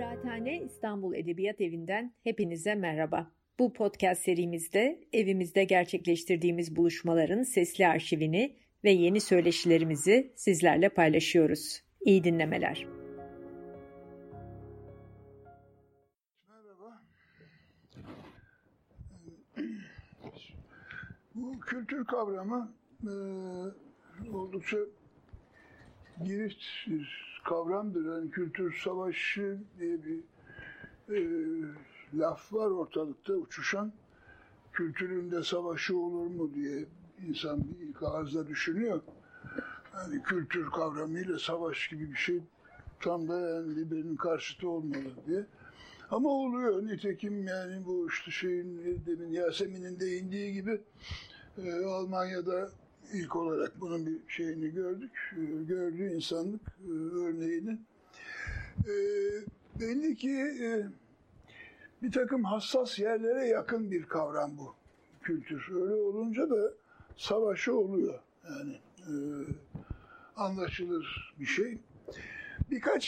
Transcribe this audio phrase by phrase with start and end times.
[0.00, 3.30] Kıraathane İstanbul Edebiyat Evi'nden hepinize merhaba.
[3.58, 11.82] Bu podcast serimizde evimizde gerçekleştirdiğimiz buluşmaların sesli arşivini ve yeni söyleşilerimizi sizlerle paylaşıyoruz.
[12.00, 12.86] İyi dinlemeler.
[16.48, 17.02] Merhaba.
[21.34, 23.12] Bu kültür kavramı e,
[24.32, 24.78] oldukça
[26.24, 28.16] girift bir kavramdır.
[28.16, 30.20] Yani kültür savaşı diye bir
[31.16, 31.18] e,
[32.14, 33.92] laf var ortalıkta uçuşan.
[34.72, 36.84] Kültüründe savaşı olur mu diye
[37.28, 39.00] insan bir ilk ağızda düşünüyor.
[39.94, 42.40] Yani kültür kavramıyla savaş gibi bir şey
[43.00, 45.46] tam da yani birbirinin karşıtı olmalı diye.
[46.10, 46.86] Ama oluyor.
[46.86, 50.80] Nitekim yani bu işte şeyin demin Yasemin'in değindiği gibi
[51.58, 52.70] e, Almanya'da
[53.12, 55.10] ilk olarak bunun bir şeyini gördük.
[55.32, 57.78] E, gördüğü insanlık e, örneğini.
[58.86, 58.94] E,
[59.80, 60.30] belli ki
[60.62, 60.86] e,
[62.02, 64.74] bir takım hassas yerlere yakın bir kavram bu
[65.22, 65.68] kültür.
[65.74, 66.72] Öyle olunca da
[67.16, 68.20] savaşı oluyor.
[68.48, 69.12] Yani e,
[70.36, 71.78] anlaşılır bir şey.
[72.70, 73.04] Birkaç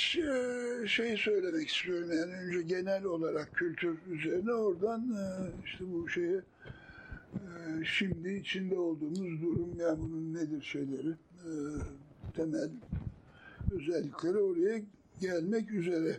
[0.87, 2.13] şey söylemek istiyorum.
[2.13, 5.17] Yani önce genel olarak kültür üzerine oradan
[5.65, 6.41] işte bu şeye
[7.85, 11.51] şimdi içinde olduğumuz durum yani bunun nedir şeyleri e,
[12.37, 12.71] temel
[13.73, 14.81] özellikleri oraya
[15.21, 16.17] gelmek üzere.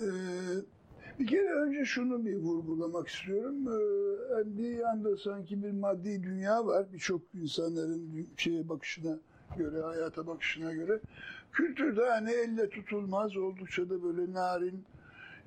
[0.00, 0.06] E,
[1.18, 3.66] bir kere önce şunu bir vurgulamak istiyorum.
[4.44, 6.86] Bir yanda sanki bir maddi dünya var.
[6.92, 9.18] Birçok insanların şeye bakışına
[9.56, 11.00] göre, hayata bakışına göre.
[11.52, 14.84] Kültürde hani elle tutulmaz, oldukça da böyle narin,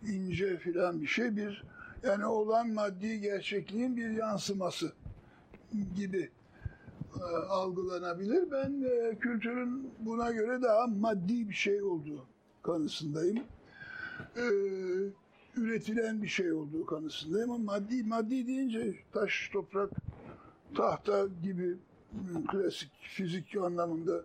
[0.07, 1.35] ince filan bir şey.
[1.35, 1.63] Bir
[2.03, 4.93] yani olan maddi gerçekliğin bir yansıması
[5.95, 6.29] gibi
[7.19, 8.51] e, algılanabilir.
[8.51, 12.25] Ben e, kültürün buna göre daha maddi bir şey olduğu
[12.63, 13.43] kanısındayım.
[14.37, 14.45] E,
[15.57, 19.89] üretilen bir şey olduğu kanısındayım ama maddi maddi deyince taş, toprak,
[20.75, 21.77] tahta gibi
[22.51, 24.23] klasik fizik anlamında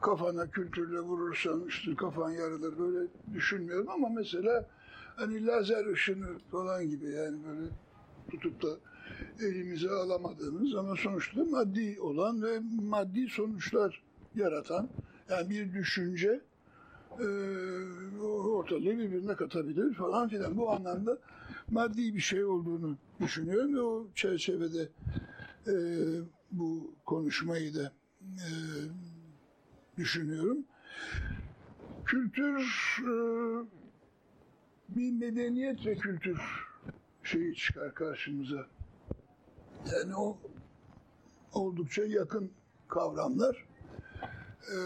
[0.00, 4.66] kafana kültürle vurursan işte kafan yarılır böyle düşünmüyorum ama mesela
[5.16, 7.70] hani lazer ışını falan gibi yani böyle
[8.30, 8.68] tutup da
[9.40, 14.02] elimize alamadığımız ama sonuçta maddi olan ve maddi sonuçlar
[14.34, 14.88] yaratan
[15.30, 16.40] yani bir düşünce
[17.20, 17.26] e,
[18.22, 20.56] ortalığı birbirine katabilir falan filan.
[20.56, 21.18] Bu anlamda
[21.70, 24.88] maddi bir şey olduğunu düşünüyorum ve o çerçevede
[25.66, 25.74] e,
[26.52, 28.48] bu konuşmayı da e,
[29.96, 30.58] düşünüyorum.
[32.04, 32.60] Kültür
[33.00, 33.12] e,
[34.88, 36.40] bir medeniyet ve kültür
[37.24, 38.66] şeyi çıkar karşımıza.
[39.92, 40.38] Yani o
[41.52, 42.50] oldukça yakın
[42.88, 43.66] kavramlar.
[44.72, 44.76] Ee,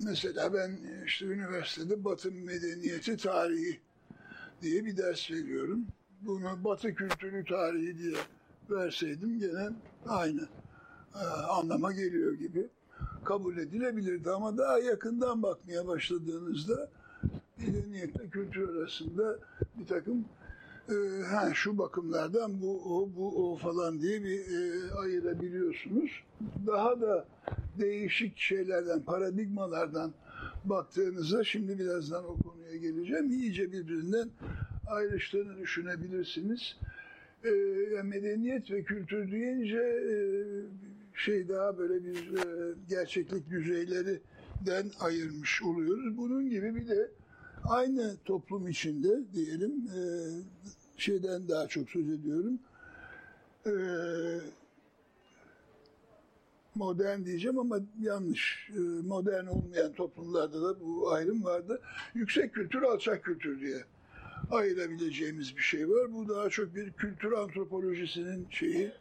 [0.00, 3.80] mesela ben işte üniversitede Batı medeniyeti tarihi
[4.62, 5.86] diye bir ders veriyorum.
[6.20, 8.16] Bunu Batı kültürü tarihi diye
[8.70, 9.68] verseydim gene
[10.06, 10.48] aynı
[11.14, 12.68] e, anlama geliyor gibi
[13.24, 16.90] kabul edilebilirdi ama daha yakından bakmaya başladığınızda
[17.66, 19.38] medeniyetle kültür arasında
[19.78, 20.24] bir takım
[20.88, 26.10] e, ha, şu bakımlardan bu o bu o falan diye bir e, ayırabiliyorsunuz.
[26.66, 27.26] Daha da
[27.78, 30.12] değişik şeylerden, paradigmalardan
[30.64, 33.30] baktığınızda şimdi birazdan o konuya geleceğim.
[33.30, 34.30] İyice birbirinden
[34.86, 36.76] ayrıştığını düşünebilirsiniz.
[37.44, 37.50] E,
[38.02, 40.14] medeniyet ve kültür deyince e,
[41.14, 46.16] şey daha böyle bir e, gerçeklik düzeylerinden ayırmış oluyoruz.
[46.16, 47.10] Bunun gibi bir de
[47.64, 50.00] aynı toplum içinde diyelim e,
[50.96, 52.58] şeyden daha çok söz ediyorum.
[53.66, 53.72] E,
[56.74, 58.70] modern diyeceğim ama yanlış.
[58.76, 61.80] E, modern olmayan toplumlarda da bu ayrım vardı.
[62.14, 63.84] Yüksek kültür, alçak kültür diye
[64.50, 66.12] ayırabileceğimiz bir şey var.
[66.12, 68.92] Bu daha çok bir kültür antropolojisinin şeyi,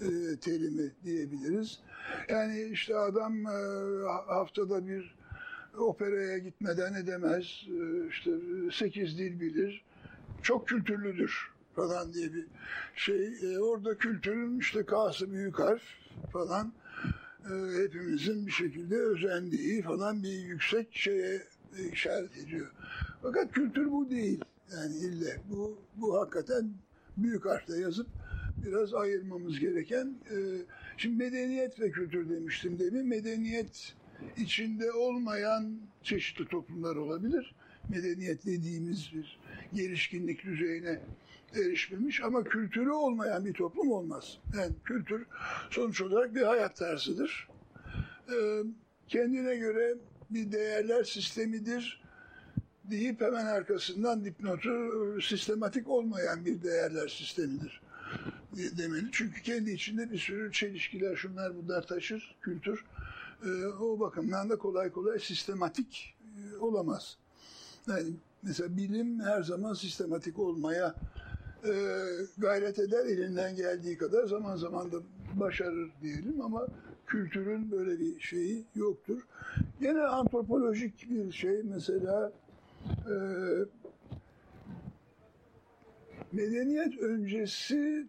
[0.00, 0.08] e,
[0.40, 1.78] terimi diyebiliriz.
[2.28, 3.58] Yani işte adam e,
[4.26, 5.17] haftada bir
[5.80, 8.30] operaya gitmeden edemez, e, işte
[8.72, 9.84] sekiz dil bilir,
[10.42, 12.46] çok kültürlüdür falan diye bir
[12.94, 13.26] şey.
[13.42, 15.82] E, orada kültürün işte K'sı büyük harf
[16.32, 16.72] falan
[17.44, 21.42] e, hepimizin bir şekilde özendiği falan bir yüksek şeye
[21.92, 22.70] işaret ediyor.
[23.22, 24.44] Fakat kültür bu değil.
[24.72, 26.70] Yani ille bu, bu hakikaten
[27.16, 28.06] büyük harfle yazıp
[28.66, 30.14] biraz ayırmamız gereken.
[30.30, 30.36] E,
[30.96, 33.06] şimdi medeniyet ve kültür demiştim demin.
[33.06, 33.94] Medeniyet
[34.36, 37.54] içinde olmayan çeşitli toplumlar olabilir.
[37.88, 39.38] Medeniyet dediğimiz bir
[39.74, 41.00] gelişkinlik düzeyine
[41.54, 44.38] erişmemiş ama kültürü olmayan bir toplum olmaz.
[44.58, 45.26] Yani kültür
[45.70, 47.48] sonuç olarak bir hayat tarzıdır.
[48.32, 48.62] Ee,
[49.08, 49.94] kendine göre
[50.30, 52.02] bir değerler sistemidir.
[52.84, 54.70] deyip hemen arkasından dipnotu
[55.22, 57.80] sistematik olmayan bir değerler sistemidir
[58.52, 59.06] demeli.
[59.12, 62.84] Çünkü kendi içinde bir sürü çelişkiler, şunlar bunlar taşır, kültür.
[63.44, 67.18] E, o bakımdan da kolay kolay sistematik e, olamaz.
[67.88, 68.10] Yani
[68.42, 70.94] mesela bilim her zaman sistematik olmaya
[71.64, 71.72] e,
[72.38, 74.96] gayret eder elinden geldiği kadar zaman zaman da
[75.34, 76.66] başarır diyelim ama
[77.06, 79.22] kültürün böyle bir şeyi yoktur.
[79.80, 82.32] Yine antropolojik bir şey mesela
[82.86, 83.14] e,
[86.32, 88.06] medeniyet öncesi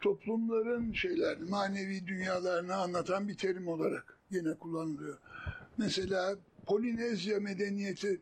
[0.00, 5.18] toplumların şeylerini, manevi dünyalarını anlatan bir terim olarak yine kullanılıyor.
[5.78, 6.36] Mesela
[6.66, 8.20] Polinezya medeniyeti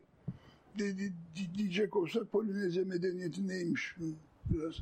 [0.79, 1.13] dedi,
[1.57, 3.95] diyecek olsak Polinezya medeniyeti neymiş?
[4.49, 4.73] Biraz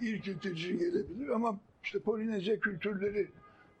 [0.00, 3.28] irkiltici gelebilir ama işte Polinezya kültürleri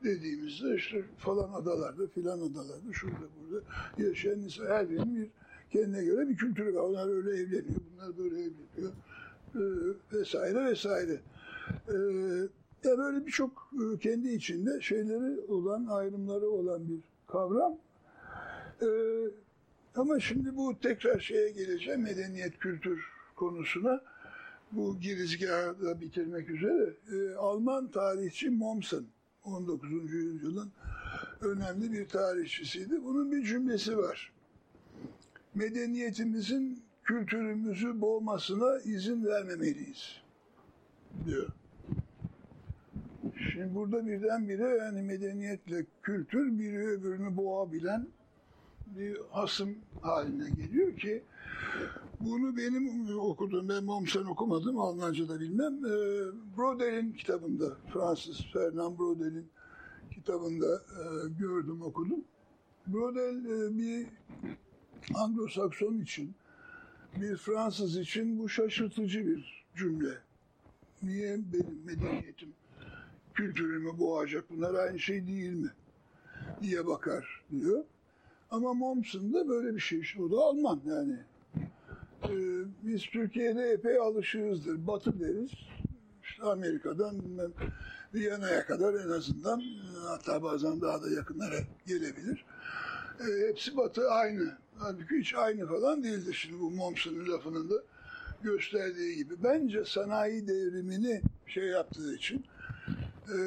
[0.04, 3.64] dediğimizde işte falan adalarda filan adalarda şurada burada
[3.98, 5.28] yaşayan insan her birinin bir
[5.70, 6.80] kendine göre bir kültürü var.
[6.80, 8.92] Onlar öyle evleniyor, bunlar böyle evleniyor
[9.54, 9.62] e,
[10.12, 11.20] vesaire vesaire.
[11.88, 11.96] E,
[12.84, 17.78] ya böyle birçok e, kendi içinde şeyleri olan, ayrımları olan bir kavram.
[18.82, 18.88] E,
[19.96, 23.04] ama şimdi bu tekrar şeye geleceğim, medeniyet, kültür
[23.36, 24.00] konusuna.
[24.72, 26.94] Bu girizgahı da bitirmek üzere.
[27.12, 29.04] E, Alman tarihçi Mommsen,
[29.44, 29.90] 19.
[30.12, 30.72] yüzyılın
[31.40, 33.04] önemli bir tarihçisiydi.
[33.04, 34.32] Bunun bir cümlesi var.
[35.54, 40.22] Medeniyetimizin kültürümüzü boğmasına izin vermemeliyiz
[41.26, 41.48] diyor.
[43.54, 48.06] Şimdi burada birdenbire yani medeniyetle kültür biri öbürünü boğabilen
[48.86, 51.22] bir hasım haline geliyor ki
[52.20, 55.74] bunu benim okuduğum, ben Mommsen okumadım, Almanca da bilmem.
[55.84, 55.90] E,
[56.56, 59.48] Brodel'in kitabında, Fransız Fernand Brodel'in
[60.14, 62.24] kitabında e, gördüm, okudum.
[62.86, 64.06] Brodel e, bir
[65.14, 66.34] Anglo-Sakson için,
[67.20, 70.14] bir Fransız için bu şaşırtıcı bir cümle.
[71.02, 72.52] Niye benim medeniyetim
[73.34, 75.70] kültürümü boğacak, bunlar aynı şey değil mi?
[76.62, 77.84] diye bakar diyor.
[78.50, 80.02] Ama Mommsen de böyle bir şey.
[80.20, 81.18] O da Alman yani.
[82.24, 84.86] Ee, biz Türkiye'de epey alışığızdır.
[84.86, 85.50] Batı deriz.
[86.22, 87.22] İşte Amerika'dan
[88.14, 89.62] Viyana'ya kadar en azından
[90.06, 92.44] hatta bazen daha da yakınlara gelebilir.
[93.20, 94.58] Ee, hepsi Batı aynı.
[94.78, 97.74] Halbuki hiç aynı falan değildir şimdi bu Mommsen'in lafının da
[98.42, 99.34] gösterdiği gibi.
[99.42, 102.44] Bence sanayi devrimini şey yaptığı için
[103.28, 103.38] e,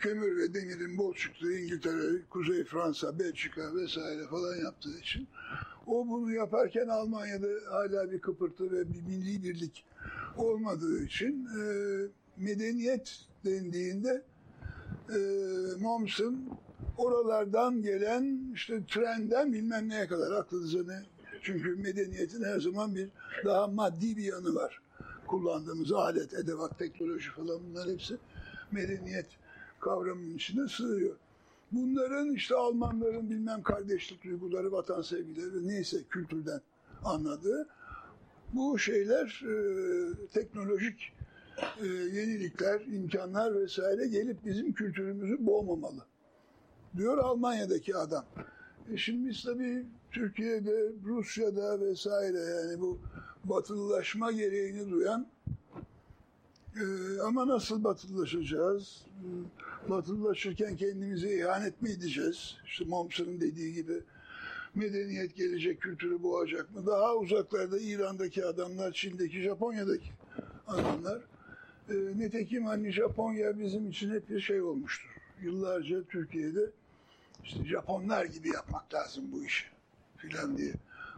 [0.00, 5.28] kömür ve demirin bol çıktığı İngiltere, Kuzey Fransa, Belçika vesaire falan yaptığı için
[5.86, 9.84] o bunu yaparken Almanya'da hala bir kıpırtı ve bir milli birlik
[10.36, 11.62] olmadığı için e,
[12.36, 14.22] medeniyet dendiğinde
[15.10, 15.18] e,
[15.80, 16.36] Mommsen
[16.96, 21.02] oralardan gelen işte trenden bilmem neye kadar aklınıza ne
[21.42, 23.08] çünkü medeniyetin her zaman bir
[23.44, 24.80] daha maddi bir yanı var.
[25.26, 28.18] Kullandığımız alet, edevat, teknoloji falan bunlar hepsi
[28.72, 29.26] medeniyet
[29.80, 31.16] kavramının içine sığıyor.
[31.72, 36.60] Bunların işte Almanların bilmem kardeşlik duyguları, vatan sevgileri neyse kültürden
[37.04, 37.68] anladığı
[38.52, 39.54] bu şeyler e,
[40.32, 41.12] teknolojik
[41.82, 46.06] e, yenilikler, imkanlar vesaire gelip bizim kültürümüzü boğmamalı.
[46.96, 48.24] Diyor Almanya'daki adam.
[48.92, 52.98] E şimdi biz tabii Türkiye'de, Rusya'da vesaire yani bu
[53.44, 55.26] batılılaşma gereğini duyan
[56.80, 59.02] ee, ama nasıl batılılaşacağız?
[59.06, 62.56] Ee, batılılaşırken kendimize ihanet mi edeceğiz?
[62.66, 64.02] İşte Mommsen'ın dediği gibi
[64.74, 66.86] medeniyet gelecek, kültürü boğacak mı?
[66.86, 70.10] Daha uzaklarda İran'daki adamlar, Çin'deki, Japonya'daki
[70.66, 71.18] adamlar.
[71.88, 75.08] E, nitekim hani Japonya bizim için hep bir şey olmuştur.
[75.42, 76.70] Yıllarca Türkiye'de
[77.44, 79.64] işte Japonlar gibi yapmak lazım bu işi
[80.16, 80.72] filan diye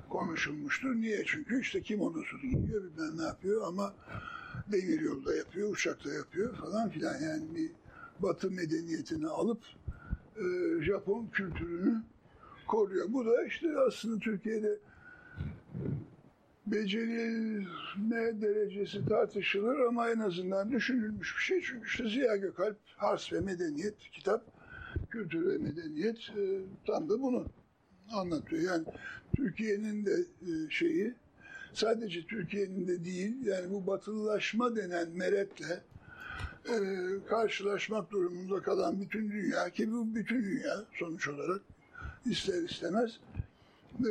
[0.08, 0.94] konuşulmuştur.
[0.94, 1.24] Niye?
[1.26, 3.94] Çünkü işte kimonosu giyiyor, bilmem ne yapıyor ama
[4.72, 7.20] demir yolda yapıyor, uçakta yapıyor falan filan.
[7.20, 7.70] Yani bir
[8.18, 9.62] batı medeniyetini alıp
[10.36, 10.44] e,
[10.82, 12.02] Japon kültürünü
[12.66, 13.06] koruyor.
[13.08, 14.78] Bu da işte aslında Türkiye'de
[16.66, 21.60] becerilme derecesi tartışılır ama en azından düşünülmüş bir şey.
[21.60, 24.44] Çünkü işte Ziya Gökalp, Hars ve Medeniyet kitap,
[25.10, 27.46] Kültür ve Medeniyet e, tam da bunu
[28.12, 28.62] anlatıyor.
[28.62, 28.84] Yani
[29.36, 30.12] Türkiye'nin de
[30.42, 31.14] e, şeyi
[31.72, 35.82] sadece Türkiye'nin de değil yani bu batılılaşma denen meretle
[36.68, 36.76] e,
[37.28, 41.60] karşılaşmak durumunda kalan bütün dünya ki bu bütün dünya sonuç olarak
[42.26, 43.20] ister istemez
[44.00, 44.10] e,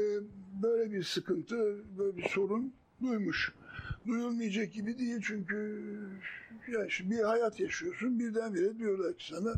[0.63, 3.54] böyle bir sıkıntı, böyle bir sorun duymuş.
[4.08, 5.84] Duyulmayacak gibi değil çünkü
[6.74, 9.54] ya işte bir hayat yaşıyorsun birdenbire diyorlar ki sana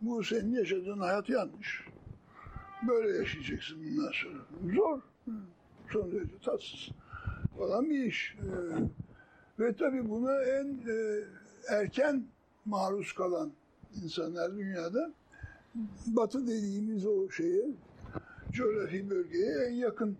[0.00, 1.84] bu senin yaşadığın hayat yanlış.
[2.88, 4.74] Böyle yaşayacaksın bundan sonra.
[4.74, 5.00] Zor.
[5.92, 6.88] son derece tatsız
[7.58, 8.36] falan bir iş.
[8.38, 8.50] E,
[9.62, 11.24] ve tabii buna en e,
[11.68, 12.24] erken
[12.64, 13.52] maruz kalan
[14.04, 15.12] insanlar dünyada
[16.06, 17.66] batı dediğimiz o şeye,
[18.52, 20.16] coğrafi bölgeye en yakın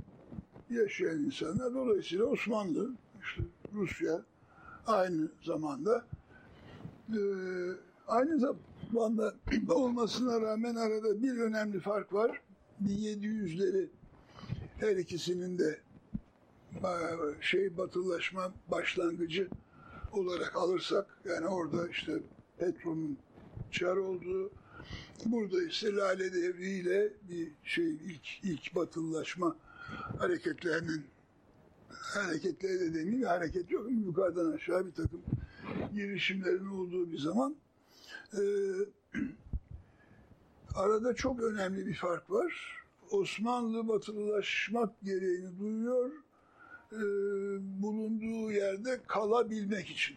[0.71, 1.75] yaşayan insanlar.
[1.75, 2.91] Dolayısıyla Osmanlı,
[3.23, 3.43] işte
[3.75, 4.23] Rusya
[4.87, 6.05] aynı zamanda
[7.09, 7.21] e,
[8.09, 9.35] aynı zamanda
[9.69, 12.41] olmasına rağmen arada bir önemli fark var.
[12.85, 13.89] 1700'leri
[14.79, 15.81] her ikisinin de
[17.41, 19.49] şey batılılaşma başlangıcı
[20.13, 22.13] olarak alırsak yani orada işte
[22.59, 23.19] petrolün
[23.71, 24.51] çar olduğu
[25.25, 29.57] burada ise Lale Devri ile bir şey ilk ilk batılılaşma
[30.19, 31.05] hareketlerinin
[31.91, 35.23] hareketleri de demeyeyim hareket yok yukarıdan aşağı bir takım
[35.95, 37.57] girişimlerin olduğu bir zaman
[38.33, 38.43] e,
[40.75, 42.83] arada çok önemli bir fark var.
[43.11, 46.11] Osmanlı batılılaşmak gereğini duyuyor
[46.93, 47.03] e,
[47.83, 50.17] bulunduğu yerde kalabilmek için.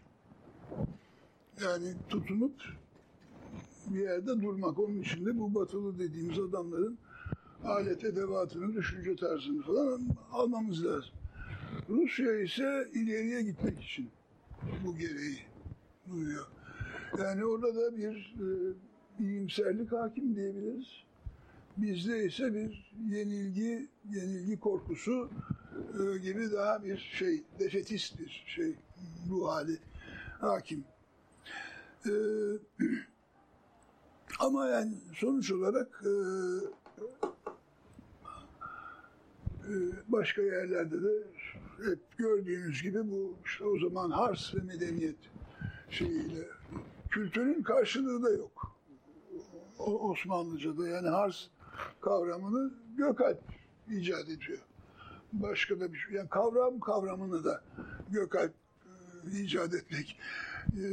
[1.63, 2.53] Yani tutunup
[3.87, 4.79] bir yerde durmak.
[4.79, 6.97] Onun için de bu batılı dediğimiz adamların
[7.63, 10.01] alet edevatını, düşünce tarzını falan
[10.31, 11.13] almamız lazım.
[11.89, 14.09] Rusya ise ileriye gitmek için
[14.85, 15.39] bu gereği
[16.09, 16.45] duyuyor.
[17.19, 18.73] Yani orada da bir e,
[19.19, 20.87] iyimserlik hakim diyebiliriz.
[21.77, 25.29] Bizde ise bir yenilgi, yenilgi korkusu
[26.21, 28.75] gibi daha bir şey, defetist bir şey,
[29.29, 29.79] ruh hali
[30.39, 30.83] hakim.
[32.05, 32.11] E,
[34.39, 36.11] ama yani sonuç olarak e,
[39.67, 39.73] e,
[40.07, 41.23] başka yerlerde de
[41.77, 45.17] hep gördüğünüz gibi bu işte o zaman Hars ve medeniyet
[45.89, 46.47] şeyiyle
[47.09, 48.75] kültürün karşılığı da yok.
[49.79, 51.47] O, Osmanlıca'da yani Hars
[52.01, 53.41] kavramını Gökalp
[53.91, 54.59] icat ediyor.
[55.33, 56.13] Başka da bir şey.
[56.13, 57.61] Yani kavram kavramını da
[58.09, 58.53] Gökalp
[59.33, 60.19] e, icat etmek
[60.73, 60.83] e,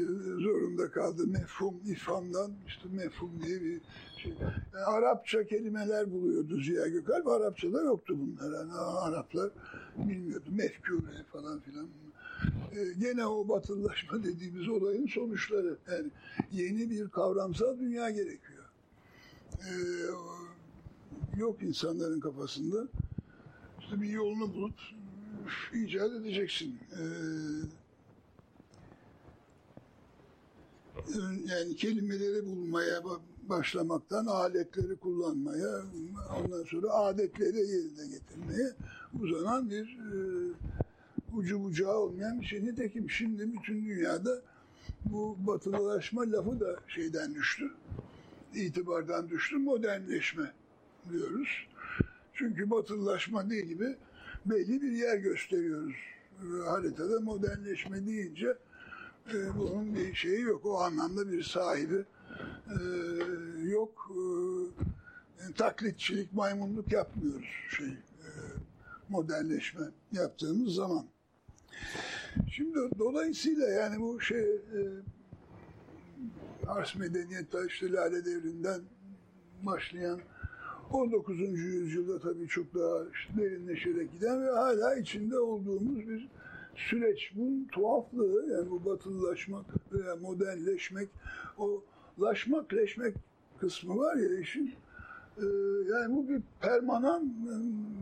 [0.42, 1.26] zorunda kaldı.
[1.26, 3.80] Mefhum, ifhamdan işte mefhum diye bir
[4.16, 4.32] şey.
[4.40, 7.28] Yani Arapça kelimeler buluyordu Ziya Gökalp.
[7.28, 8.58] Arapçada yoktu bunlar.
[8.58, 9.50] Yani Araplar
[9.96, 10.48] bilmiyordu.
[10.50, 11.86] Mefkure falan filan.
[12.72, 15.76] E, gene o batılılaşma dediğimiz olayın sonuçları.
[15.90, 16.10] Yani
[16.52, 18.64] yeni bir kavramsal dünya gerekiyor.
[19.52, 19.72] E,
[21.36, 22.88] yok insanların kafasında.
[23.92, 24.75] İşte bir yolunu bulup
[25.75, 26.78] icat edeceksin.
[26.92, 27.02] Ee,
[31.46, 33.02] yani kelimeleri bulmaya
[33.49, 35.82] başlamaktan aletleri kullanmaya,
[36.38, 38.72] ondan sonra adetleri yerine getirmeye
[39.22, 40.16] uzanan bir e,
[41.37, 42.64] ucu bucağı olmayan bir şey.
[42.64, 44.42] Nitekim şimdi bütün dünyada
[45.04, 47.70] bu batılılaşma lafı da şeyden düştü,
[48.54, 50.52] itibardan düştü, modernleşme
[51.11, 51.49] diyoruz.
[52.42, 53.96] Çünkü batılılaşma değil gibi
[54.46, 55.94] belli bir yer gösteriyoruz.
[56.66, 58.56] Haritada modernleşme deyince
[59.34, 60.66] e, bunun bir şeyi yok.
[60.66, 62.04] O anlamda bir sahibi
[62.68, 62.76] e,
[63.64, 64.11] yok.
[65.40, 68.28] E, taklitçilik, maymunluk yapmıyoruz şey e,
[69.08, 71.06] modernleşme yaptığımız zaman.
[72.50, 74.80] Şimdi dolayısıyla yani bu şey e,
[76.66, 78.80] Ars medeniyet işte Lale Devri'nden
[79.62, 80.20] başlayan
[80.92, 81.40] 19.
[81.40, 83.04] yüzyılda tabii çok daha
[83.38, 86.28] derinleşerek giden ve hala içinde olduğumuz bir
[86.76, 87.32] süreç.
[87.37, 91.08] Bunun tuhaflığı yani bu batılılaşmak veya modernleşmek,
[91.58, 91.84] o
[92.20, 93.14] laşmak, leşmek
[93.61, 94.75] kısmı var ya işin.
[95.38, 95.44] E,
[95.92, 97.32] yani bu bir permanan,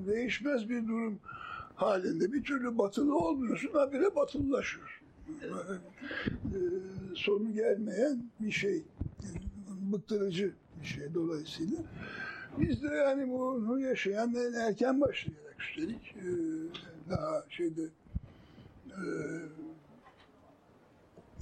[0.07, 1.19] değişmez bir durum
[1.75, 2.33] halinde.
[2.33, 5.03] Bir türlü batılı olmuyorsun, habire batılılaşıyor.
[6.45, 6.59] E,
[7.15, 8.83] sonu gelmeyen bir şey,
[9.93, 11.79] bıktırıcı bir şey dolayısıyla.
[12.59, 16.31] Biz de yani bunu yaşayan en erken başlayarak üstelik e,
[17.11, 17.83] daha şeyde
[18.87, 19.03] e,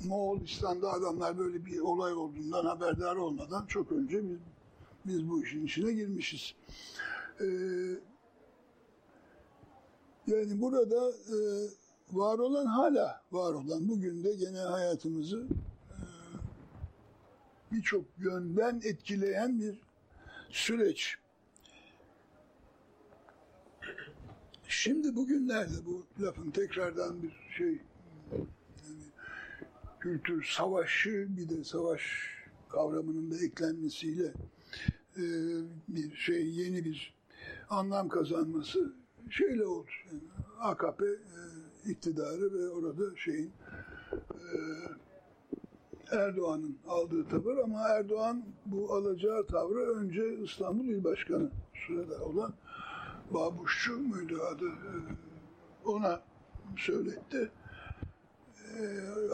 [0.05, 4.39] Moğolistan'da adamlar böyle bir olay olduğundan haberdar olmadan çok önce biz,
[5.07, 6.55] biz bu işin içine girmişiz.
[7.41, 7.45] Ee,
[10.27, 11.39] yani burada e,
[12.13, 15.47] var olan hala var olan bugün de gene hayatımızı
[15.91, 15.99] e,
[17.73, 19.88] birçok yönden etkileyen bir
[20.51, 21.17] süreç.
[24.69, 27.79] Şimdi bugünlerde bu lafın tekrardan bir şey
[28.85, 29.05] yani
[30.01, 32.03] kültür savaşı bir de savaş
[32.69, 34.33] kavramının da eklenmesiyle
[35.17, 35.25] e,
[35.89, 37.15] bir şey yeni bir
[37.71, 38.93] anlam kazanması
[39.31, 39.91] şeyle oldu.
[40.07, 40.21] Yani
[40.61, 43.53] AKP e, iktidarı ve orada şeyin
[44.35, 44.59] e,
[46.11, 51.51] Erdoğan'ın aldığı tavır ama Erdoğan bu alacağı tavrı önce İstanbul İl Başkanı
[51.87, 52.55] sırada olan
[53.31, 54.65] Babuşçu muydu adı?
[55.85, 56.21] Ona
[56.77, 57.51] söyletti.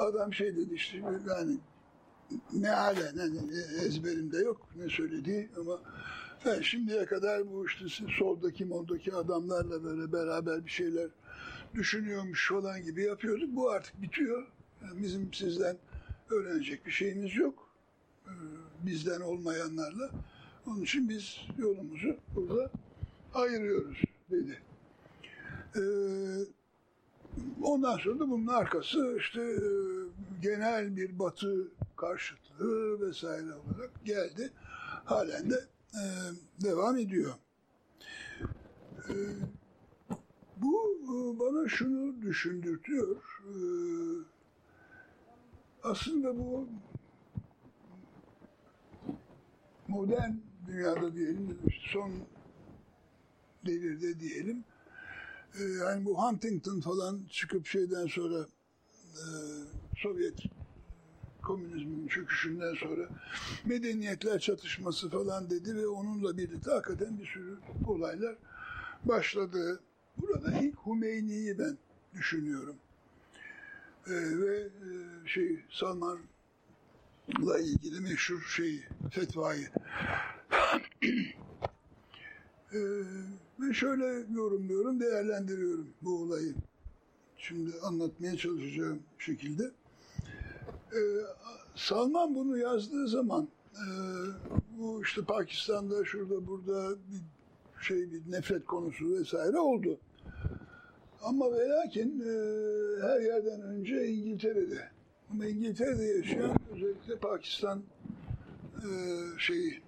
[0.01, 0.97] Adam şey dedi işte
[1.29, 1.59] yani
[2.53, 3.39] mealen hani
[3.87, 5.81] ezberimde yok ne söylediği ama
[6.47, 7.85] ben şimdiye kadar bu işte
[8.19, 11.09] soldaki moldaki adamlarla böyle beraber bir şeyler
[11.75, 13.57] düşünüyormuş falan gibi yapıyorduk.
[13.57, 14.47] Bu artık bitiyor.
[14.83, 15.77] Yani bizim sizden
[16.31, 17.69] öğrenecek bir şeyimiz yok.
[18.27, 18.31] Ee,
[18.87, 20.11] bizden olmayanlarla.
[20.67, 22.71] Onun için biz yolumuzu burada
[23.35, 24.59] ayırıyoruz dedi.
[25.77, 25.81] Ee,
[27.63, 29.67] ondan sonra da bunun arkası işte e,
[30.43, 34.53] genel bir batı karşıtlığı vesaire olarak geldi.
[35.05, 35.65] Halen de
[35.95, 36.03] e,
[36.65, 37.35] devam ediyor.
[39.09, 39.15] E,
[40.57, 43.17] bu e, bana şunu düşündürtüyor.
[43.43, 43.55] E,
[45.85, 46.69] aslında bu
[49.89, 50.33] modern
[50.67, 51.59] dünyada diyelim,
[51.93, 52.13] son
[53.67, 54.65] devirde diyelim,
[55.59, 58.47] e, yani bu Huntington falan çıkıp şeyden sonra
[59.13, 59.25] e,
[59.97, 60.39] Sovyet
[61.43, 63.09] komünizmin çöküşünden sonra
[63.65, 68.37] medeniyetler çatışması falan dedi ve onunla birlikte hakikaten bir sürü olaylar
[69.05, 69.81] başladı.
[70.17, 71.79] Burada ilk Hümeyni'yi ben
[72.15, 72.77] düşünüyorum.
[74.07, 79.69] Ee, ve e, şey Salman'la ilgili meşhur şeyi, fetvayı.
[82.73, 82.79] ee,
[83.61, 86.55] ve şöyle yorumluyorum, değerlendiriyorum bu olayı.
[87.39, 89.71] Şimdi anlatmaya çalışacağım şekilde.
[90.93, 91.01] Ee,
[91.75, 93.85] Salman bunu yazdığı zaman e,
[94.79, 97.21] bu işte Pakistan'da şurada burada bir
[97.83, 99.99] şey bir nefret konusu vesaire oldu.
[101.25, 102.33] Ama ve lakin e,
[103.03, 104.89] her yerden önce İngiltere'de.
[105.31, 107.83] Ama İngiltere'de yaşayan özellikle Pakistan
[108.77, 108.89] e,
[109.39, 109.83] şeyi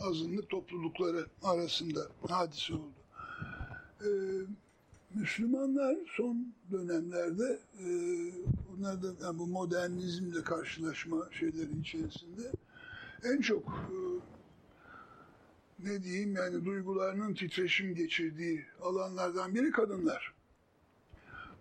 [0.00, 2.92] azınlık toplulukları arasında hadise oldu.
[4.00, 4.08] E,
[5.14, 7.86] Müslümanlar son dönemlerde e,
[8.76, 12.42] onlar da yani bu modernizmle karşılaşma şeyleri içerisinde
[13.24, 13.96] en çok e,
[15.78, 20.41] ne diyeyim yani duygularının titreşim geçirdiği alanlardan biri kadınlar.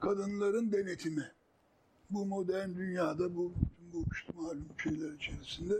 [0.01, 1.31] Kadınların denetimi.
[2.09, 3.53] Bu modern dünyada bu
[3.93, 5.73] bu işte malum şeyler içerisinde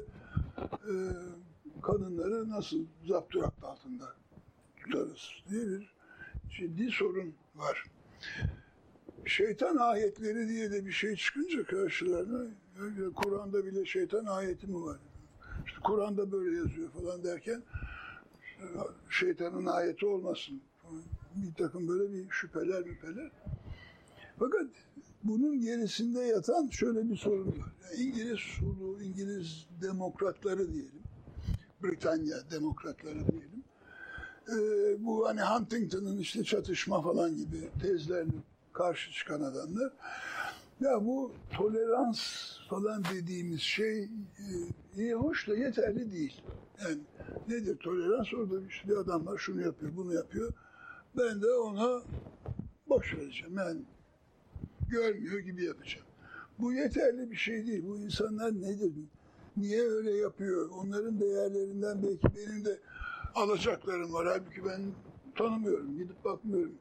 [0.61, 0.93] e,
[1.81, 4.13] kadınları nasıl zapturapt altında
[4.83, 5.93] tutarız diye bir
[6.49, 7.85] ciddi sorun var.
[9.25, 12.47] Şeytan ayetleri diye de bir şey çıkınca karşılarına
[13.15, 14.99] Kur'an'da bile şeytan ayeti mi var?
[15.65, 17.63] İşte Kur'an'da böyle yazıyor falan derken
[19.09, 20.61] şeytanın ayeti olmasın.
[21.35, 23.31] Bir takım böyle bir şüpheler müpheler.
[24.41, 24.67] Fakat
[25.23, 27.73] bunun gerisinde yatan şöyle bir sorun var.
[27.83, 31.01] Yani İngiliz sulu, İngiliz demokratları diyelim.
[31.83, 33.63] Britanya demokratları diyelim.
[34.49, 38.31] Ee, bu hani Huntington'ın işte çatışma falan gibi tezlerine
[38.73, 39.93] karşı çıkan adamlar.
[40.79, 42.19] Ya bu tolerans
[42.69, 44.09] falan dediğimiz şey e,
[44.95, 46.41] iyi hoş da yeterli değil.
[46.83, 46.97] Yani
[47.47, 48.33] nedir tolerans?
[48.33, 50.53] Orada işte bir adam var şunu yapıyor, bunu yapıyor.
[51.17, 52.01] Ben de ona
[52.89, 53.57] boş vereceğim.
[53.57, 53.81] Yani
[54.91, 56.05] görmüyor gibi yapacağım.
[56.59, 57.83] Bu yeterli bir şey değil.
[57.87, 58.91] Bu insanlar nedir?
[59.57, 60.69] Niye öyle yapıyor?
[60.69, 62.79] Onların değerlerinden belki benim de
[63.35, 64.27] alacaklarım var.
[64.27, 64.81] Halbuki ben
[65.35, 66.75] tanımıyorum, gidip bakmıyorum,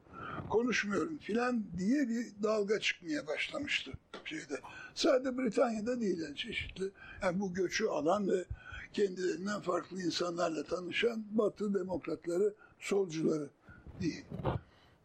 [0.50, 3.92] konuşmuyorum filan diye bir dalga çıkmaya başlamıştı
[4.24, 4.60] şeyde.
[4.94, 6.90] Sadece Britanya'da değil yani çeşitli.
[7.22, 8.44] Yani bu göçü alan ve
[8.92, 13.50] kendilerinden farklı insanlarla tanışan Batı demokratları, solcuları
[14.00, 14.24] değil.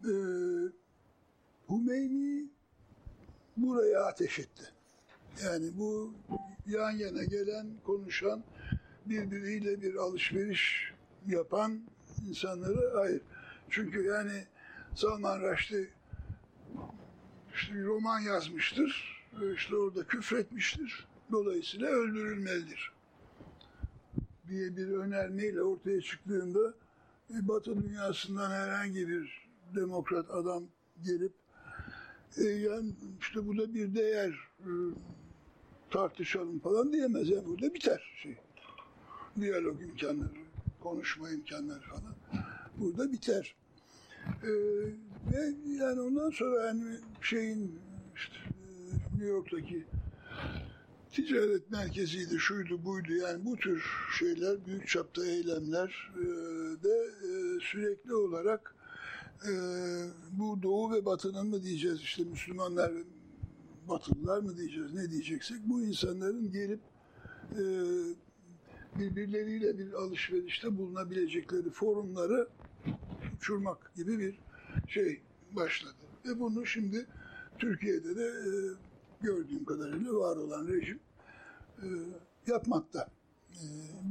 [0.04, 0.12] Ee,
[1.70, 2.50] Hümeyni
[3.58, 4.63] buraya ateş etti.
[5.44, 6.13] Yani bu
[6.68, 8.44] yan yana gelen, konuşan,
[9.06, 10.94] birbiriyle bir alışveriş
[11.28, 11.82] yapan
[12.28, 13.22] insanları hayır.
[13.70, 14.46] Çünkü yani
[14.96, 15.88] Salman Rushdie
[17.56, 19.15] işte bir roman yazmıştır.
[19.56, 21.08] İşte orada küfretmiştir.
[21.32, 22.94] Dolayısıyla öldürülmelidir
[24.48, 26.74] diye bir önermeyle ortaya çıktığında
[27.30, 30.63] e, Batı dünyasından herhangi bir demokrat adam
[31.04, 31.34] gelip
[32.38, 34.71] e, yani işte bu da bir değer e,
[35.91, 37.30] tartışalım falan diyemez.
[37.30, 38.38] Yani burada biter şey.
[39.41, 40.30] Diyalog imkanları,
[40.80, 42.15] konuşma imkanları falan.
[42.78, 43.56] Burada biter.
[44.43, 44.52] E,
[45.34, 46.84] ve yani ondan sonra yani
[47.21, 47.80] şeyin
[48.15, 48.36] işte
[49.12, 49.86] New York'taki
[51.12, 53.13] ticaret merkeziydi, şuydu, buydu.
[53.13, 53.86] Yani bu tür
[54.19, 56.24] şeyler, büyük çapta eylemler e,
[56.84, 58.74] de e, sürekli olarak
[59.48, 59.54] e,
[60.32, 63.04] bu Doğu ve Batı'nın mı diyeceğiz, işte Müslümanlar ve
[63.88, 66.80] Batılılar mı diyeceğiz, ne diyeceksek bu insanların gelip
[69.00, 72.48] birbirleriyle bir alışverişte bulunabilecekleri forumları
[73.36, 74.39] uçurmak gibi bir
[74.88, 75.21] şey
[75.52, 75.93] başladı.
[76.26, 77.08] Ve bunu şimdi
[77.60, 78.52] Türkiye'de de e,
[79.21, 81.00] gördüğüm kadarıyla var olan rejim
[81.78, 81.88] e,
[82.48, 83.12] yapmakta.
[83.50, 83.63] E,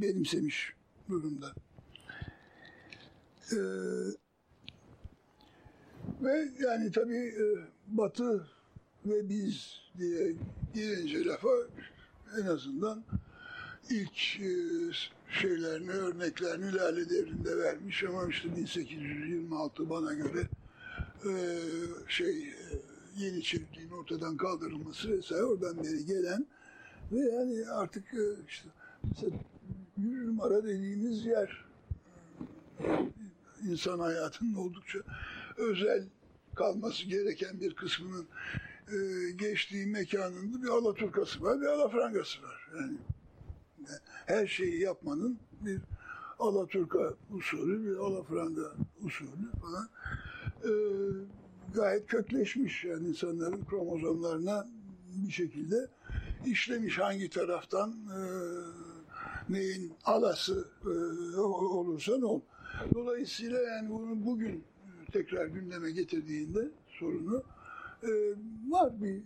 [0.02, 0.74] benimsemiş
[1.08, 1.54] durumda.
[3.52, 3.58] E,
[6.24, 7.46] ve yani tabii e,
[7.88, 8.46] Batı
[9.06, 10.32] ve biz diye
[10.74, 11.48] gelince lafa
[12.42, 13.04] en azından
[13.90, 14.50] ilk e,
[15.40, 20.48] şeylerini, örneklerini Lale Devri'nde vermiş ama işte 1826 bana göre
[21.24, 21.32] e,
[22.08, 22.54] şey e,
[23.16, 26.46] Yeniçeriliğin ortadan kaldırılması vesaire oradan beri gelen
[27.12, 28.04] ve yani artık
[28.48, 28.68] işte
[29.02, 29.36] mesela
[29.96, 31.64] bir numara dediğimiz yer
[33.68, 34.98] insan hayatının oldukça
[35.56, 36.04] özel
[36.54, 38.26] kalması gereken bir kısmının
[38.88, 42.68] e, geçtiği mekanında bir Alaturkası var, bir Alafrangası var.
[42.76, 42.96] Yani
[44.26, 45.80] her şeyi yapmanın bir
[46.38, 48.72] Alaturka usulü, bir Alafranga
[49.04, 49.88] usulü falan
[50.64, 50.70] e,
[51.74, 54.66] gayet kökleşmiş yani insanların kromozomlarına
[55.26, 55.88] bir şekilde
[56.46, 58.20] işlemiş hangi taraftan e,
[59.48, 62.42] neyin alası e, olursa ne olur.
[62.94, 64.64] Dolayısıyla yani bunu bugün
[65.14, 67.42] tekrar gündeme getirdiğinde sorunu
[68.02, 68.10] e,
[68.68, 69.22] var bir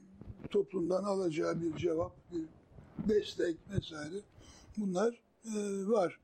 [0.51, 2.45] toplumdan alacağı bir cevap, bir
[3.09, 4.17] destek vesaire
[4.77, 6.21] bunlar e, var.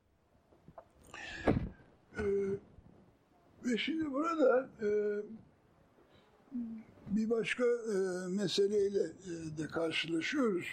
[2.17, 2.23] E,
[3.65, 4.69] ve şimdi burada
[7.07, 7.63] bir başka
[8.29, 9.03] meseleyle
[9.57, 10.67] de karşılaşıyoruz.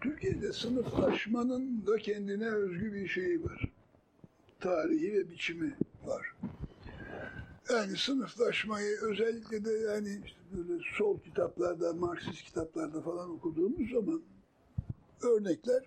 [0.00, 3.72] Türkiye'de sınıflaşmanın da kendine özgü bir şeyi var.
[4.62, 6.34] Tarihi ve biçimi var.
[7.70, 14.22] Yani sınıflaşmayı özellikle de yani işte böyle sol kitaplarda, Marksist kitaplarda falan okuduğumuz zaman
[15.22, 15.82] örnekler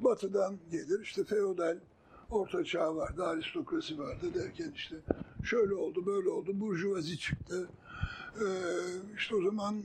[0.00, 1.00] batıdan gelir.
[1.02, 1.78] İşte feodal
[2.30, 4.96] orta çağ vardı, aristokrasi vardı derken işte
[5.44, 7.68] şöyle oldu, böyle oldu, burjuvazi çıktı.
[8.40, 8.46] Ee,
[9.16, 9.82] işte o zaman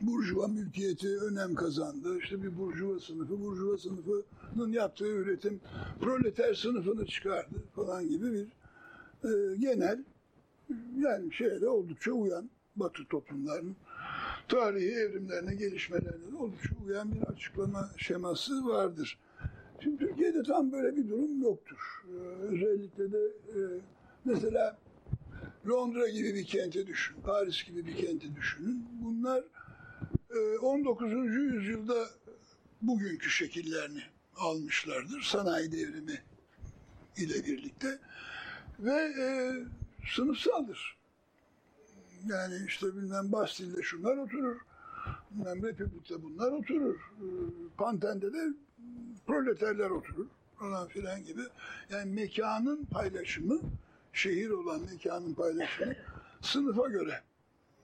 [0.00, 2.18] burjuva mülkiyeti önem kazandı.
[2.18, 5.60] İşte bir burjuva sınıfı, burjuva sınıfının yaptığı üretim
[6.00, 8.46] proleter sınıfını çıkardı falan gibi bir
[9.28, 10.04] e, genel
[10.98, 13.76] yani şeyde oldukça uyan Batı toplumlarının
[14.48, 19.18] tarihi evrimlerine, gelişmelerine oldukça uyan bir açıklama şeması vardır.
[19.82, 22.04] Şimdi Türkiye'de tam böyle bir durum yoktur.
[22.08, 23.58] Ee, özellikle de e,
[24.24, 24.78] mesela
[25.68, 28.84] Londra gibi bir kente düşünün, Paris gibi bir kente düşünün.
[29.04, 29.44] Bunlar
[30.62, 31.12] 19.
[31.12, 32.08] E, yüzyılda
[32.82, 34.02] bugünkü şekillerini
[34.36, 36.22] almışlardır sanayi devrimi
[37.16, 37.98] ile birlikte
[38.78, 39.52] ve e,
[40.14, 40.96] sınıfsaldır.
[42.26, 44.56] Yani işte bilmem Bastil'de şunlar oturur,
[45.30, 47.26] bilmem Republik'te bunlar oturur, e,
[47.78, 48.48] Panten'de de
[49.26, 50.26] proleterler oturur
[50.58, 51.40] falan filan gibi.
[51.90, 53.60] Yani mekanın paylaşımı,
[54.12, 55.94] şehir olan mekanın paylaşımı
[56.40, 57.22] sınıfa göre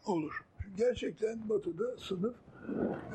[0.05, 0.45] olur.
[0.77, 2.35] Gerçekten batıda sınıf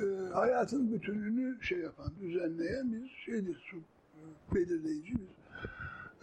[0.04, 5.38] e, hayatın bütününü şey yapan, düzenleyen bir şeydir, e, belirleyici bir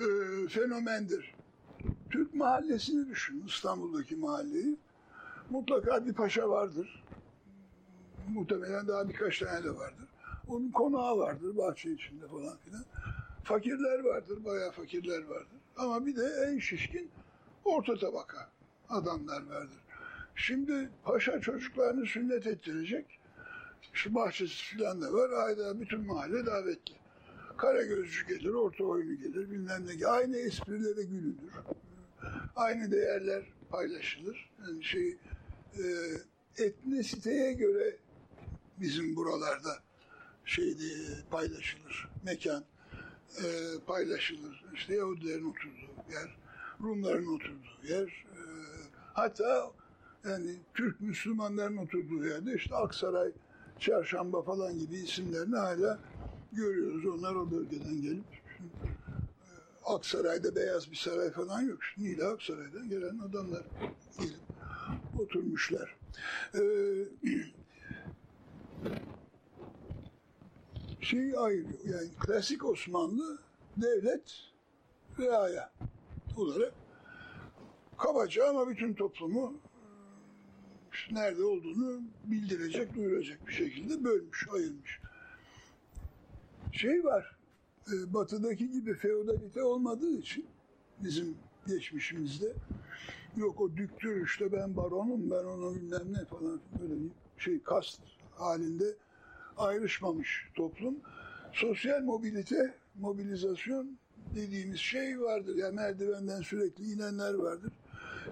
[0.04, 1.34] e, fenomendir.
[2.10, 4.76] Türk mahallesini düşün, İstanbul'daki mahalleyi.
[5.50, 7.04] Mutlaka bir paşa vardır.
[8.28, 10.08] Muhtemelen daha birkaç tane de vardır.
[10.48, 12.84] Onun konağı vardır, bahçe içinde falan filan.
[13.44, 15.58] Fakirler vardır, bayağı fakirler vardır.
[15.76, 17.10] Ama bir de en şişkin
[17.64, 18.48] orta tabaka
[18.88, 19.83] adamlar vardır.
[20.36, 23.20] Şimdi paşa çocuklarını sünnet ettirecek.
[23.92, 25.30] Şu bahçesi falan da var.
[25.30, 26.94] Ayda bütün mahalle davetli.
[27.56, 30.06] Kara gözcü gelir, orta oyunu gelir, bilmem ne.
[30.06, 31.52] Aynı esprilere gülünür.
[32.56, 34.50] Aynı değerler paylaşılır.
[34.66, 35.16] Yani şey
[35.78, 35.84] e,
[36.64, 37.96] etnisiteye göre
[38.80, 39.78] bizim buralarda
[40.44, 40.84] şeyde
[41.30, 42.08] paylaşılır.
[42.24, 42.64] Mekan
[43.38, 43.44] e,
[43.86, 44.64] paylaşılır.
[44.74, 46.36] İşte Yahudilerin oturduğu yer,
[46.82, 48.06] Rumların oturduğu yer.
[48.06, 48.40] E,
[49.12, 49.72] hatta
[50.24, 53.32] yani Türk Müslümanların oturduğu yerde işte Aksaray,
[53.78, 55.98] Çarşamba falan gibi isimlerini hala
[56.52, 57.06] görüyoruz.
[57.06, 58.24] Onlar o bölgeden gelip
[59.84, 61.78] Aksaray'da beyaz bir saray falan yok.
[61.98, 63.62] Niğde Aksaray'dan gelen adamlar
[64.18, 64.40] gelip
[65.18, 65.96] oturmuşlar.
[66.54, 67.04] Ee,
[71.00, 71.78] şeyi ayırıyor.
[71.84, 73.38] Yani klasik Osmanlı
[73.76, 74.52] devlet
[75.18, 75.72] reaya
[76.36, 76.74] olarak
[77.98, 79.54] kabaca ama bütün toplumu
[81.12, 85.00] nerede olduğunu bildirecek, duyuracak bir şekilde bölmüş, ayırmış.
[86.72, 87.36] Şey var,
[87.92, 90.46] e, batıdaki gibi feodalite olmadığı için
[91.00, 92.52] bizim geçmişimizde
[93.36, 96.94] yok o düktür işte ben baronum ben onu bilmem ne falan böyle
[97.38, 98.96] şey kast halinde
[99.56, 100.96] ayrışmamış toplum.
[101.52, 103.98] Sosyal mobilite, mobilizasyon
[104.34, 105.56] dediğimiz şey vardır.
[105.56, 107.72] Yani merdivenden sürekli inenler vardır,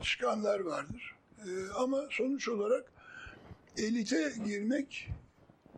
[0.00, 1.14] çıkanlar vardır.
[1.46, 2.92] Ee, ama sonuç olarak
[3.76, 5.10] elite girmek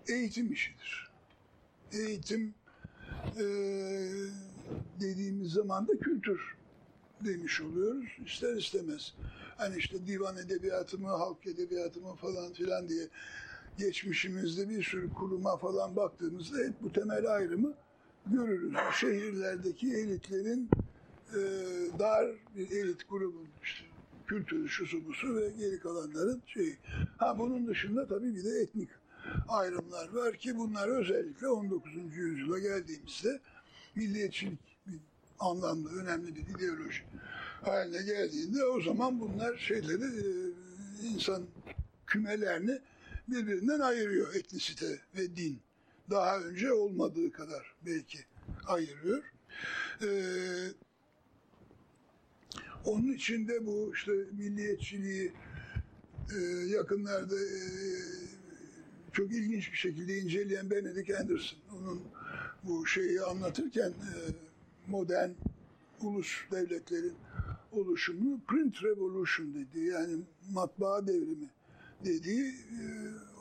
[0.09, 1.11] eğitim işidir.
[1.92, 2.55] Eğitim
[3.37, 3.44] e,
[5.00, 6.57] dediğimiz zaman da kültür
[7.24, 8.09] demiş oluyoruz.
[8.27, 9.14] İster istemez.
[9.57, 13.09] Hani işte divan edebiyatı mı, halk edebiyatı mı falan filan diye
[13.79, 17.74] geçmişimizde bir sürü kuruma falan baktığımızda hep bu temel ayrımı
[18.27, 18.74] görürüz.
[19.00, 20.70] Şehirlerdeki elitlerin
[21.35, 21.40] e,
[21.98, 23.93] dar bir elit grubu işte
[24.27, 26.77] kültürü, şusu busu ve geri kalanların şeyi.
[27.17, 28.89] Ha bunun dışında tabii bir de etnik
[29.49, 31.93] ayrımlar var ki bunlar özellikle 19.
[32.17, 33.41] yüzyıla geldiğimizde
[33.95, 34.99] milliyetçilik bir
[35.39, 37.03] anlamda önemli bir ideoloji
[37.63, 40.27] haline geldiğinde o zaman bunlar şeyleri e,
[41.07, 41.43] insan
[42.07, 42.79] kümelerini
[43.29, 45.61] birbirinden ayırıyor etnisite ve din.
[46.11, 48.19] Daha önce olmadığı kadar belki
[48.67, 49.23] ayırıyor.
[50.03, 50.07] Ee,
[52.85, 55.33] onun içinde bu işte milliyetçiliği
[56.37, 57.59] e, yakınlarda e,
[59.12, 61.59] çok ilginç bir şekilde inceleyen Benedict Anderson.
[61.73, 62.03] Onun
[62.62, 64.14] bu şeyi anlatırken e,
[64.87, 65.31] modern
[66.01, 67.14] ulus devletlerin
[67.73, 69.85] oluşumunu print revolution dedi.
[69.85, 71.51] Yani matbaa devrimi
[72.05, 72.83] dediği e,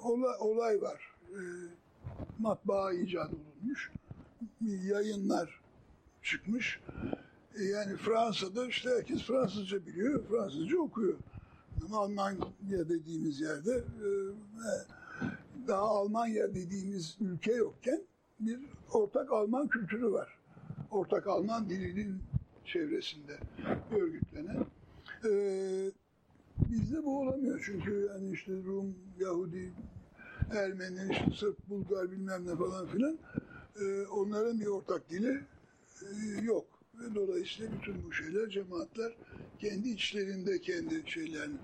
[0.03, 1.13] olay, olay var.
[1.29, 1.39] E,
[2.39, 3.91] matbaa icat olunmuş.
[4.61, 5.61] Yayınlar
[6.23, 6.79] çıkmış.
[7.59, 11.13] E, yani Fransa'da işte herkes Fransızca biliyor, Fransızca okuyor.
[11.85, 14.07] Ama Almanya dediğimiz yerde e,
[15.67, 18.01] daha Almanya dediğimiz ülke yokken
[18.39, 18.59] bir
[18.91, 20.37] ortak Alman kültürü var.
[20.91, 22.21] Ortak Alman dilinin
[22.65, 23.37] çevresinde
[23.91, 24.65] örgütlenen.
[25.25, 25.91] Ee,
[26.69, 29.73] bizde bu olamıyor çünkü yani işte Rum, Yahudi,
[30.51, 33.17] Ermeni, işte Sırp, Bulgar bilmem ne falan filan
[33.81, 35.41] e, onların bir ortak dili
[36.01, 36.65] e, yok.
[36.99, 39.13] Ve dolayısıyla bütün bu şeyler, cemaatler
[39.59, 41.57] kendi içlerinde kendi şeylerini,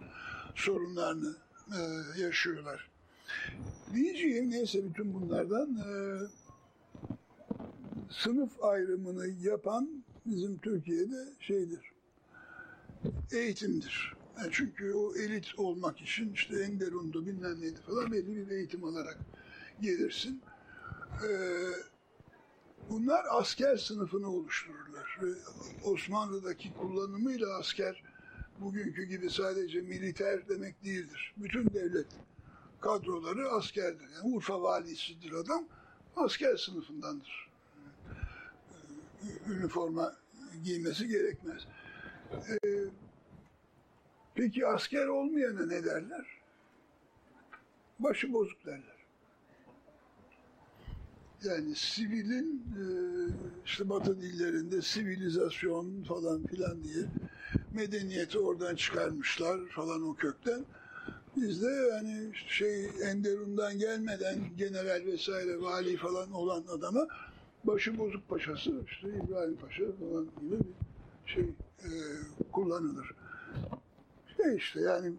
[0.55, 1.35] sorunlarını
[1.67, 1.79] e,
[2.21, 2.89] yaşıyorlar.
[3.93, 5.91] Diyeceğim neyse bütün bunlardan e,
[8.11, 11.91] sınıf ayrımını yapan bizim Türkiye'de şeydir,
[13.31, 14.19] eğitimdir.
[14.37, 19.17] Yani çünkü o elit olmak için işte Enderun'da bilmem neydi falan belli bir eğitim alarak
[19.81, 20.41] gelirsin.
[21.23, 21.29] Ee,
[22.89, 25.19] bunlar asker sınıfını oluştururlar.
[25.83, 28.03] Osmanlı'daki kullanımıyla asker
[28.59, 31.33] bugünkü gibi sadece militer demek değildir.
[31.37, 32.07] Bütün devlet
[32.81, 34.09] kadroları askerdir.
[34.09, 35.63] Yani Urfa valisidir adam,
[36.15, 37.49] asker sınıfındandır.
[39.47, 40.15] Üniforma
[40.63, 41.67] giymesi gerekmez.
[42.33, 42.69] Ee,
[44.35, 46.25] peki asker olmayana ne derler?
[47.99, 48.98] Başı bozuk derler.
[51.43, 52.83] Yani sivilin e,
[53.65, 57.05] işte batı dillerinde sivilizasyon falan filan diye
[57.73, 60.65] medeniyeti oradan çıkarmışlar falan o kökten.
[61.35, 67.07] Bizde yani şey Enderun'dan gelmeden general vesaire vali falan olan adama
[67.63, 70.59] başı bozuk paşası işte İbrahim Paşa falan gibi
[71.25, 71.43] bir şey
[71.83, 71.89] e,
[72.51, 73.11] kullanılır.
[74.37, 75.13] Şey işte yani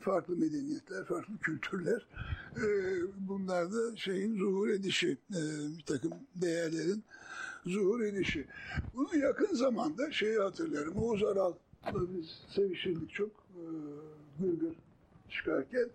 [0.00, 2.06] farklı medeniyetler, farklı kültürler
[2.64, 5.40] e, bunlar da şeyin zuhur edişi, e,
[5.78, 7.04] bir takım değerlerin
[7.66, 8.46] zuhur edişi.
[8.94, 10.96] Bunu yakın zamanda şeyi hatırlarım.
[10.96, 11.56] Oğuz Aral'la
[11.94, 13.62] biz sevişirdik çok e,
[14.40, 14.74] gırgır
[15.30, 15.88] çıkarken.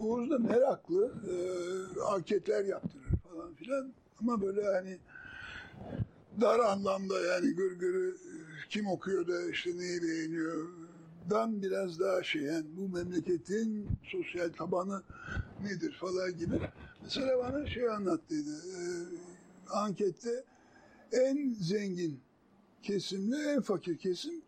[0.00, 1.34] Oğuz da meraklı e,
[2.00, 3.92] anketler yaptırır falan filan.
[4.20, 4.98] Ama böyle hani
[6.40, 8.16] dar anlamda yani gırgırı
[8.68, 10.68] kim okuyor da işte neyi beğeniyor
[11.30, 15.02] dan biraz daha şey yani bu memleketin sosyal tabanı
[15.62, 16.54] nedir falan gibi.
[17.02, 18.50] Mesela bana şey anlattıydı.
[18.50, 18.82] E,
[19.70, 20.44] ankette
[21.12, 22.20] en zengin
[22.82, 24.42] kesimle en fakir kesim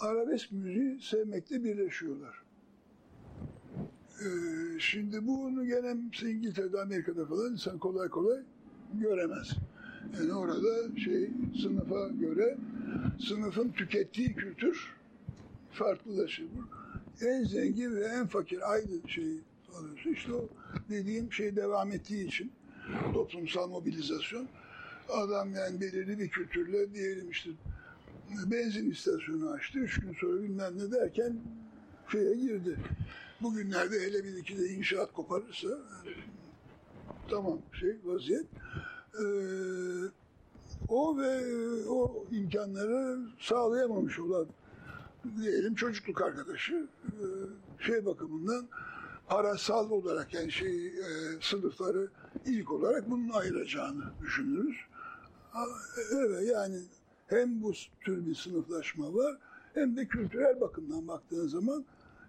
[0.00, 2.42] arabesk müziği sevmekte birleşiyorlar.
[4.20, 8.40] Ee, şimdi bunu gene İngiltere'de, Amerika'da falan insan kolay kolay
[8.94, 9.50] göremez.
[10.18, 11.30] Yani orada şey
[11.62, 12.58] sınıfa göre
[13.28, 14.97] sınıfın tükettiği kültür
[15.72, 16.46] farklılaşır.
[17.20, 19.40] En zengin ve en fakir aynı şeyi
[19.74, 20.12] alıyorsun.
[20.12, 20.48] İşte o
[20.90, 22.52] dediğim şey devam ettiği için
[23.12, 24.48] toplumsal mobilizasyon
[25.08, 27.50] adam yani belirli bir kültürle diyelim işte
[28.46, 29.78] benzin istasyonu açtı.
[29.78, 31.36] Üç gün sonra bilmem ne derken
[32.12, 32.76] şeye girdi.
[33.40, 35.68] Bugünlerde hele bir iki de inşaat koparırsa
[37.30, 38.46] tamam şey vaziyet.
[39.14, 39.24] Ee,
[40.88, 41.40] o ve
[41.88, 44.46] o imkanları sağlayamamış olan
[45.36, 47.24] diyelim çocukluk arkadaşı e,
[47.86, 48.68] şey bakımından
[49.28, 51.02] parasal olarak yani şey e,
[51.40, 52.08] sınıfları
[52.46, 54.76] ilk olarak bunun ayıracağını düşünürüz.
[56.12, 56.78] Evet yani
[57.26, 59.36] hem bu tür bir sınıflaşma var
[59.74, 61.84] hem de kültürel bakımdan baktığın zaman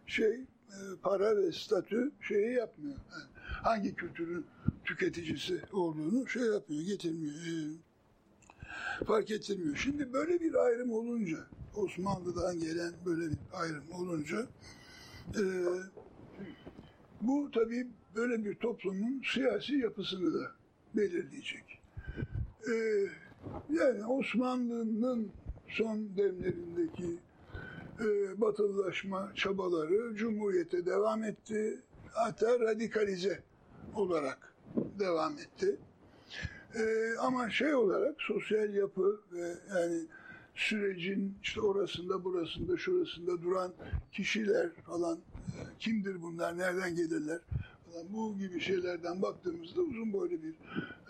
[0.05, 0.33] şey
[0.69, 2.97] e, para ve statü şeyi yapmıyor.
[3.11, 3.23] Yani
[3.63, 4.45] hangi kültürün
[4.85, 7.33] tüketicisi olduğunu şey yapmıyor, getirmiyor.
[7.33, 7.88] E,
[9.05, 9.75] fark ettirmiyor.
[9.75, 11.37] Şimdi böyle bir ayrım olunca,
[11.75, 14.47] Osmanlı'dan gelen böyle bir ayrım olunca
[15.35, 15.43] e,
[17.21, 20.51] bu tabii böyle bir toplumun siyasi yapısını da
[20.95, 21.81] belirleyecek.
[22.71, 22.73] E,
[23.69, 25.31] yani Osmanlı'nın
[25.67, 27.17] son demlerindeki
[27.99, 31.81] e, batılılaşma çabaları Cumhuriyete devam etti.
[32.11, 33.43] Hatta radikalize
[33.95, 34.53] olarak
[34.99, 35.77] devam etti.
[36.75, 40.01] E, ama şey olarak sosyal yapı ve yani
[40.55, 43.73] sürecin işte orasında, burasında, şurasında duran
[44.11, 47.39] kişiler falan e, kimdir bunlar, nereden gelirler
[47.85, 50.53] falan bu gibi şeylerden baktığımızda uzun boylu bir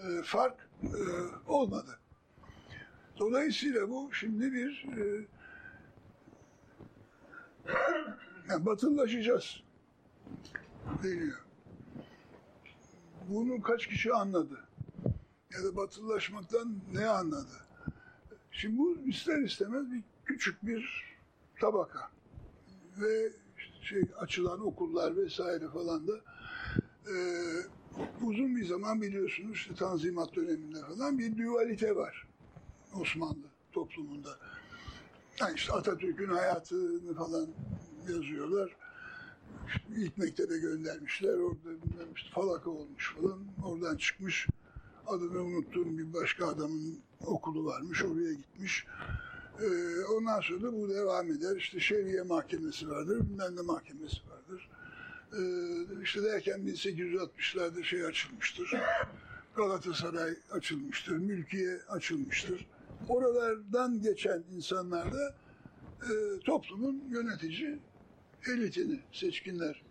[0.04, 1.02] e, fark e,
[1.48, 2.00] olmadı.
[3.19, 5.26] Dolayısıyla bu şimdi bir e,
[8.50, 9.63] yani batılılaşacağız
[11.04, 11.45] deniyor.
[13.30, 14.69] Bunu kaç kişi anladı?
[15.54, 17.68] Ya da batılılaşmaktan ne anladı?
[18.52, 21.04] Şimdi bu ister istemez bir küçük bir
[21.62, 22.12] tabaka
[22.98, 23.32] ve
[23.82, 26.14] şey açılan okullar vesaire falan da
[27.08, 27.16] e,
[28.22, 32.28] uzun bir zaman biliyorsunuz işte Tanzimat döneminde falan bir dualite var
[33.02, 34.30] Osmanlı toplumunda.
[35.40, 37.48] Yani işte Atatürk'ün hayatını falan
[38.10, 38.76] yazıyorlar.
[39.68, 41.34] İşte ilk mektebe göndermişler.
[41.34, 41.70] Orada
[42.16, 43.40] işte falaka olmuş falan.
[43.64, 44.48] Oradan çıkmış.
[45.10, 48.04] Adını unuttuğum bir başka adamın okulu varmış.
[48.04, 48.86] Oraya gitmiş.
[49.62, 51.56] Ee, ondan sonra da bu devam eder.
[51.56, 53.19] İşte şeriye mahkemesi vardır.
[53.30, 54.69] Bilmem ne mahkemesi vardır.
[55.34, 58.74] Ee, işte derken 1860'larda şey açılmıştır.
[59.56, 61.17] Galatasaray açılmıştır.
[61.17, 62.67] Mülkiye açılmıştır.
[63.08, 65.36] Oralardan geçen insanlar da
[66.04, 67.80] e, toplumun yönetici
[68.48, 69.84] elitini, seçkinler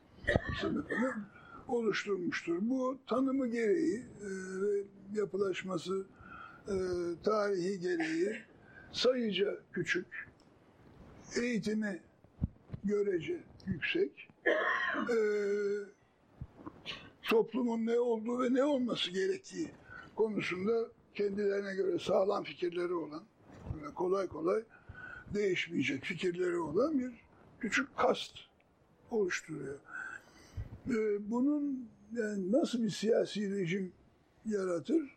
[0.61, 1.15] sınıfını
[1.69, 2.59] oluşturmuştur.
[2.61, 4.29] Bu tanımı gereği e,
[5.15, 6.07] yapılaşması
[6.69, 6.75] e,
[7.25, 8.43] tarihi gereği
[8.93, 10.29] sayıca küçük,
[11.43, 12.01] eğitimi
[12.85, 14.29] görece yüksek,
[14.95, 15.19] e,
[17.23, 19.71] toplumun ne olduğu ve ne olması gerektiği
[20.17, 23.23] konusunda kendilerine göre sağlam fikirleri olan,
[23.95, 24.63] kolay kolay
[25.35, 27.13] değişmeyecek fikirleri olan bir
[27.61, 28.33] küçük kast
[29.11, 29.79] oluşturuyor.
[30.91, 33.93] Ee, bunun yani nasıl bir siyasi rejim
[34.49, 35.17] yaratır?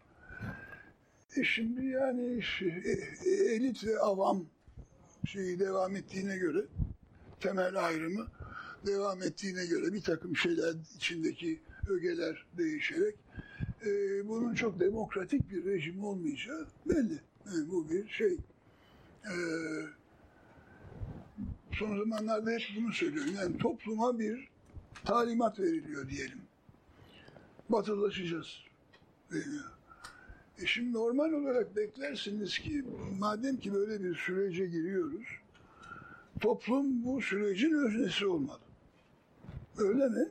[1.36, 2.44] E şimdi yani
[3.26, 4.46] e, elit ve avam
[5.26, 6.66] şeyi devam ettiğine göre
[7.40, 8.28] temel ayrımı
[8.86, 13.16] devam ettiğine göre bir takım şeyler içindeki ögeler değişerek
[13.86, 13.90] e,
[14.28, 17.20] bunun çok demokratik bir rejim olmayacağı belli.
[17.46, 18.38] Yani bu bir şey.
[19.26, 19.36] E,
[21.72, 23.34] son zamanlarda hep bunu söylüyorum.
[23.36, 24.50] Yani topluma bir
[25.06, 26.42] talimat veriliyor diyelim.
[27.70, 28.71] Batılılaşacağız
[29.32, 29.72] deniyor.
[30.62, 32.84] E şimdi normal olarak beklersiniz ki
[33.20, 35.28] madem ki böyle bir sürece giriyoruz,
[36.40, 38.60] toplum bu sürecin öznesi olmalı.
[39.78, 40.30] Öyle mi?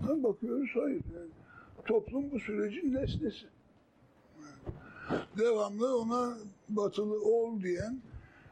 [0.00, 1.02] Ha, bakıyoruz hayır.
[1.14, 1.30] Yani
[1.84, 3.46] toplum bu sürecin nesnesi.
[5.38, 8.00] Devamlı ona batılı ol diyen,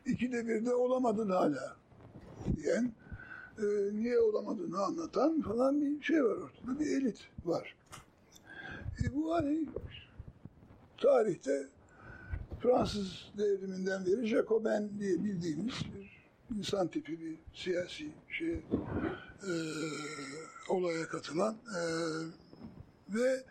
[0.07, 1.77] ikide bir de olamadın hala
[2.57, 2.93] diyen,
[3.59, 6.81] e, niye olamadığını anlatan falan bir şey var ortada.
[6.81, 7.75] Bir elit var.
[9.03, 9.67] E, bu hani
[10.99, 11.69] tarihte
[12.61, 16.15] Fransız devriminden beri Jacobin diye bildiğimiz bir
[16.59, 19.53] insan tipi bir siyasi şey e,
[20.69, 21.81] olaya katılan e,
[23.09, 23.45] ve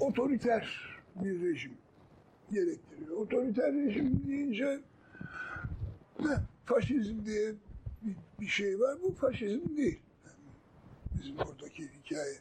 [0.00, 1.72] otoriter bir rejim
[2.52, 3.16] gerektiriyor.
[3.16, 4.80] Otoriter rejim deyince
[6.20, 7.54] ne, faşizm diye
[8.02, 8.98] bir, bir şey var.
[9.02, 10.00] Bu faşizm değil.
[11.18, 12.34] Bizim oradaki hikaye.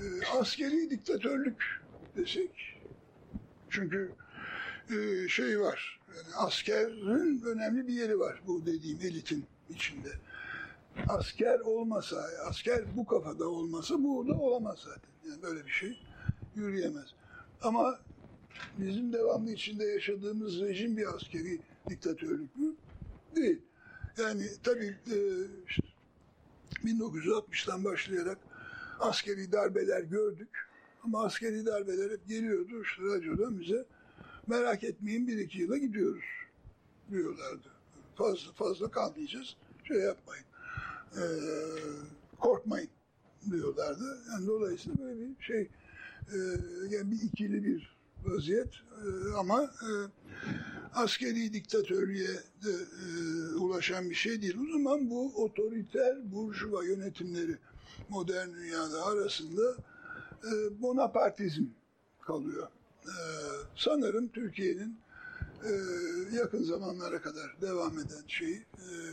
[0.00, 1.82] E, askeri diktatörlük
[2.16, 2.80] desek.
[3.70, 4.12] Çünkü
[4.90, 6.00] e, şey var.
[6.16, 10.08] Yani askerin önemli bir yeri var bu dediğim elitin içinde
[11.08, 15.30] asker olmasa, asker bu kafada olmasa bu da olamaz zaten.
[15.30, 15.98] Yani böyle bir şey
[16.54, 17.14] yürüyemez.
[17.62, 17.98] Ama
[18.78, 22.74] bizim devamlı içinde yaşadığımız rejim bir askeri diktatörlük mü?
[23.36, 23.62] Değil.
[24.18, 25.16] Yani tabii e,
[25.68, 25.82] işte
[26.84, 28.38] 1960'tan başlayarak
[29.00, 30.68] askeri darbeler gördük.
[31.04, 33.84] Ama askeri darbeler hep geliyordu işte radyodan bize.
[34.46, 36.24] Merak etmeyin bir iki yıla gidiyoruz
[37.10, 37.68] diyorlardı.
[38.14, 39.56] Fazla fazla kalmayacağız.
[39.84, 40.44] Şey yapmayın
[41.16, 41.22] e,
[42.40, 42.88] korkmayın
[43.50, 44.18] diyorlardı.
[44.32, 45.60] Yani dolayısıyla böyle bir şey
[46.32, 46.36] e,
[46.90, 49.90] yani bir ikili bir vaziyet e, ama e,
[50.94, 52.28] askeri diktatörlüğe
[52.64, 54.56] de e, ulaşan bir şey değil.
[54.68, 57.56] O zaman bu otoriter burjuva yönetimleri
[58.10, 59.76] modern dünyada arasında
[60.44, 61.64] e, Bonapartizm
[62.20, 62.68] kalıyor.
[63.04, 63.14] E,
[63.76, 64.98] sanırım Türkiye'nin
[65.64, 65.72] e,
[66.36, 68.64] yakın zamanlara kadar devam eden şey e,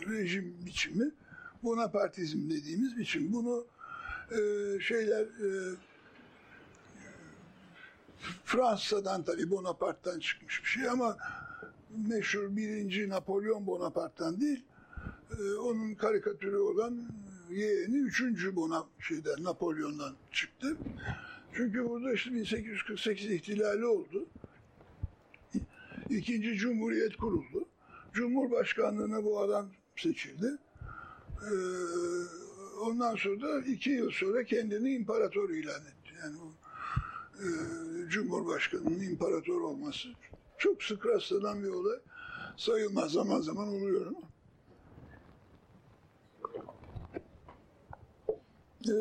[0.10, 1.12] rejim biçimi
[1.64, 3.34] Bonapartizm dediğimiz biçim.
[3.34, 3.66] Bunu
[4.32, 4.40] e,
[4.80, 5.76] şeyler e,
[8.44, 11.18] Fransa'dan tabii Bonaparte'dan çıkmış bir şey ama
[12.08, 14.66] meşhur birinci Napolyon Bonaparte'dan değil,
[15.40, 17.08] e, onun karikatürü olan
[17.50, 20.78] yeğeni üçüncü Bona şeyden Napolyon'dan çıktı.
[21.54, 24.26] Çünkü burada işte 1848 ihtilali oldu.
[26.10, 27.66] İkinci Cumhuriyet kuruldu.
[28.14, 30.58] Cumhurbaşkanlığına bu adam seçildi.
[31.44, 31.54] Ee,
[32.82, 36.14] ondan sonra da iki yıl sonra kendini imparator ilan etti.
[36.24, 36.54] Yani o
[37.44, 37.48] e,
[38.10, 40.08] Cumhurbaşkanı'nın imparator olması
[40.58, 42.00] çok sık rastlanan bir olay.
[42.58, 44.37] Sayılmaz zaman zaman oluyor ama.
[48.86, 48.92] Ee,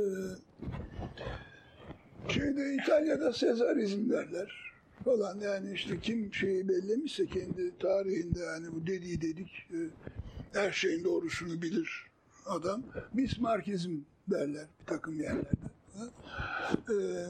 [2.29, 4.73] şeyde İtalya'da Sezarizm derler
[5.05, 9.79] falan yani işte kim şeyi bellemişse kendi tarihinde yani bu dediği dedik e,
[10.53, 12.07] her şeyin doğrusunu bilir
[12.47, 12.83] adam.
[13.13, 13.97] Bismarckizm
[14.31, 15.67] derler bir takım yerlerde.
[16.91, 17.27] Ee,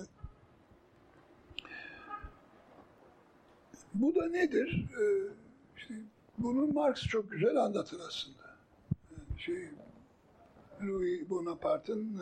[3.94, 4.86] bu da nedir?
[5.01, 5.32] Ee,
[5.76, 5.94] işte
[6.38, 8.57] bunu Marx çok güzel anlatır aslında.
[9.11, 9.68] Yani şey
[10.83, 12.20] Louis Bonaparte'ın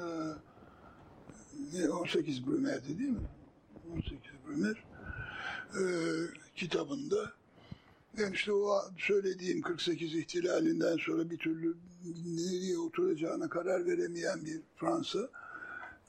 [1.75, 3.29] e, 18 Brumair'di değil mi?
[3.93, 4.85] 18 Brumair
[5.75, 5.85] e,
[6.57, 7.33] kitabında
[8.19, 11.77] yani işte o söylediğim 48 ihtilalinden sonra bir türlü
[12.27, 15.19] nereye oturacağına karar veremeyen bir Fransa.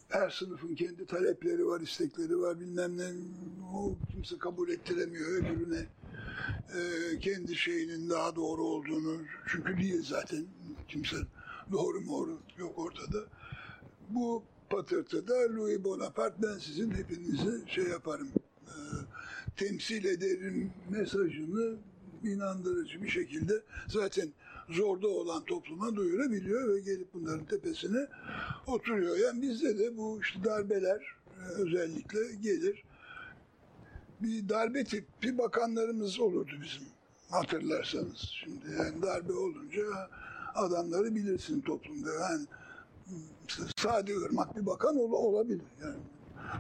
[0.10, 3.12] Her sınıfın kendi talepleri var, istekleri var, bilmem ne.
[3.74, 5.86] O kimse kabul ettiremiyor öbürüne.
[6.76, 10.46] E, kendi şeyinin daha doğru olduğunu, çünkü değil zaten
[10.88, 11.18] kimse
[11.72, 13.18] doğru mu yok ortada.
[14.10, 18.30] Bu patırtıda Louis Bonaparte ben sizin hepinizi şey yaparım,
[18.68, 18.76] e,
[19.58, 21.78] temsil ederim mesajını
[22.24, 23.54] inandırıcı bir şekilde
[23.88, 24.30] zaten
[24.70, 28.08] zorda olan topluma duyurabiliyor ve gelip bunların tepesine
[28.68, 29.18] oturuyor.
[29.18, 32.84] Yani bizde de bu işte darbeler e, özellikle gelir.
[34.22, 36.84] Bir darbe tipi bakanlarımız olurdu bizim
[37.30, 38.20] hatırlarsanız.
[38.44, 39.82] Şimdi yani darbe olunca
[40.56, 42.14] adamları bilirsin toplumda.
[42.14, 42.46] Yani
[43.78, 45.62] Sadi Irmak bir bakan ol, olabilir.
[45.82, 45.98] Yani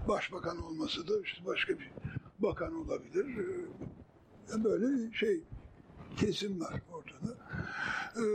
[0.08, 1.92] başbakan olmasa da işte başka bir
[2.40, 3.26] bakan olabilir.
[4.52, 5.44] Yani böyle bir şey
[6.18, 7.38] kesim var ortada.
[8.18, 8.26] Ee,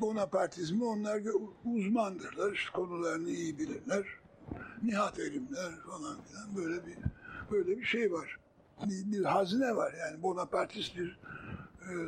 [0.00, 1.22] Bonapartizmi onlar
[1.64, 2.52] uzmandırlar.
[2.52, 4.06] İşte konularını iyi bilirler.
[4.82, 6.96] Nihat elimler falan filan böyle bir
[7.50, 8.38] böyle bir şey var.
[8.84, 11.18] Bir, bir hazine var yani Bonapartist bir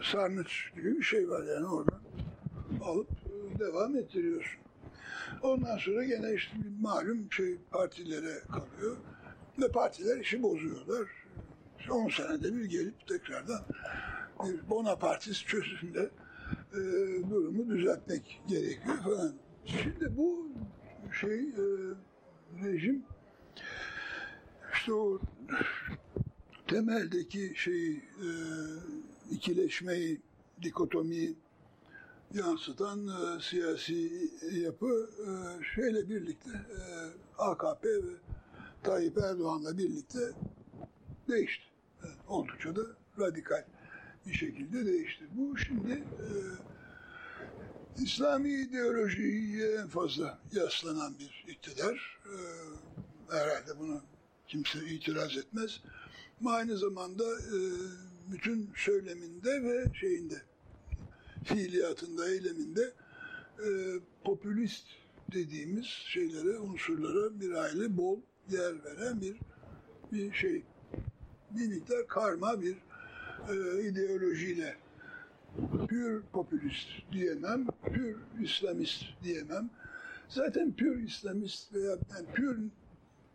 [0.05, 2.01] sarnıç gibi bir şey var yani oradan
[2.85, 4.61] alıp e, devam ettiriyorsun.
[5.43, 8.97] Ondan sonra gene işte bir malum şey partilere kalıyor
[9.61, 11.09] ve partiler işi bozuyorlar.
[11.91, 13.61] 10 senede bir gelip tekrardan
[14.45, 16.11] bir Bonapartist çözümle
[16.72, 16.80] e,
[17.30, 19.33] durumu düzeltmek gerekiyor falan.
[19.64, 20.49] Şimdi bu
[21.20, 21.64] şey e,
[22.64, 23.03] rejim
[24.72, 25.20] işte o
[26.66, 28.28] temeldeki şey e,
[29.33, 30.20] ikileşmeyi,
[30.62, 31.37] dikotomiyi
[32.35, 35.28] yansıtan e, siyasi yapı e,
[35.74, 36.80] şeyle birlikte e,
[37.39, 38.12] AKP ve
[38.83, 40.18] Tayyip Erdoğan'la birlikte
[41.28, 41.64] değişti.
[42.05, 42.83] Yani oldukça da
[43.18, 43.64] radikal
[44.26, 45.24] bir şekilde değişti.
[45.35, 46.28] Bu şimdi e,
[48.03, 52.20] İslami ideolojiye en fazla yaslanan bir iktidar.
[52.26, 52.35] E,
[53.35, 54.01] herhalde bunu
[54.49, 55.80] kimse itiraz etmez.
[56.41, 57.57] Ama aynı zamanda e,
[58.32, 60.42] bütün söyleminde ve şeyinde,
[61.44, 62.92] fiiliyatında, eyleminde
[63.58, 63.68] e,
[64.24, 64.86] popülist
[65.32, 68.20] dediğimiz şeylere, unsurlara bir aile bol
[68.50, 69.36] yer veren bir
[70.12, 70.62] bir şey.
[71.50, 72.76] Bir miktar karma bir
[73.48, 74.76] e, ideolojiyle
[75.88, 79.70] pür popülist diyemem, pür İslamist diyemem.
[80.28, 82.58] Zaten pür İslamist veya yani pür,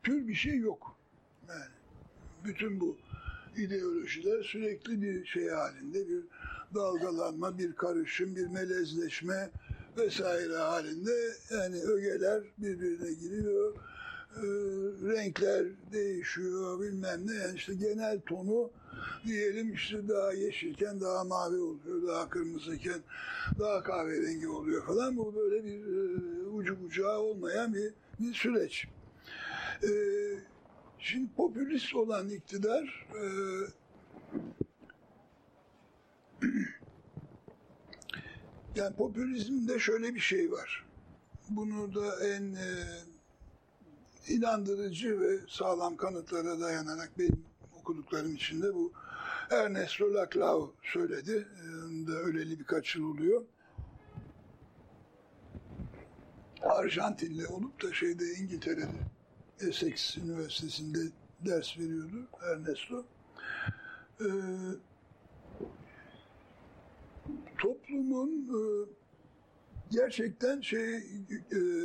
[0.04, 0.98] pür bir şey yok.
[1.50, 1.72] Yani
[2.44, 2.98] bütün bu
[3.58, 6.24] ideolojiler sürekli bir şey halinde, bir
[6.76, 9.50] dalgalanma, bir karışım, bir melezleşme
[9.98, 13.74] vesaire halinde yani ögeler birbirine giriyor,
[14.36, 14.46] e,
[15.10, 18.72] renkler değişiyor bilmem ne yani işte genel tonu
[19.26, 23.00] diyelim işte daha yeşilken daha mavi oluyor, daha kırmızıyken
[23.60, 25.18] daha kahverengi oluyor falan.
[25.18, 28.88] Bu böyle bir e, ucu bucağı olmayan bir, bir süreç.
[29.84, 29.90] E,
[31.00, 33.24] Şimdi popülist olan iktidar e,
[38.76, 40.86] yani popülizmde şöyle bir şey var.
[41.50, 42.68] Bunu da en e,
[44.28, 47.46] inandırıcı ve sağlam kanıtlara dayanarak benim
[47.80, 48.94] okuduklarım içinde bu
[49.52, 51.48] Ernesto Laclau söyledi.
[52.08, 53.46] E, öleli birkaç yıl oluyor.
[56.62, 59.17] Arjantinli olup da şeyde İngiltere'de
[59.62, 61.00] Essex Üniversitesi'nde
[61.46, 63.06] ders veriyordu Ernesto.
[64.22, 64.26] Ee,
[67.58, 68.60] toplumun e,
[69.92, 71.02] gerçekten şey e,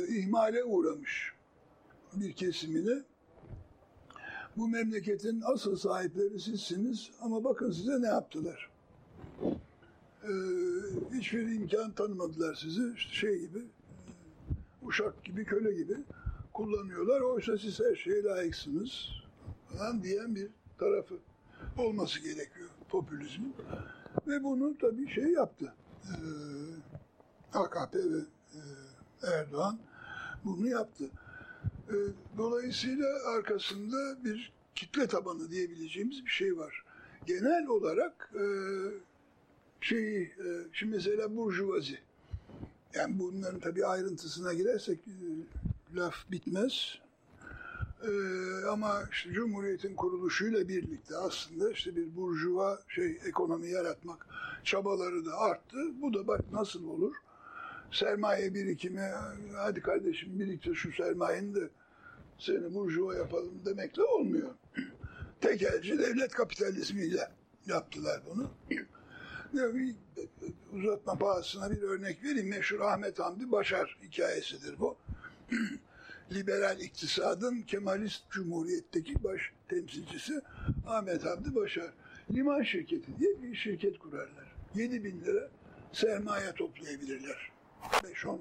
[0.07, 1.33] ihmale uğramış
[2.13, 3.03] bir kesimini
[4.57, 8.69] bu memleketin asıl sahipleri sizsiniz ama bakın size ne yaptılar.
[10.23, 10.29] Ee,
[11.13, 12.93] hiçbir imkan tanımadılar sizi.
[12.95, 13.59] İşte şey gibi,
[14.81, 15.97] uşak gibi, köle gibi
[16.53, 17.21] kullanıyorlar.
[17.21, 19.09] Oysa siz her şeye layıksınız
[19.69, 20.47] falan diyen bir
[20.79, 21.15] tarafı
[21.77, 23.55] olması gerekiyor popülizmin.
[24.27, 25.73] Ve bunu tabii şey yaptı.
[26.03, 28.19] Ee, AKP ve
[28.53, 28.59] e,
[29.27, 29.79] Erdoğan
[30.45, 31.09] bunu yaptı.
[31.89, 31.93] Ee,
[32.37, 36.83] dolayısıyla arkasında bir kitle tabanı diyebileceğimiz bir şey var.
[37.25, 38.45] Genel olarak e,
[39.81, 41.99] şeyi, e, şimdi mesela burjuvazi,
[42.93, 45.27] yani bunların tabii ayrıntısına girersek e,
[45.95, 46.97] laf bitmez.
[48.03, 54.27] Ee, ama işte Cumhuriyet'in kuruluşuyla birlikte aslında işte bir burjuva şey ekonomi yaratmak
[54.63, 55.77] çabaları da arttı.
[56.01, 57.15] Bu da bak nasıl olur?
[57.91, 59.11] Sermaye birikimi,
[59.55, 61.69] hadi kardeşim biriktir şu sermayeni de
[62.39, 64.49] seni burjuva yapalım demekle olmuyor.
[65.41, 67.31] Tekelci devlet kapitalizmiyle
[67.65, 68.51] yaptılar bunu.
[70.73, 72.49] Uzatma pahasına bir örnek vereyim.
[72.49, 74.97] Meşhur Ahmet Hamdi Başar hikayesidir bu.
[76.31, 80.41] liberal iktisadın Kemalist Cumhuriyet'teki baş temsilcisi
[80.87, 81.93] Ahmet Hamdi Başar.
[82.31, 84.55] Liman şirketi diye bir şirket kurarlar.
[84.75, 85.49] 7 bin lira
[85.91, 87.51] sermaye toplayabilirler.
[87.83, 88.37] 5-10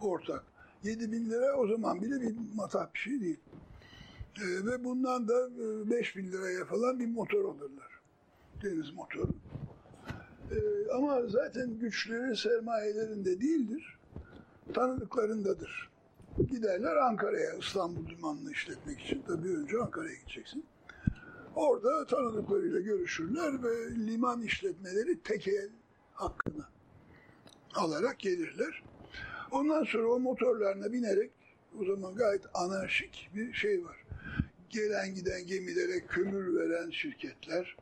[0.00, 0.44] ortak.
[0.82, 3.40] 7 bin lira o zaman bile bir matah bir şey değil.
[4.38, 5.48] Ee, ve bundan da
[5.90, 8.00] 5 bin liraya falan bir motor alırlar.
[8.62, 9.30] Deniz motoru.
[10.50, 13.98] Ee, ama zaten güçleri sermayelerinde değildir.
[14.74, 15.89] Tanıdıklarındadır.
[16.48, 19.22] Giderler Ankara'ya İstanbul limanını işletmek için.
[19.26, 20.64] Tabii önce Ankara'ya gideceksin.
[21.54, 25.68] Orada tanıdıklarıyla görüşürler ve liman işletmeleri tekel
[26.12, 26.64] hakkını
[27.74, 28.82] alarak gelirler.
[29.50, 31.30] Ondan sonra o motorlarına binerek
[31.80, 34.04] o zaman gayet anarşik bir şey var.
[34.70, 37.76] Gelen giden gemilere kömür veren şirketler,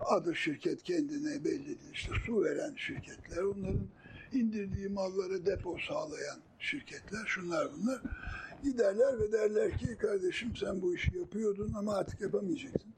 [0.00, 1.92] adı şirket kendine belli değil.
[1.92, 3.86] İşte su veren şirketler, onların
[4.32, 8.00] indirdiği malları depo sağlayan şirketler, şunlar bunlar.
[8.62, 12.92] Giderler ve derler ki kardeşim sen bu işi yapıyordun ama artık yapamayacaksın.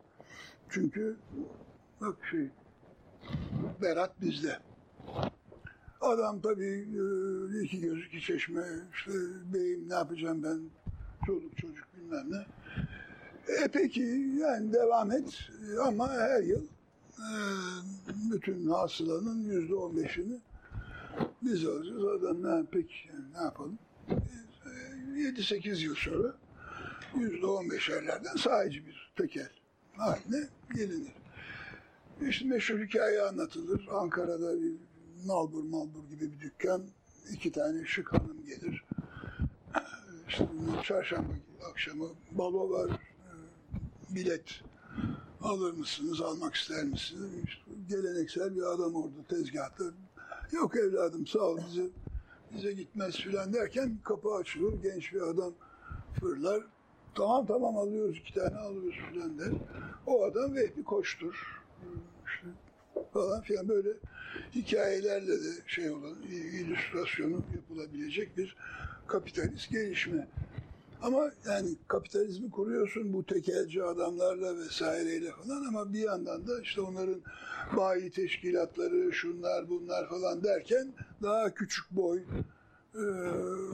[0.69, 1.17] Çünkü
[2.01, 2.49] bak şey,
[3.83, 4.59] Berat bizde.
[6.01, 9.13] Adam tabii e, iki göz iki çeşme, işte
[9.55, 10.61] beyim ne yapacağım ben,
[11.27, 12.47] çoluk çocuk bilmem ne.
[13.65, 14.03] E peki
[14.41, 15.51] yani devam et
[15.87, 16.65] ama her yıl
[17.19, 17.29] e,
[18.33, 20.41] bütün hasılanın yüzde on beşini
[21.43, 22.05] biz alacağız.
[22.05, 23.79] Adam ne peki yani ne yapalım?
[25.15, 26.35] 7-8 e, yıl sonra
[27.17, 29.51] yüzde on beşerlerden sahici bir tekel
[29.97, 31.13] haline gelinir.
[32.29, 33.89] İşte meşhur hikaye anlatılır.
[33.93, 34.73] Ankara'da bir
[35.27, 36.83] Nalbur Malbur gibi bir dükkan.
[37.33, 38.85] iki tane şık hanım gelir.
[40.29, 40.49] İşte
[40.85, 41.33] çarşamba
[41.71, 42.91] akşamı balo var.
[42.91, 44.61] E, bilet
[45.43, 47.31] alır mısınız, almak ister misiniz?
[47.45, 49.85] İşte geleneksel bir adam orada tezgahta.
[50.53, 51.87] Yok evladım sağ ol bize,
[52.55, 54.83] bize gitmez filan derken kapı açılır.
[54.83, 55.55] Genç bir adam
[56.21, 56.63] fırlar.
[57.15, 59.53] Tamam tamam alıyoruz iki tane alıyoruz filan der.
[60.07, 61.63] O adam Vehbi Koç'tur.
[62.27, 62.47] İşte
[63.13, 63.89] falan filan böyle
[64.55, 68.57] hikayelerle de şey olan illüstrasyonu yapılabilecek bir
[69.07, 70.29] kapitalist gelişme.
[71.03, 77.21] Ama yani kapitalizmi kuruyorsun bu tekelci adamlarla vesaireyle falan ama bir yandan da işte onların
[77.77, 80.93] bayi teşkilatları, şunlar bunlar falan derken
[81.23, 82.23] daha küçük boy,
[82.95, 83.01] e,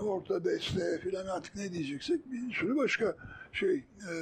[0.03, 3.17] orta deste falan artık ne diyeceksek bir sürü başka
[3.53, 4.15] şey e,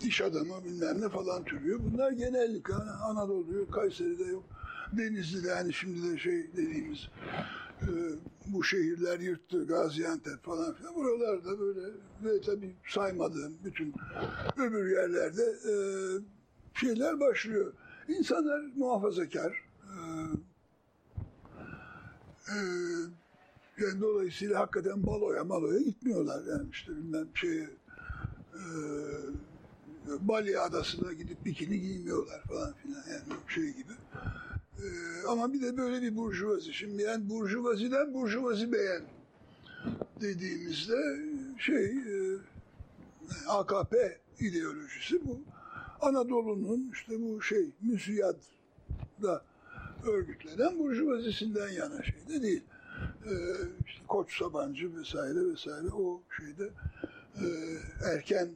[0.00, 1.80] iş adamı bilmem ne falan türüyor.
[1.92, 2.74] Bunlar genellikle
[3.04, 4.44] Anadolu'yu, Kayseri'de yok.
[4.92, 7.08] Denizli'de yani şimdi de şey dediğimiz
[8.46, 10.94] bu şehirler yırttı, Gaziantep falan filan.
[10.94, 11.86] Buralarda böyle
[12.24, 13.94] ve tabii saymadığım bütün
[14.56, 15.74] öbür yerlerde e,
[16.74, 17.72] şeyler başlıyor.
[18.08, 19.64] İnsanlar muhafazakar.
[19.82, 19.92] E,
[22.48, 22.56] e,
[23.78, 27.70] yani dolayısıyla hakikaten baloya maloya gitmiyorlar yani işte bilmem şeye
[28.54, 28.62] e,
[30.20, 33.92] Bali adasına gidip bikini giymiyorlar falan filan yani şey gibi.
[34.82, 34.88] E,
[35.28, 36.74] ama bir de böyle bir burjuvazi.
[36.74, 39.02] Şimdi yani burjuvaziden burjuvazi beğen
[40.20, 41.20] dediğimizde
[41.58, 42.38] şey e,
[43.48, 45.40] AKP ideolojisi bu.
[46.00, 49.42] Anadolu'nun işte bu şey müsiyatla
[50.06, 52.62] örgütlenen burjuvazisinden yana şey de değil.
[53.26, 53.30] Ee,
[53.86, 56.70] işte Koç Sabancı vesaire vesaire o şeyde
[57.40, 57.46] e,
[58.04, 58.48] erken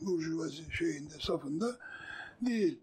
[0.00, 1.76] burjuvazi şeyinde safında
[2.42, 2.78] değil.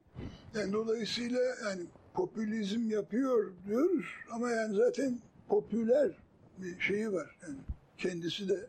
[0.55, 1.81] Yani dolayısıyla yani
[2.17, 6.11] popülizm yapıyor diyoruz ama yani zaten popüler
[6.57, 7.37] bir şeyi var.
[7.41, 7.57] Yani
[7.97, 8.67] kendisi de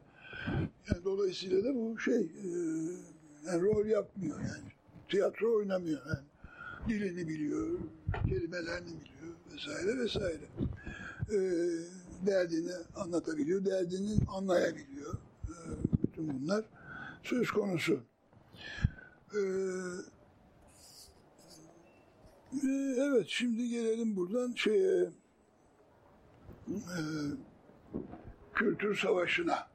[0.90, 2.48] yani dolayısıyla da bu şey e,
[3.46, 4.72] yani rol yapmıyor yani.
[5.08, 6.26] Tiyatro oynamıyor yani.
[6.88, 7.78] Dilini biliyor,
[8.28, 10.44] kelimelerini biliyor vesaire vesaire.
[11.32, 11.38] E,
[12.26, 15.14] derdini anlatabiliyor, derdini anlayabiliyor.
[15.44, 15.54] E,
[16.02, 16.64] bütün bunlar
[17.22, 18.00] söz konusu.
[22.52, 22.68] E,
[22.98, 25.10] evet şimdi gelelim buradan şeye
[26.68, 27.00] e,
[28.54, 29.68] kültür savaşına.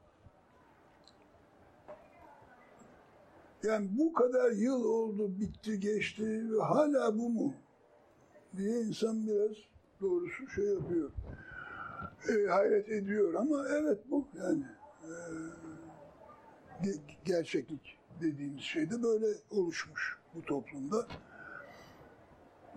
[3.63, 7.53] Yani bu kadar yıl oldu, bitti, geçti ve hala bu mu?
[8.57, 9.57] diye insan biraz
[10.01, 11.11] doğrusu şey yapıyor.
[12.29, 14.63] E, hayret ediyor ama evet bu yani
[15.03, 15.11] e,
[17.25, 21.07] gerçeklik dediğimiz şey de böyle oluşmuş bu toplumda.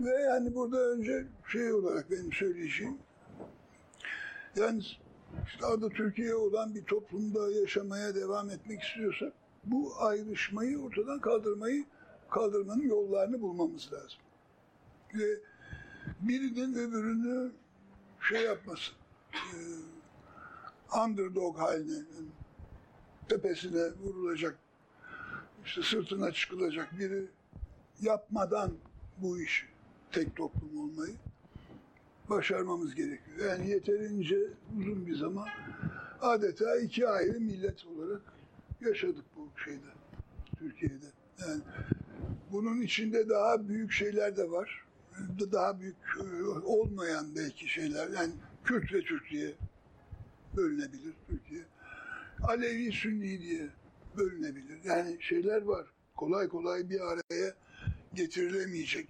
[0.01, 2.99] Ve yani burada önce şey olarak benim söyleyeceğim
[4.57, 4.83] yani
[5.47, 9.33] işte adı Türkiye olan bir toplumda yaşamaya devam etmek istiyorsak
[9.65, 11.85] bu ayrışmayı ortadan kaldırmayı
[12.31, 14.19] kaldırmanın yollarını bulmamız lazım.
[15.15, 15.41] Ve
[16.21, 17.53] birinin öbürünü
[18.29, 18.93] şey yapması,
[19.35, 19.57] e,
[21.05, 22.05] underdog haline,
[23.29, 24.59] tepesine vurulacak,
[25.65, 27.27] işte sırtına çıkılacak biri
[28.01, 28.73] yapmadan
[29.19, 29.67] bu iş
[30.17, 31.15] tek toplum olmayı
[32.31, 33.51] başarmamız gerekiyor.
[33.51, 34.37] Yani yeterince
[34.79, 35.49] uzun bir zaman
[36.21, 38.23] adeta iki ayrı millet olarak
[38.81, 39.93] yaşadık bu şeyde,
[40.59, 41.07] Türkiye'de.
[41.41, 41.63] Yani
[42.53, 44.85] bunun içinde daha büyük şeyler de var.
[45.53, 48.09] Daha büyük e, olmayan belki şeyler.
[48.09, 48.33] Yani
[48.65, 49.55] Kürt ve Türkiye
[50.57, 51.63] bölünebilir Türkiye.
[52.43, 53.69] Alevi Sünni diye
[54.17, 54.79] bölünebilir.
[54.85, 55.87] Yani şeyler var.
[56.17, 57.55] Kolay kolay bir araya
[58.15, 59.09] getirilemeyecek.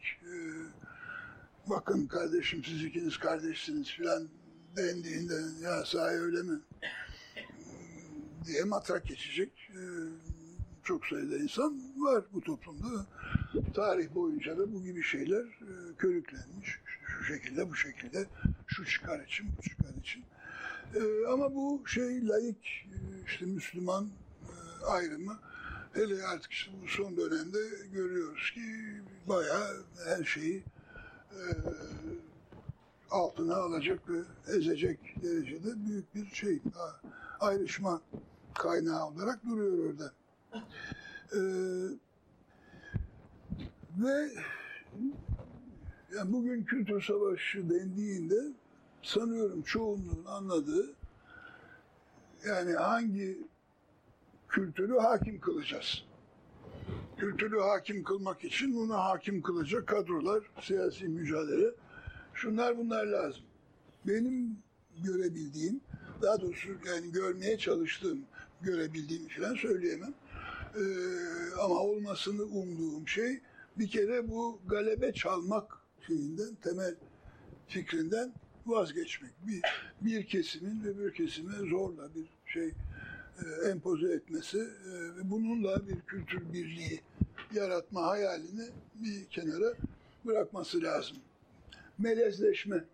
[1.70, 4.28] Bakın kardeşim siz ikiniz kardeşsiniz filan
[4.76, 6.60] dendiğinde ya sahi öyle mi?
[8.46, 9.82] diye matrak geçecek e,
[10.84, 13.06] çok sayıda insan var bu toplumda.
[13.74, 16.80] Tarih boyunca da bu gibi şeyler e, körüklenmiş.
[17.06, 18.26] Şu şekilde, bu şekilde,
[18.66, 20.24] şu çıkar için, bu çıkar için.
[20.94, 22.64] E, ama bu şey layık,
[23.26, 24.08] işte Müslüman
[24.86, 25.38] ayrımı
[25.92, 27.58] hele artık işte bu son dönemde
[27.92, 28.62] görüyoruz ki
[29.28, 30.64] bayağı her şeyi
[33.10, 36.60] altına alacak ve ezecek derecede büyük bir şey
[37.40, 38.00] ayrışma
[38.54, 40.12] kaynağı olarak duruyor orada.
[41.32, 41.38] Ee,
[43.98, 44.30] ve
[46.16, 48.52] yani bugün kültür savaşı dendiğinde
[49.02, 50.94] sanıyorum çoğunluğun anladığı
[52.48, 53.38] yani hangi
[54.48, 56.04] kültürü hakim kılacağız.
[57.18, 61.70] Kültürü hakim kılmak için buna hakim kılacak kadrolar, siyasi mücadele,
[62.34, 63.44] şunlar bunlar lazım.
[64.06, 64.58] Benim
[65.04, 65.80] görebildiğim,
[66.22, 68.20] daha doğrusu yani görmeye çalıştığım
[68.60, 70.14] görebildiğimi falan söyleyemem.
[70.76, 70.80] Ee,
[71.60, 73.40] ama olmasını umduğum şey
[73.78, 76.94] bir kere bu galebe çalmak şeyinden, temel
[77.68, 78.32] fikrinden
[78.66, 79.30] vazgeçmek.
[79.46, 79.62] Bir,
[80.00, 82.72] bir kesimin öbür kesime zorla bir şey
[83.70, 87.00] empoze etmesi e, ve bununla bir kültür birliği
[87.54, 89.74] yaratma hayalini bir kenara
[90.26, 91.16] bırakması lazım.
[91.98, 92.84] Melezleşme.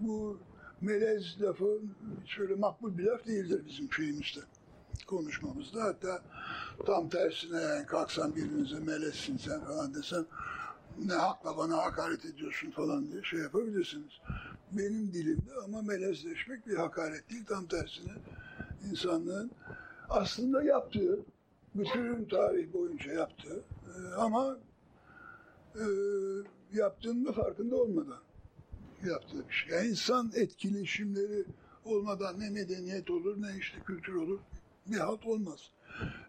[0.00, 0.38] Bu
[0.80, 1.80] melez lafı
[2.26, 4.40] şöyle makbul bir laf değildir bizim şeyimizde,
[5.06, 5.84] konuşmamızda.
[5.84, 6.22] Hatta
[6.86, 10.26] tam tersine yani kalksan birbirinize melezsin sen falan desen
[11.04, 14.12] ne hakla bana hakaret ediyorsun falan diye şey yapabilirsiniz.
[14.72, 18.12] Benim dilimde ama melezleşmek bir hakaret değil, tam tersine
[18.90, 19.50] insanlığın
[20.08, 21.18] aslında yaptığı,
[21.74, 24.58] bütün tarih boyunca yaptığı e, ama
[25.74, 25.84] e,
[26.72, 28.18] yaptığının da farkında olmadan
[29.04, 29.76] yaptığı bir şey.
[29.76, 31.44] Yani insan etkileşimleri
[31.84, 34.38] olmadan ne medeniyet olur ne işte kültür olur
[34.86, 35.70] bir halt olmaz.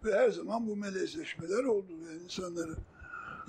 [0.04, 1.92] Ve her zaman bu melezleşmeler oldu.
[2.10, 2.76] Yani insanları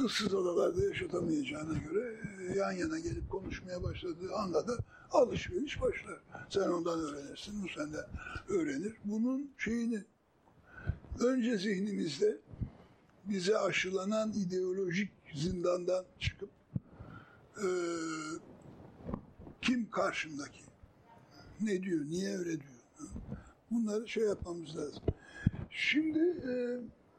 [0.04, 4.76] ıssız adalarda yaşatamayacağına göre e, yan yana gelip konuşmaya başladığı anda da
[5.10, 6.20] alışveriş başlar.
[6.50, 8.04] Sen ondan öğrenirsin, bu senden
[8.48, 8.94] öğrenir.
[9.04, 10.04] Bunun şeyini
[11.20, 12.38] önce zihnimizde
[13.24, 16.50] bize aşılanan ideolojik zindandan çıkıp
[17.56, 17.68] e,
[19.62, 20.62] kim karşımdaki,
[21.60, 23.10] ne diyor, niye öyle diyor.
[23.70, 25.02] Bunları şey yapmamız lazım.
[25.70, 26.52] Şimdi e,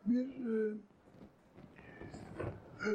[0.05, 0.77] bir e,
[2.85, 2.91] e,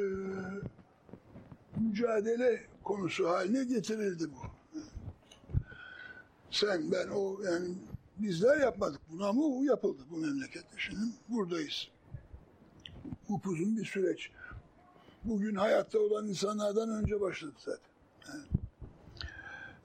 [1.79, 4.52] mücadele konusu haline getirildi bu.
[6.53, 7.75] Sen, ben, o yani
[8.17, 10.77] bizler yapmadık bunu ama o yapıldı bu memlekette.
[10.77, 11.87] Şimdi buradayız.
[13.29, 14.31] Upuzun bir süreç.
[15.23, 17.89] Bugün hayatta olan insanlardan önce başladı zaten.
[18.27, 18.45] Yani,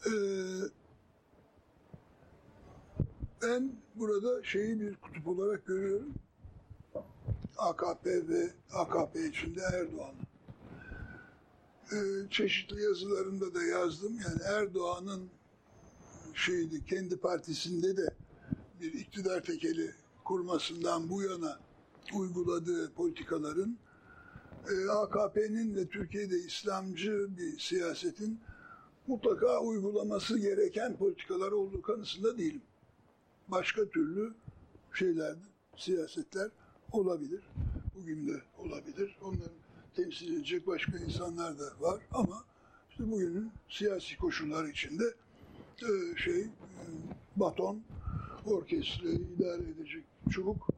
[0.07, 0.13] ee,
[3.43, 6.15] ben burada şeyi bir kutup olarak görüyorum.
[7.59, 10.29] AKP ve AKP içinde Erdoğan'ı.
[11.93, 14.21] Ee, çeşitli yazılarımda da yazdım.
[14.25, 15.31] Yani Erdoğan'ın
[16.39, 18.15] şeydi kendi partisinde de
[18.81, 21.59] bir iktidar tekeli kurmasından bu yana
[22.15, 23.79] uyguladığı politikaların
[24.71, 28.41] e, AKP'nin ve Türkiye'de İslamcı bir siyasetin
[29.07, 32.63] mutlaka uygulaması gereken politikalar olduğu kanısında değilim.
[33.49, 34.35] Başka türlü
[34.95, 35.37] şeyler,
[35.77, 36.51] siyasetler
[36.93, 37.41] olabilir.
[37.97, 39.19] Bugün de olabilir.
[39.23, 39.59] Onların
[39.97, 42.45] temsil edecek başka insanlar da var ama
[42.91, 45.05] işte bugünün siyasi koşulları içinde
[46.17, 46.49] şey e,
[47.37, 47.83] baton,
[48.47, 50.69] orkestra idare edecek çubuk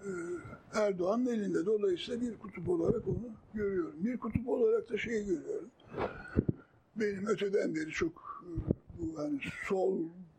[0.00, 0.10] e,
[0.74, 1.66] Erdoğan'ın elinde.
[1.66, 3.94] Dolayısıyla bir kutup olarak onu görüyorum.
[4.04, 5.70] Bir kutup olarak da şeyi görüyorum.
[6.96, 8.44] Benim öteden beri çok
[8.98, 9.98] bu hani sol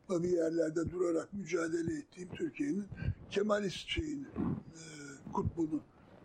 [0.10, 2.86] bir yerlerde durarak mücadele ettiğim Türkiye'nin
[3.30, 4.26] Kemalist şeyini,
[5.34, 5.82] kutbunu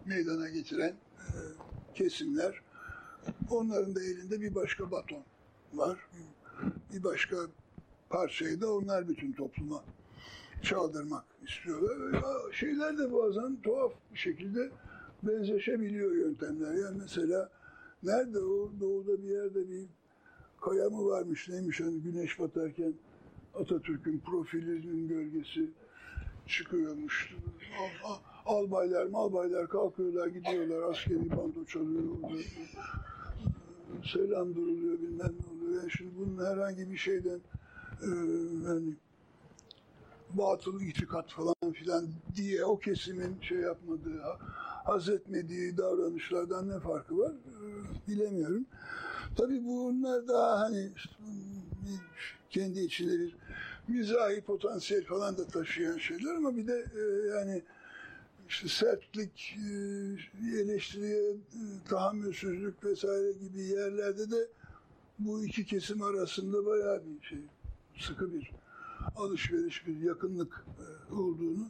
[0.07, 0.95] meydana getiren
[1.95, 2.63] kesimler.
[3.51, 5.23] Onların da elinde bir başka baton
[5.75, 5.99] var.
[6.93, 7.37] Bir başka
[8.11, 9.85] parçayı da onlar bütün topluma
[10.63, 12.23] çaldırmak istiyorlar.
[12.53, 14.71] Şeyler de bazen tuhaf bir şekilde
[15.23, 16.75] benzeşebiliyor yöntemler.
[16.75, 17.51] Yani mesela
[18.03, 19.87] nerede o doğuda bir yerde bir
[20.61, 22.95] kaya mı varmış neymiş hani güneş batarken
[23.55, 25.71] Atatürk'ün profilinin gölgesi
[26.47, 27.35] çıkıyormuş.
[28.47, 32.05] Albaylar malbaylar kalkıyorlar gidiyorlar askeri bando çalıyor.
[34.13, 35.83] Selam duruluyor bilmem ne oluyor.
[35.83, 37.41] Yani şimdi bunun herhangi bir şeyden
[38.03, 38.09] e,
[38.69, 38.95] yani
[40.31, 44.21] batıl itikat falan filan diye o kesimin şey yapmadığı,
[44.85, 47.33] haz etmediği davranışlardan ne farkı var
[48.09, 48.67] bilemiyorum.
[49.37, 50.91] Tabii bunlar daha hani
[52.51, 53.37] kendi içinde bir
[53.89, 57.63] mizahi potansiyel falan da taşıyan şeyler ama bir de e, yani
[58.49, 61.35] işte sertlik, e, eleştiriye e,
[61.89, 64.49] tahammülsüzlük vesaire gibi yerlerde de
[65.19, 67.39] bu iki kesim arasında bayağı bir şey,
[68.01, 68.53] sıkı bir
[69.17, 70.65] alışveriş, bir yakınlık
[71.11, 71.69] e, olduğunu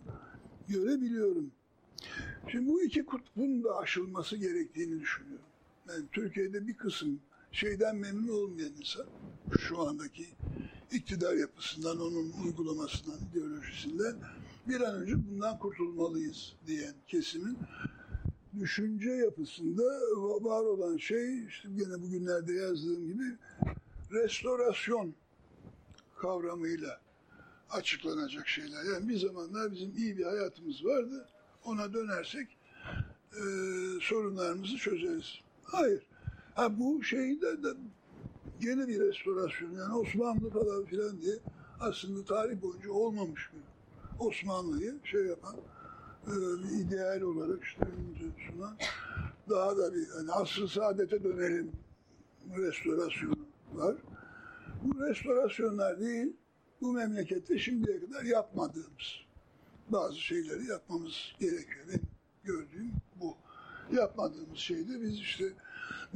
[0.68, 1.50] görebiliyorum.
[2.48, 5.46] Şimdi bu iki kutbun da aşılması gerektiğini düşünüyorum.
[5.88, 7.20] Yani Türkiye'de bir kısım
[7.52, 9.06] şeyden memnun olmayan insan,
[9.58, 10.26] şu andaki
[10.92, 14.16] iktidar yapısından, onun uygulamasından, ideolojisinden
[14.68, 17.58] bir an önce bundan kurtulmalıyız diyen kesimin
[18.60, 19.82] düşünce yapısında
[20.40, 23.24] var olan şey, işte gene bugünlerde yazdığım gibi
[24.12, 25.14] restorasyon
[26.20, 27.00] kavramıyla
[27.70, 28.84] açıklanacak şeyler.
[28.94, 31.28] Yani bir zamanlar bizim iyi bir hayatımız vardı.
[31.64, 32.58] Ona dönersek
[33.32, 33.42] e,
[34.00, 35.34] sorunlarımızı çözeriz.
[35.64, 36.02] Hayır.
[36.54, 37.68] Ha bu şeyde de
[38.60, 39.70] gene bir restorasyon.
[39.70, 41.34] Yani Osmanlı falan filan diye
[41.80, 43.60] aslında tarih boyunca olmamış bir
[44.26, 45.56] Osmanlı'yı şey yapan
[46.26, 47.86] e, bir ideal olarak işte
[48.48, 48.76] sunan
[49.50, 51.72] daha da bir hani asr saadete dönelim
[52.56, 53.38] restorasyonu
[53.74, 53.96] var.
[54.82, 56.36] Bu restorasyonlar değil,
[56.80, 59.24] bu memlekette şimdiye kadar yapmadığımız
[59.88, 61.86] bazı şeyleri yapmamız gerekiyor.
[61.88, 62.06] Benim
[62.44, 63.36] gördüğüm bu.
[63.92, 65.44] Yapmadığımız şey de biz işte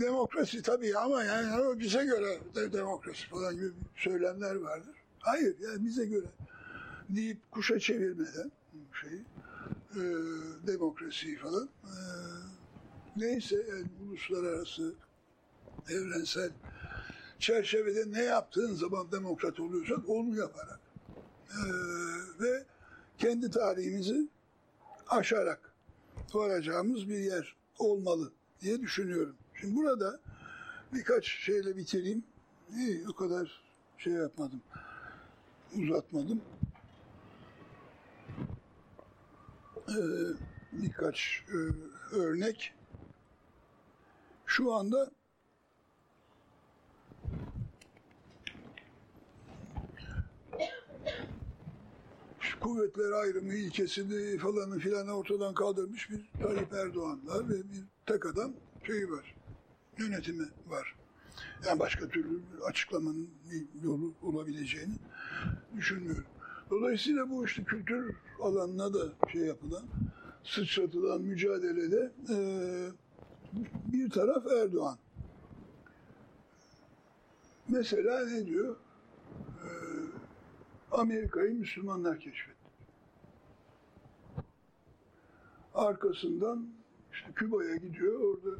[0.00, 4.94] demokrasi tabii ama yani bize göre de demokrasi falan gibi söylemler vardır.
[5.18, 6.26] Hayır yani bize göre
[7.08, 8.52] deyip kuşa çevirmeden
[9.00, 9.18] şey
[9.94, 10.02] e,
[10.66, 11.94] demokrasiyi falan e,
[13.16, 14.94] neyse yani uluslararası
[15.88, 16.50] evrensel
[17.44, 20.80] çerçevede ne yaptığın zaman demokrat oluyorsan onu yaparak
[21.50, 21.60] e,
[22.40, 22.64] ve
[23.18, 24.28] kendi tarihimizi
[25.08, 25.74] aşarak
[26.34, 29.36] varacağımız bir yer olmalı diye düşünüyorum.
[29.54, 30.20] Şimdi burada
[30.92, 32.24] birkaç şeyle bitireyim.
[32.76, 33.62] İyi, o kadar
[33.98, 34.62] şey yapmadım,
[35.76, 36.40] uzatmadım.
[39.88, 39.94] Ee,
[40.72, 41.58] birkaç e,
[42.16, 42.74] örnek.
[44.46, 45.10] Şu anda
[52.64, 58.52] kuvvetler ayrımı ilkesini falanı filanı ortadan kaldırmış bir Tayyip Erdoğan ve bir tek adam
[58.86, 59.34] şeyi var.
[59.98, 60.96] Yönetimi var.
[61.66, 64.94] Yani başka türlü açıklamanın bir yolu olabileceğini
[65.76, 66.24] düşünmüyorum.
[66.70, 69.84] Dolayısıyla bu işte kültür alanına da şey yapılan,
[70.44, 72.36] sıçratılan mücadelede e,
[73.92, 74.98] bir taraf Erdoğan.
[77.68, 78.76] Mesela ne diyor?
[79.64, 79.68] E,
[80.92, 82.53] Amerika'yı Müslümanlar keşfetti.
[85.74, 86.66] Arkasından
[87.12, 88.58] işte Küba'ya gidiyor, orada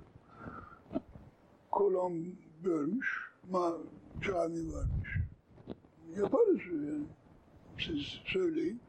[1.71, 2.35] kolon
[2.65, 3.73] görmüş, ma
[4.27, 5.19] cami varmış.
[6.17, 7.05] Yaparız yani.
[7.79, 8.81] Siz söyleyin.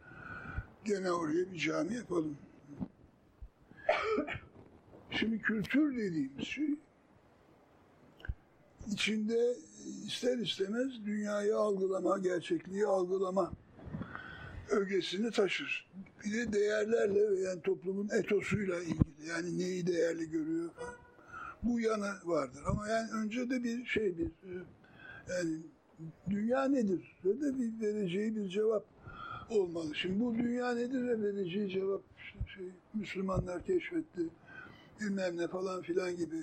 [0.86, 2.38] Gene oraya bir cami yapalım.
[5.12, 6.70] Şimdi kültür dediğimiz şey
[8.92, 9.56] içinde
[10.08, 13.52] ister istemez dünyayı algılama, gerçekliği algılama
[14.70, 15.88] ögesini taşır.
[16.26, 19.30] Bir de değerlerle yani toplumun etosuyla ilgili.
[19.30, 20.96] Yani neyi değerli görüyor falan.
[21.64, 22.62] Bu yanı vardır.
[22.66, 24.32] Ama yani önce de bir şey bir
[25.30, 25.58] yani
[26.30, 27.18] dünya nedir?
[27.26, 28.86] Ve de bir vereceği bir cevap
[29.50, 29.96] olmalı.
[29.96, 32.02] Şimdi bu dünya nedir ve vereceği cevap
[32.56, 34.22] şey Müslümanlar keşfetti
[35.02, 36.36] bilmem ne falan filan gibi.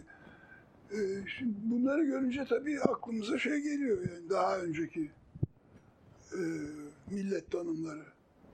[0.92, 5.10] Ee, şimdi bunları görünce tabii aklımıza şey geliyor yani daha önceki
[6.32, 6.40] e,
[7.10, 8.04] millet tanımları.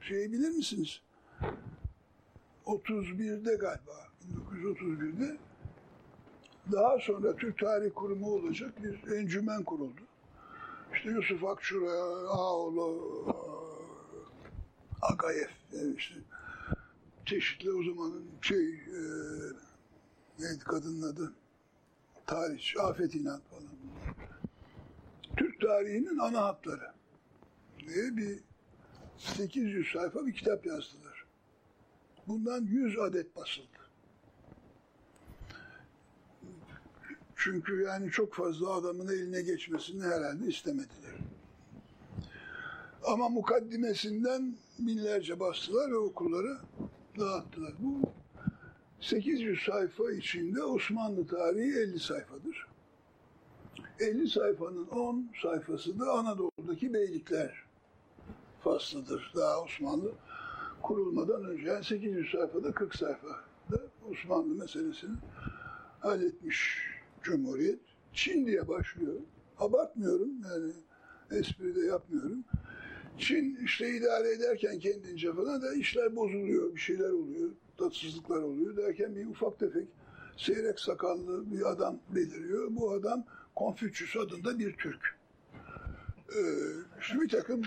[0.01, 1.01] Şeyi bilir misiniz?
[2.67, 4.09] 31'de galiba
[4.53, 5.37] 1931'de
[6.73, 10.01] daha sonra Türk Tarih Kurumu olacak bir encümen kuruldu.
[10.95, 11.93] İşte Yusuf Akçura,
[12.29, 13.27] Ağoğlu,
[15.03, 15.49] Agayev,
[15.97, 16.15] işte
[17.27, 19.01] çeşitli o zamanın şey, e,
[20.39, 21.33] neydi kadının adı?
[22.27, 23.69] Tarih, Afet İnan falan.
[25.37, 26.93] Türk tarihinin ana hatları
[27.79, 28.39] diye bir
[29.19, 31.25] 800 sayfa bir kitap yazdılar.
[32.27, 33.67] Bundan 100 adet basıldı.
[37.37, 41.15] Çünkü yani çok fazla adamın eline geçmesini herhalde istemediler.
[43.05, 46.59] Ama mukaddimesinden binlerce bastılar ve okulları
[47.19, 47.73] dağıttılar.
[47.79, 48.03] Bu
[49.01, 52.67] 800 sayfa içinde Osmanlı tarihi 50 sayfadır.
[54.01, 57.68] 50 sayfanın 10 sayfası da Anadolu'daki beylikler
[58.61, 59.33] faslıdır.
[59.37, 60.13] Daha Osmanlı
[60.83, 63.81] kurulmadan önce yani 800 sayfada 40 sayfada
[64.11, 65.17] Osmanlı meselesini
[66.01, 66.79] halletmiş
[67.23, 67.81] Cumhuriyet.
[68.13, 69.15] Çin diye başlıyor.
[69.59, 70.73] Abartmıyorum yani
[71.41, 72.45] espri de yapmıyorum.
[73.19, 79.17] Çin işte idare ederken kendince falan da işler bozuluyor, bir şeyler oluyor, tatsızlıklar oluyor derken
[79.17, 79.89] bir ufak tefek
[80.37, 82.69] seyrek sakallı bir adam beliriyor.
[82.71, 83.25] Bu adam
[83.57, 85.19] Konfüçyüs adında bir Türk.
[86.29, 86.41] Ee,
[87.01, 87.63] işte bir takım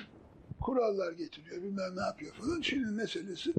[0.62, 2.62] kurallar getiriyor, bilmem ne yapıyor falan.
[2.62, 3.54] Çin'in meselesi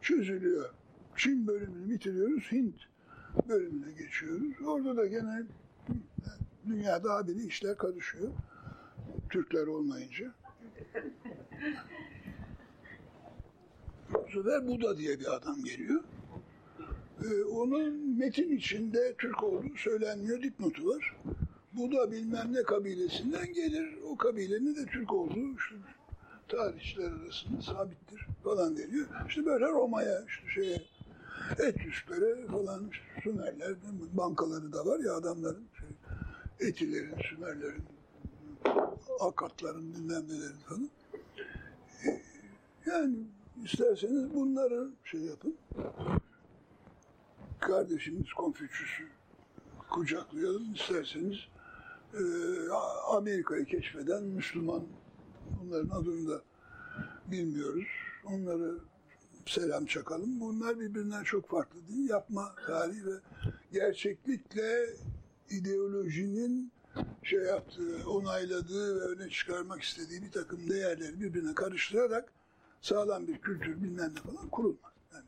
[0.00, 0.70] çözülüyor.
[1.16, 2.76] Çin bölümünü bitiriyoruz, Hint
[3.48, 4.66] bölümüne geçiyoruz.
[4.66, 5.42] Orada da gene
[6.66, 8.28] dünyada haberi işler karışıyor.
[9.30, 10.34] Türkler olmayınca.
[14.12, 16.04] Bu sefer Buda diye bir adam geliyor.
[17.24, 21.16] Ee, onun metin içinde Türk olduğu söylenmiyor dipnotu var.
[21.72, 23.98] Buda bilmem ne kabilesinden gelir.
[24.04, 25.74] O kabilenin de Türk olduğu işte
[26.50, 29.06] tarihçiler arasında sabittir falan deniyor.
[29.28, 30.82] İşte böyle Roma'ya işte şeye
[31.58, 33.74] Etüsklere falan işte Sümerler
[34.12, 37.84] bankaları da var ya adamların şey, Etilerin, Sümerlerin,
[39.20, 40.24] Akatların bilmem
[40.68, 40.90] falan.
[42.86, 43.16] Yani
[43.64, 45.56] isterseniz bunları şey yapın.
[47.60, 49.08] Kardeşimiz Konfüçyüs'ü
[49.90, 50.74] kucaklayalım.
[50.74, 51.38] İsterseniz
[52.14, 52.22] e,
[53.08, 54.82] Amerika'yı keşfeden Müslüman,
[55.60, 56.42] bunların adını da
[57.26, 57.88] bilmiyoruz.
[58.24, 58.78] Onları
[59.46, 60.40] selam çakalım.
[60.40, 62.10] Bunlar birbirinden çok farklı değil.
[62.10, 63.14] Yapma tarihi ve
[63.72, 64.86] gerçeklikle
[65.50, 66.72] ideolojinin
[67.22, 72.32] şey yaptığı, onayladığı ve öne çıkarmak istediği bir takım değerleri birbirine karıştırarak
[72.80, 74.92] sağlam bir kültür bilmem ne falan kurulmaz.
[75.14, 75.24] Yani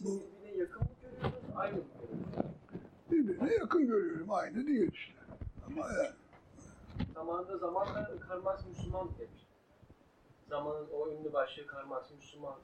[0.00, 2.54] bu birbirine yakın mı görüyorsunuz, aynı mı görüyorsunuz?
[3.10, 5.14] Birbirine yakın görüyorum, aynı değil işte.
[5.66, 6.14] Ama yani.
[7.14, 9.42] Zamanında zamanla Karl Marx Müslüman demiş.
[10.48, 12.54] Zamanın o ünlü başlığı Karl Marx Müslüman.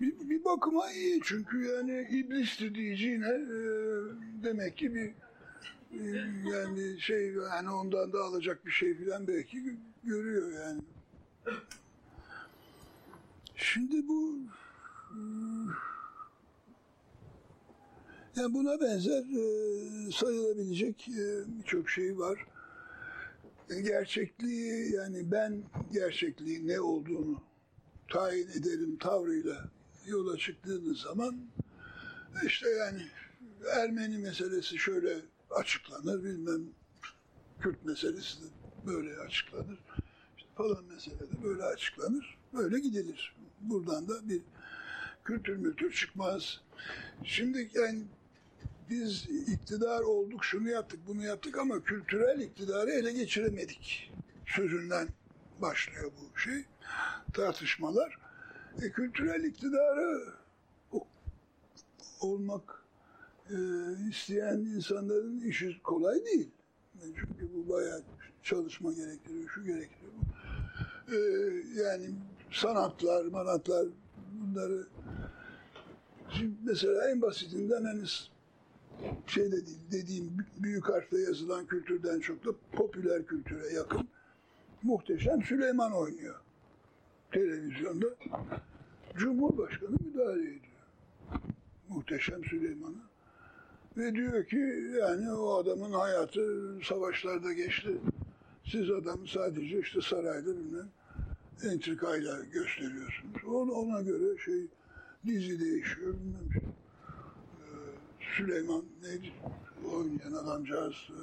[0.00, 3.58] Bir, bir bakıma iyi çünkü yani iblis dediğine e,
[4.42, 5.12] demek ki bir
[5.92, 6.04] e,
[6.52, 10.82] yani şey yani ondan da alacak bir şey filan belki görüyor yani.
[13.56, 14.38] Şimdi bu
[15.10, 15.18] e,
[18.38, 22.46] yani buna benzer e, sayılabilecek e, birçok şey var.
[23.68, 25.62] gerçekliği yani ben
[25.92, 27.42] gerçekliğin ne olduğunu
[28.08, 29.70] tayin ederim tavrıyla
[30.06, 31.40] yola çıktığınız zaman
[32.46, 33.02] işte yani
[33.76, 35.16] Ermeni meselesi şöyle
[35.50, 36.62] açıklanır bilmem
[37.60, 38.46] Kürt meselesi de
[38.86, 39.78] böyle açıklanır.
[40.36, 42.38] İşte falan mesele de böyle açıklanır.
[42.54, 43.36] Böyle gidilir.
[43.60, 44.42] Buradan da bir
[45.24, 46.60] kültür mültür çıkmaz.
[47.24, 48.02] Şimdi yani
[48.90, 54.12] biz iktidar olduk, şunu yaptık, bunu yaptık ama kültürel iktidarı ele geçiremedik.
[54.46, 55.08] Sözünden
[55.62, 56.64] başlıyor bu şey,
[57.32, 58.18] tartışmalar.
[58.82, 60.34] E, kültürel iktidarı
[62.20, 62.84] olmak
[63.50, 63.56] e,
[64.10, 66.50] isteyen insanların işi kolay değil.
[66.96, 68.02] E, çünkü bu bayağı
[68.42, 70.12] çalışma gerektiriyor, şu gerektiriyor.
[71.08, 71.16] E,
[71.82, 72.10] yani
[72.50, 73.86] sanatlar, manatlar
[74.32, 74.86] bunları
[76.30, 78.02] Şimdi mesela en basitinden hani
[79.26, 79.56] şey de
[79.92, 84.08] dediğim büyük harfle yazılan kültürden çok da popüler kültüre yakın
[84.82, 86.34] muhteşem Süleyman oynuyor
[87.32, 88.06] televizyonda.
[89.16, 90.62] Cumhurbaşkanı müdahale ediyor.
[91.88, 93.08] Muhteşem Süleyman'a.
[93.96, 97.98] Ve diyor ki yani o adamın hayatı savaşlarda geçti.
[98.64, 100.88] Siz adamı sadece işte sarayda bilmem
[101.64, 103.44] entrikayla gösteriyorsunuz.
[103.46, 104.66] Ona, ona göre şey
[105.26, 106.62] dizi değişiyor bilmem şey.
[108.38, 109.32] Süleyman neydi?
[109.92, 111.20] Oynayan adamcağız e,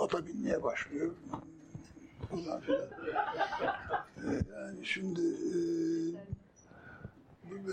[0.00, 1.10] ata binmeye başlıyor.
[2.30, 2.82] Falan filan.
[4.16, 5.56] E, yani şimdi e,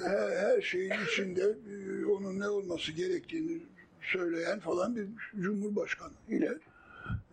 [0.04, 3.62] her, her şeyin içinde e, onun ne olması gerektiğini
[4.02, 5.08] söyleyen falan bir
[5.42, 6.58] cumhurbaşkanı ile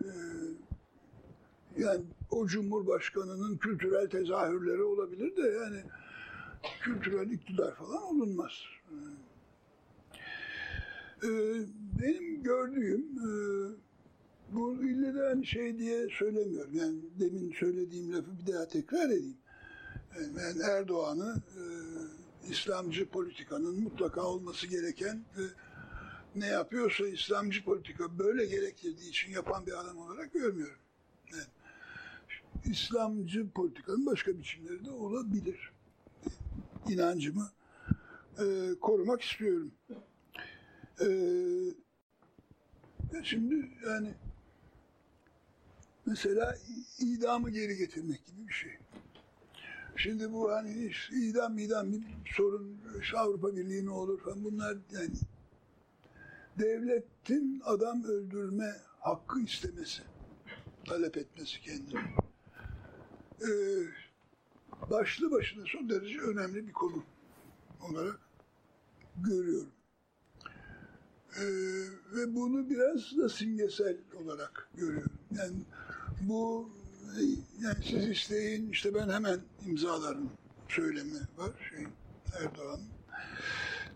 [0.01, 0.09] e,
[1.77, 5.83] yani o cumhurbaşkanının kültürel tezahürleri olabilir de yani
[6.83, 8.53] kültürel iktidar falan olunmaz.
[11.25, 11.29] Ee,
[12.03, 13.31] benim gördüğüm e,
[14.53, 16.75] bu ille de hani şey diye söylemiyorum.
[16.75, 19.37] Yani demin söylediğim lafı bir daha tekrar edeyim.
[20.21, 21.63] Yani Erdoğan'ı e,
[22.51, 25.43] İslamcı politikanın mutlaka olması gereken ve
[26.37, 30.79] ne yapıyorsa İslamcı politika böyle gerektirdiği için yapan bir adam olarak görmüyorum.
[31.33, 31.43] Yani,
[32.65, 35.73] İslamcı politikanın başka biçimleri de olabilir.
[36.89, 37.51] İnancımı
[38.39, 38.45] e,
[38.81, 39.73] korumak istiyorum.
[41.01, 41.07] Ee,
[43.23, 44.15] şimdi yani
[46.07, 46.55] mesela
[46.99, 48.73] idamı geri getirmek gibi bir şey.
[49.97, 52.03] Şimdi bu hani işte idam idam bir
[52.37, 55.15] sorun işte Avrupa Birliği ne olur falan bunlar yani
[56.59, 60.03] devletin adam öldürme hakkı istemesi,
[60.89, 62.01] talep etmesi kendine.
[63.43, 63.49] Ee,
[64.91, 67.05] başlı başına son derece önemli bir konu
[67.81, 68.21] olarak
[69.17, 69.73] görüyorum.
[71.37, 71.45] Ee,
[72.17, 75.13] ve bunu biraz da simgesel olarak görüyorum.
[75.31, 75.57] Yani
[76.21, 76.71] bu
[77.61, 80.31] yani siz isteyin işte ben hemen imzalarım
[80.69, 81.87] söylemi var şey
[82.41, 82.89] Erdoğan'ın.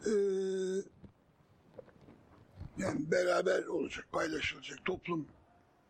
[0.06, 0.82] Ee,
[2.78, 5.26] yani beraber olacak, paylaşılacak, toplum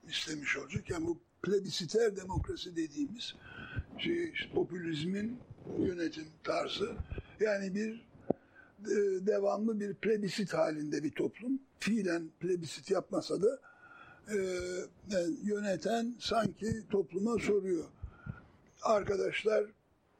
[0.09, 0.90] istemiş olacak.
[0.90, 3.34] Yani bu plebisiter demokrasi dediğimiz
[3.99, 5.38] şey, işte popülizmin
[5.78, 6.92] yönetim tarzı.
[7.40, 8.07] Yani bir
[9.26, 11.60] devamlı bir plebisit halinde bir toplum.
[11.78, 13.60] Fiilen plebisit yapmasa da
[14.30, 14.36] e,
[15.10, 17.84] yani yöneten sanki topluma soruyor.
[18.82, 19.64] Arkadaşlar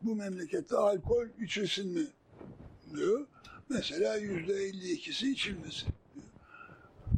[0.03, 2.07] bu memlekette alkol içilsin mi
[2.95, 3.27] diyor.
[3.69, 6.27] Mesela yüzde 52'si içilmesin diyor.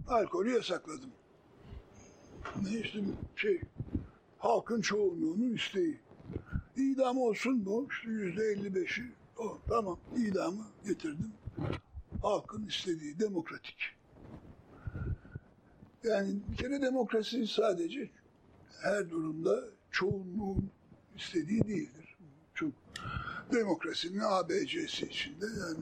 [0.09, 1.11] Alkolü yasakladım.
[2.63, 3.01] Ne işte
[3.37, 3.61] şey
[4.39, 6.01] halkın çoğunluğunun isteği.
[6.77, 7.89] İdam olsun mu?
[7.91, 11.33] İşte yüzde 55'i o, tamam idamı getirdim.
[12.23, 13.77] Halkın istediği demokratik.
[16.05, 18.11] Yani bir kere demokrasi sadece
[18.83, 20.71] her durumda çoğunluğun
[21.17, 22.17] istediği değildir.
[22.55, 22.73] Çok
[23.53, 25.79] demokrasinin ABC'si içinde yani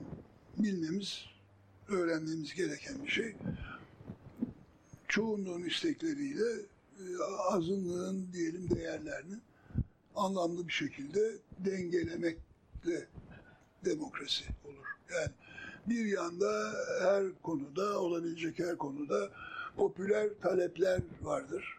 [0.57, 1.25] bilmemiz,
[1.87, 3.35] öğrenmemiz gereken bir şey.
[5.07, 6.61] Çoğunluğun istekleriyle
[6.99, 7.05] e,
[7.49, 9.35] azınlığın diyelim değerlerini
[10.15, 13.07] anlamlı bir şekilde dengelemekle
[13.85, 14.87] demokrasi olur.
[15.15, 15.31] Yani
[15.89, 19.29] bir yanda her konuda, olabilecek her konuda
[19.77, 21.77] popüler talepler vardır.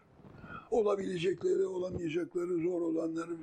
[0.71, 3.37] Olabilecekleri, olamayacakları, zor olanları,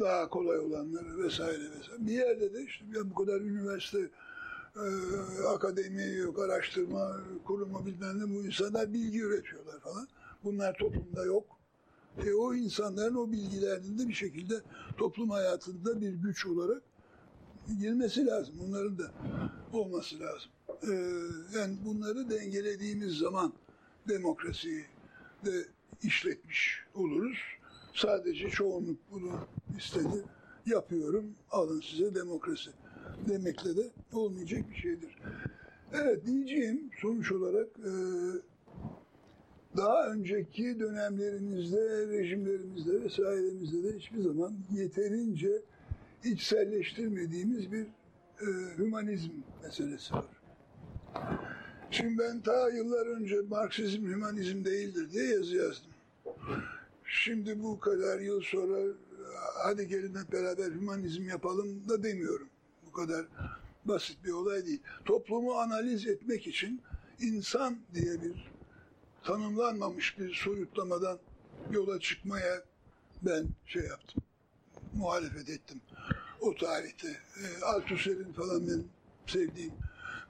[0.00, 2.06] daha kolay olanları vesaire vesaire.
[2.06, 4.10] Bir yerde de işte ya bu kadar üniversite,
[4.76, 4.86] e,
[5.48, 10.08] akademi, yok araştırma kurumu bilmem ne bu insanlar bilgi üretiyorlar falan.
[10.44, 11.44] Bunlar toplumda yok.
[12.26, 14.54] E, o insanların o bilgilerinin de bir şekilde
[14.96, 16.82] toplum hayatında bir güç olarak
[17.80, 18.54] girmesi lazım.
[18.60, 19.10] Bunların da
[19.72, 20.50] olması lazım.
[20.82, 23.52] Ee, yani bunları dengelediğimiz zaman
[24.08, 24.84] demokrasiyi
[25.44, 25.66] de
[26.02, 27.38] işletmiş oluruz.
[27.94, 29.38] Sadece çoğunluk bunu
[29.78, 30.24] istedi.
[30.66, 32.70] Yapıyorum, alın size demokrasi
[33.28, 35.18] demekle de olmayacak bir şeydir.
[35.92, 37.92] Evet diyeceğim sonuç olarak e,
[39.76, 45.62] daha önceki dönemlerimizde, rejimlerimizde vesairemizde de hiçbir zaman yeterince
[46.24, 47.86] içselleştirmediğimiz bir
[48.40, 48.46] e,
[48.78, 49.30] hümanizm
[49.62, 50.24] meselesi var.
[51.90, 55.92] Şimdi ben ta yıllar önce Marksizm hümanizm değildir diye yazı yazdım.
[57.04, 58.94] Şimdi bu kadar yıl sonra
[59.62, 62.48] hadi gelin hep beraber hümanizm yapalım da demiyorum.
[62.86, 63.26] Bu kadar
[63.84, 64.82] basit bir olay değil.
[65.04, 66.80] Toplumu analiz etmek için
[67.20, 68.52] insan diye bir
[69.24, 71.18] tanımlanmamış bir soyutlamadan
[71.70, 72.62] yola çıkmaya
[73.22, 74.22] ben şey yaptım.
[74.94, 75.80] Muhalefet ettim.
[76.42, 77.08] O tarihte.
[77.08, 78.88] E, Althusser'in falan benim
[79.26, 79.72] sevdiğim,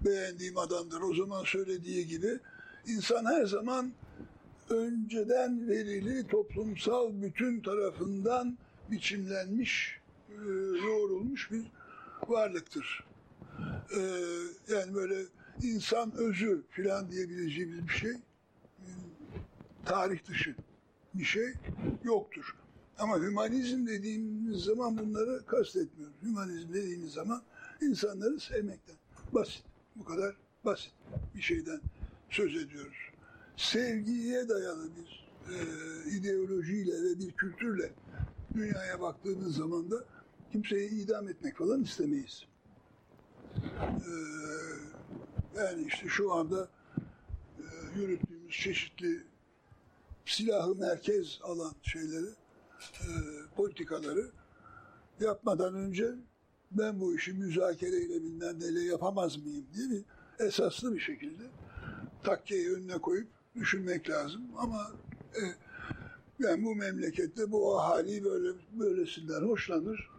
[0.01, 1.01] beğendiğim adamdır.
[1.01, 2.39] O zaman söylediği gibi
[2.87, 3.93] insan her zaman
[4.71, 8.59] önceden verili toplumsal bütün tarafından
[8.91, 10.49] biçimlenmiş, e,
[10.87, 11.63] yoğrulmuş bir
[12.29, 13.05] varlıktır.
[13.97, 14.01] E,
[14.75, 15.17] yani böyle
[15.63, 18.91] insan özü filan diyebileceğimiz bir şey e,
[19.85, 20.55] tarih dışı
[21.15, 21.55] bir şey
[22.05, 22.57] yoktur.
[23.03, 26.17] Ama hümanizm dediğimiz zaman bunları kastetmiyoruz.
[26.23, 27.43] Hümanizm dediğimiz zaman
[27.81, 28.97] insanları sevmekten.
[29.33, 29.63] Basit.
[29.97, 30.93] Bu kadar basit
[31.35, 31.81] bir şeyden
[32.31, 32.97] söz ediyoruz.
[33.57, 35.57] Sevgiye dayalı bir e,
[36.11, 37.93] ideolojiyle ve bir kültürle
[38.55, 40.05] dünyaya baktığımız zaman da
[40.53, 42.47] kimseyi idam etmek falan istemeyiz.
[43.81, 44.13] E,
[45.57, 46.69] yani işte şu anda
[47.59, 47.65] e,
[48.01, 49.23] yürüttüğümüz çeşitli
[50.27, 52.42] silahı merkez alan şeyleri,
[53.01, 53.11] e,
[53.57, 54.31] politikaları
[55.21, 56.15] yapmadan önce
[56.71, 60.05] ben bu işi müzakereyle bilmem neyle yapamaz mıyım diye bir
[60.47, 61.43] esaslı bir şekilde
[62.23, 64.43] takkeyi önüne koyup düşünmek lazım.
[64.59, 64.91] Ama
[65.37, 65.43] e,
[66.41, 70.11] ben bu memlekette bu ahali böyle böylesinden hoşlanır.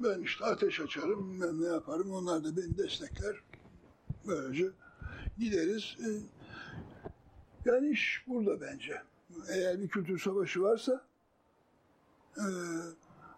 [0.00, 3.36] Ben işte ateş açarım, ben ne yaparım, onlar da beni destekler.
[4.26, 4.70] Böylece
[5.38, 5.96] gideriz.
[6.00, 6.08] E,
[7.64, 9.02] yani iş burada bence.
[9.48, 11.09] Eğer bir kültür savaşı varsa
[12.36, 12.46] e,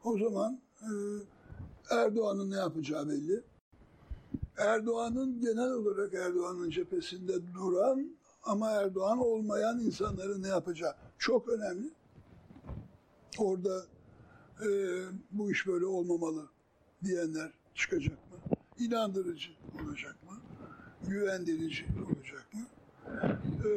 [0.05, 0.91] o zaman e,
[1.91, 3.43] Erdoğan'ın ne yapacağı belli.
[4.59, 11.91] Erdoğan'ın genel olarak Erdoğan'ın cephesinde duran ama Erdoğan olmayan insanların ne yapacağı çok önemli.
[13.39, 13.83] Orada
[14.61, 14.69] e,
[15.31, 16.49] bu iş böyle olmamalı
[17.05, 18.57] diyenler çıkacak mı?
[18.79, 19.51] İnandırıcı
[19.83, 20.39] olacak mı?
[21.09, 22.67] Güvendirici olacak mı?
[23.69, 23.71] E,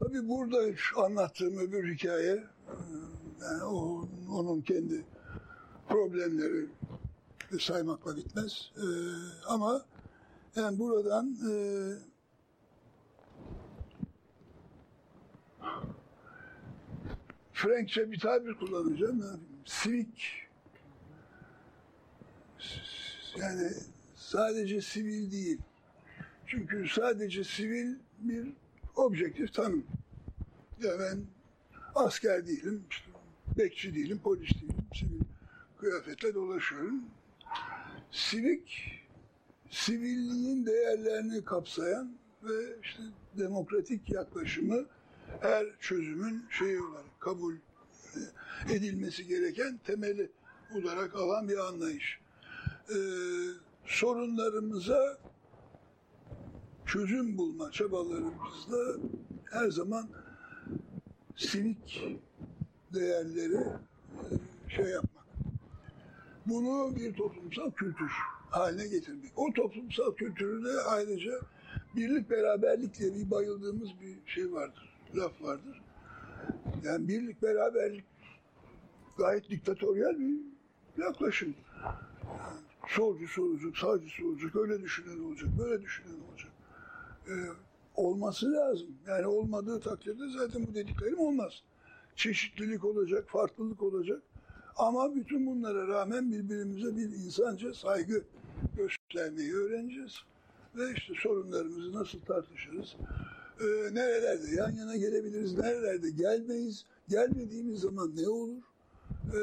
[0.00, 0.58] tabii burada
[0.96, 3.07] anlattığım öbür hikaye e,
[3.42, 3.62] yani
[4.30, 5.04] onun kendi
[5.88, 6.66] problemleri
[7.60, 8.70] saymakla bitmez.
[8.76, 8.86] E,
[9.46, 9.84] ama
[10.56, 11.52] yani buradan e,
[17.52, 19.40] Frankçe bir tabir kullanacağım.
[19.64, 20.48] Sivik.
[23.38, 23.72] Yani
[24.14, 25.58] sadece sivil değil.
[26.46, 28.52] Çünkü sadece sivil bir
[28.96, 29.86] objektif tanım.
[30.82, 31.18] Ya ben
[31.94, 33.07] asker değilim, işte
[33.58, 35.20] bekçi değilim, polis değilim, sivil
[35.80, 37.02] kıyafetle dolaşıyorum.
[38.10, 38.92] Sivik,
[39.70, 43.02] sivilliğin değerlerini kapsayan ve işte
[43.38, 44.86] demokratik yaklaşımı
[45.40, 47.54] her çözümün şeyi olarak kabul
[48.70, 50.30] edilmesi gereken temeli
[50.74, 52.20] olarak alan bir anlayış.
[52.90, 52.94] Ee,
[53.86, 55.18] sorunlarımıza
[56.86, 59.08] çözüm bulma çabalarımızda
[59.50, 60.08] her zaman
[61.36, 62.04] sivik
[62.94, 63.64] değerleri
[64.68, 65.24] şey yapmak.
[66.46, 68.10] Bunu bir toplumsal kültür
[68.50, 69.32] haline getirmek.
[69.36, 71.32] O toplumsal kültürü de ayrıca
[71.96, 75.82] birlik beraberlik bir bayıldığımız bir şey vardır, laf vardır.
[76.84, 78.04] Yani birlik beraberlik
[79.18, 80.40] gayet diktatöryel bir
[81.02, 81.54] yaklaşım.
[82.24, 82.58] Yani
[82.88, 86.52] solcu solacak, sağcı solacak, öyle düşünen olacak, böyle düşünen olacak.
[87.28, 87.32] Ee,
[87.94, 88.88] olması lazım.
[89.06, 91.62] Yani olmadığı takdirde zaten bu dediklerim olmaz.
[92.18, 94.22] Çeşitlilik olacak, farklılık olacak.
[94.76, 98.24] Ama bütün bunlara rağmen birbirimize bir insanca saygı
[98.76, 100.14] göstermeyi öğreneceğiz.
[100.76, 102.96] Ve işte sorunlarımızı nasıl tartışırız,
[103.60, 103.64] ee,
[103.94, 108.62] nerelerde yan yana gelebiliriz, nerelerde gelmeyiz, gelmediğimiz zaman ne olur?
[109.28, 109.38] Ee,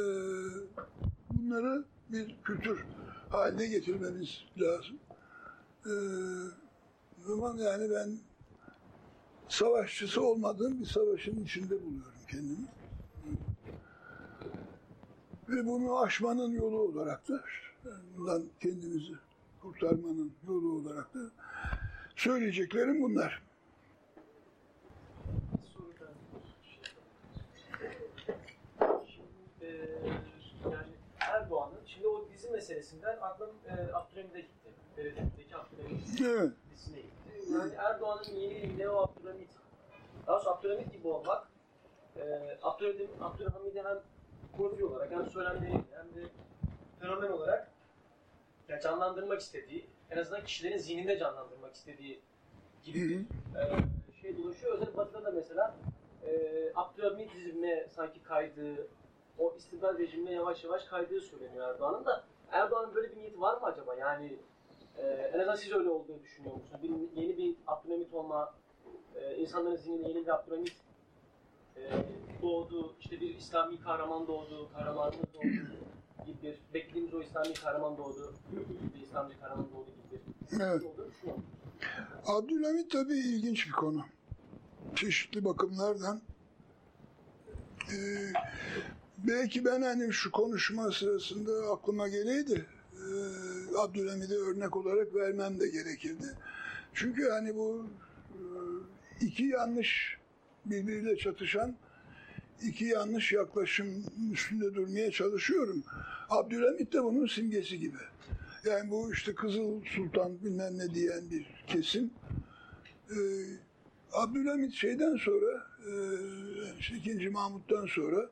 [1.30, 2.86] bunları bir kültür
[3.30, 5.00] haline getirmemiz lazım.
[5.86, 5.92] Ee,
[7.28, 8.18] zaman yani ben
[9.50, 12.70] savaşçısı olmadığım bir savaşın içinde buluyorum kendimiz.
[15.50, 17.44] Ve bunu aşmanın yolu olarak da,
[18.18, 19.14] bundan kendimizi
[19.62, 21.20] kurtarmanın yolu olarak da
[22.16, 23.44] söyleyeceklerim bunlar.
[29.62, 29.68] E,
[31.20, 34.70] Erdoğan'ın şimdi o dizi meselesinden aklım e, Abdülhamid'e gitti.
[34.98, 36.52] Belediyedeki Abdülhamid evet.
[36.72, 37.54] dizisine gitti.
[37.54, 39.50] Yani Erdoğan'ın yeni ne o Abdülhamid.
[40.28, 41.55] Daha sonra Abdülhamid gibi olmak
[42.16, 44.00] e, Abdülhamid, Abdülhamid'i hem
[44.58, 46.28] profil olarak hem söylemleriyle hem de
[47.00, 47.72] fenomen olarak
[48.70, 52.22] yani canlandırmak istediği, en azından kişilerin zihninde canlandırmak istediği
[52.84, 53.20] gibi bir
[53.60, 54.74] e, şey dolaşıyor.
[54.74, 55.76] Özellikle Batı'da da mesela
[56.28, 58.88] e, Abdülhamidizme sanki kaydığı,
[59.40, 62.24] o istibdad rejimine yavaş yavaş kaydığı söyleniyor Erdoğan'ın da.
[62.52, 63.96] Erdoğan'ın böyle bir niyeti var mı acaba?
[63.96, 64.40] Yani
[64.98, 66.84] e, en azından siz öyle olduğunu düşünüyor musunuz?
[66.84, 68.54] Bir, yeni bir Abdülhamit olma,
[69.16, 70.76] e, insanların zihninde yeni bir Abdülhamit
[71.78, 71.82] e,
[72.42, 75.48] doğdu, işte bir İslami kahraman doğdu, kahramanımız doğdu
[76.26, 78.34] gibi bir, beklediğimiz o İslami kahraman doğdu,
[78.96, 80.22] bir İslamcı kahraman doğdu gibi
[80.52, 80.82] bir Evet.
[81.22, 81.32] şey?
[82.28, 84.06] Abdülhamit tabii ilginç bir konu.
[84.96, 86.22] Çeşitli bakımlardan.
[87.92, 88.34] Ee,
[89.18, 92.66] belki ben hani şu konuşma sırasında aklıma geleydi.
[92.94, 93.06] E,
[93.78, 96.38] Abdülhamid'i örnek olarak vermem de gerekirdi.
[96.94, 97.86] Çünkü hani bu
[98.32, 98.40] e,
[99.26, 100.18] iki yanlış
[100.66, 101.76] birbiriyle çatışan
[102.62, 105.84] iki yanlış yaklaşım üstünde durmaya çalışıyorum.
[106.30, 107.98] Abdülhamit de bunun simgesi gibi.
[108.66, 112.12] Yani bu işte Kızıl Sultan bilmem ne diyen bir kesim.
[113.12, 113.16] Ee,
[114.14, 115.92] Abdülhamit şeyden sonra, e,
[116.80, 117.30] işte 2.
[117.30, 118.30] Mahmut'tan sonra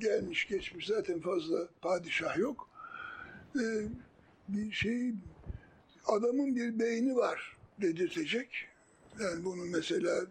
[0.00, 2.68] gelmiş geçmiş zaten fazla padişah yok.
[3.56, 3.60] Ee,
[4.48, 5.12] bir şey
[6.06, 8.48] adamın bir beyni var dedirtecek.
[9.20, 10.26] Yani bunu mesela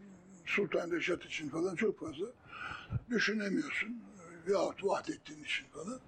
[0.56, 2.26] Sultan Reşat için falan çok fazla
[3.10, 4.02] düşünemiyorsun.
[4.48, 6.00] Yahut Vahdettin için falan.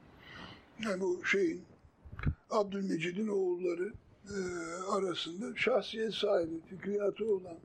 [0.86, 1.64] Yani bu şeyin
[2.50, 3.94] Abdülmecid'in oğulları
[4.30, 4.38] e,
[4.92, 7.58] arasında şahsiyet sahibi, fikriyatı olan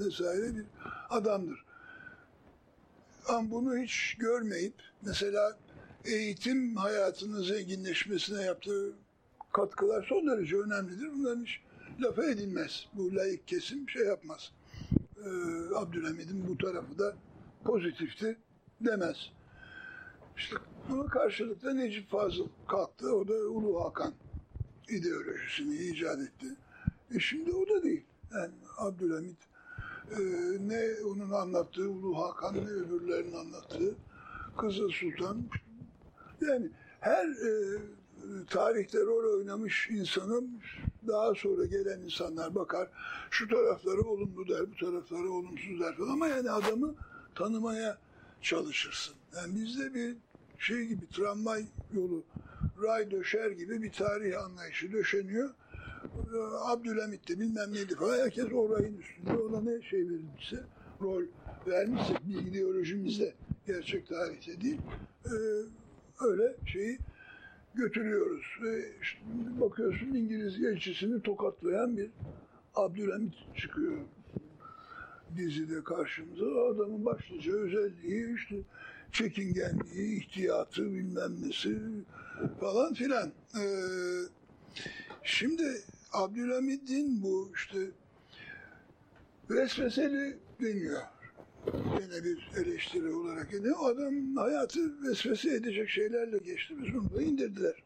[0.00, 0.66] vesaire bir
[1.10, 1.64] adamdır.
[3.28, 5.58] Ama bunu hiç görmeyip mesela
[6.04, 8.92] eğitim hayatının zenginleşmesine yaptığı
[9.52, 11.08] katkılar son derece önemlidir.
[11.12, 11.60] Bunların hiç
[12.00, 12.88] lafa edilmez.
[12.94, 14.52] Bu layık kesim şey yapmaz.
[15.24, 17.16] Ee, Abdülhamid'in bu tarafı da
[17.64, 18.38] pozitifti
[18.80, 19.16] demez.
[20.36, 20.56] İşte
[20.90, 23.16] buna karşılık da Necip Fazıl kalktı.
[23.16, 24.14] O da Ulu Hakan
[24.88, 26.46] ideolojisini icat etti.
[27.14, 28.04] E şimdi o da değil.
[28.34, 29.36] Yani Abdülhamid
[30.10, 30.20] e,
[30.60, 33.94] ne onun anlattığı Ulu Hakan ne öbürlerinin anlattığı
[34.58, 35.42] Kızıl Sultan.
[36.40, 36.70] Yani
[37.00, 37.78] her e,
[38.50, 40.50] tarihte rol oynamış insanın
[41.08, 42.88] daha sonra gelen insanlar bakar.
[43.30, 46.10] Şu tarafları olumlu der, bu tarafları olumsuz der falan.
[46.10, 46.94] Ama yani adamı
[47.34, 47.98] tanımaya
[48.42, 49.14] çalışırsın.
[49.36, 50.16] Yani bizde bir
[50.58, 52.24] şey gibi tramvay yolu
[52.82, 55.50] ray döşer gibi bir tarih anlayışı döşeniyor.
[56.64, 58.18] Abdülhamit de bilmem neydi falan.
[58.18, 60.64] Herkes o rayın üstünde ona ne şey verilmişse,
[61.00, 61.22] rol
[61.66, 63.34] vermişse bir ideolojimizde,
[63.66, 64.80] gerçek tarihte değil.
[65.26, 65.30] Ee,
[66.20, 66.98] öyle şeyi
[67.74, 68.44] götürüyoruz.
[68.62, 69.20] Ve işte
[69.60, 72.10] bakıyorsun İngiliz elçisini tokatlayan bir
[72.74, 73.98] Abdülhamit çıkıyor
[75.36, 76.44] dizide karşımıza.
[76.44, 78.56] Adamın başlıca özelliği işte
[79.12, 81.78] çekingenliği, ihtiyatı bilmem nesi
[82.60, 83.32] falan filan.
[83.56, 83.64] Ee,
[85.22, 85.82] şimdi
[86.12, 87.78] Abdülhamid'in bu işte
[89.50, 91.02] vesveseli deniyor.
[91.66, 93.48] Yine bir eleştiri olarak.
[93.80, 96.74] O adam hayatı vesvese edecek şeylerle geçti.
[96.82, 97.82] Biz bunu da indirdiler.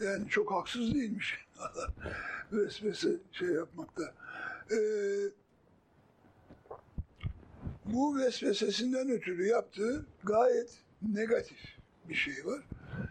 [0.00, 1.46] Yani çok haksız değilmiş.
[2.52, 4.14] vesvese şey yapmakta.
[4.70, 4.76] Ee,
[7.84, 10.70] bu vesvesesinden ötürü yaptığı gayet
[11.02, 11.58] negatif
[12.08, 12.62] bir şey var.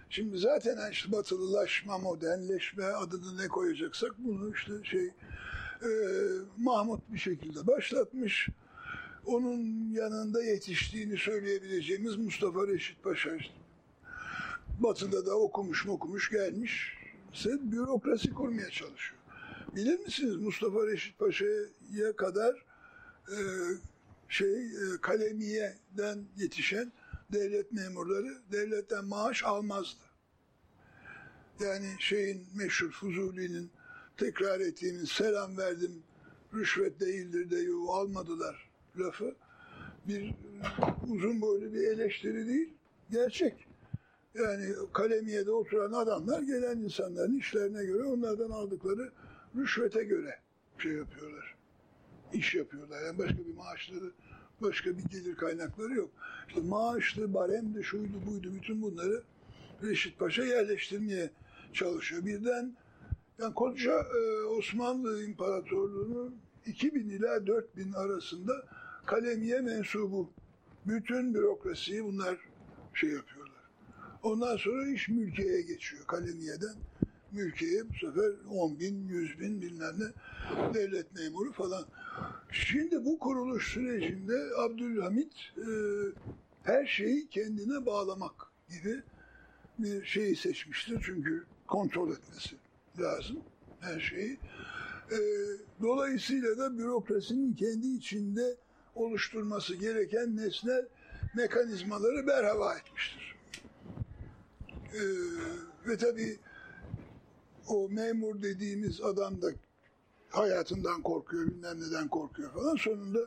[0.10, 5.06] Şimdi zaten işte batılılaşma, modernleşme adını ne koyacaksak bunu işte şey
[5.81, 5.89] e,
[6.57, 8.49] Mahmut bir şekilde başlatmış.
[9.26, 13.38] Onun yanında yetiştiğini söyleyebileceğimiz Mustafa Reşit Paşa.
[14.80, 16.98] Batı'da da okumuş okumuş gelmiş.
[17.34, 19.19] Sen bürokrasi kurmaya çalışıyor.
[19.76, 22.65] Bilir misiniz Mustafa Reşit Paşa'ya kadar
[23.27, 23.38] e,
[24.30, 26.91] şey e, kalemiyeden yetişen
[27.34, 30.03] devlet memurları devletten maaş almazdı.
[31.60, 33.72] Yani şeyin meşhur Fuzuli'nin
[34.18, 36.03] tekrar ettiğimiz selam verdim
[36.53, 39.36] rüşvet değildir de yo, almadılar lafı
[40.08, 40.34] bir
[41.10, 42.74] uzun boylu bir eleştiri değil
[43.12, 43.68] gerçek.
[44.36, 49.12] Yani kalemiyede oturan adamlar gelen insanların işlerine göre onlardan aldıkları
[49.56, 50.40] rüşvete göre
[50.78, 51.56] şey yapıyorlar.
[52.34, 53.02] iş yapıyorlar.
[53.02, 54.12] Yani başka bir maaşları
[54.62, 56.10] başka bir gelir kaynakları yok.
[56.48, 59.24] İşte maaşlı, baremdi, şuydu, buydu bütün bunları
[59.84, 61.30] Reşit Paşa yerleştirmeye
[61.74, 62.26] çalışıyor.
[62.26, 62.76] Birden
[63.40, 66.36] yani koca e, Osmanlı İmparatorluğu'nun
[66.66, 68.54] 2000 ila 4000 arasında
[69.06, 70.30] kalemiye mensubu
[70.86, 72.38] bütün bürokrasiyi bunlar
[72.94, 73.61] şey yapıyorlar.
[74.23, 76.76] Ondan sonra iş mülkiyeye geçiyor kalemiyeden.
[77.32, 81.86] mülkiye bu sefer 10 bin, 100 bin bilmem ne devlet memuru falan.
[82.52, 85.69] Şimdi bu kuruluş sürecinde Abdülhamit e,
[86.64, 89.02] her şeyi kendine bağlamak gibi
[89.80, 91.02] bir şeyi seçmiştir.
[91.06, 92.56] Çünkü kontrol etmesi
[92.99, 93.40] lazım
[93.80, 94.40] her şeyi.
[95.11, 95.18] E,
[95.82, 98.57] dolayısıyla da bürokrasinin kendi içinde
[98.96, 100.86] oluşturması gereken nesnel
[101.36, 103.36] mekanizmaları berhava etmiştir.
[104.94, 105.02] E,
[105.88, 106.40] ve tabii
[107.68, 109.48] o memur dediğimiz adam da
[110.30, 112.76] hayatından korkuyor, bilmem neden korkuyor falan.
[112.76, 113.20] Sonunda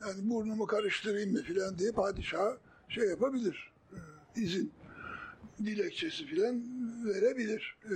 [0.00, 2.58] yani burnumu karıştırayım mı filan diye padişaha
[2.88, 3.98] şey yapabilir, e,
[4.40, 4.72] izin
[5.64, 6.62] dilekçesi filan
[7.06, 7.78] verebilir.
[7.84, 7.94] E,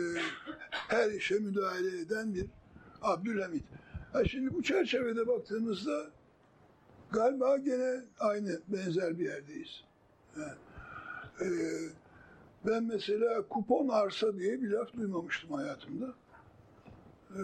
[0.71, 2.47] her işe müdahale eden bir
[3.03, 3.65] Abdülhamit.
[4.13, 6.11] Ha şimdi bu çerçevede baktığımızda
[7.13, 9.85] galiba gene aynı benzer bir yerdeyiz.
[11.41, 11.45] Ee,
[12.67, 16.15] ben mesela kupon arsa diye bir laf duymamıştım hayatımda.
[17.31, 17.43] Ee,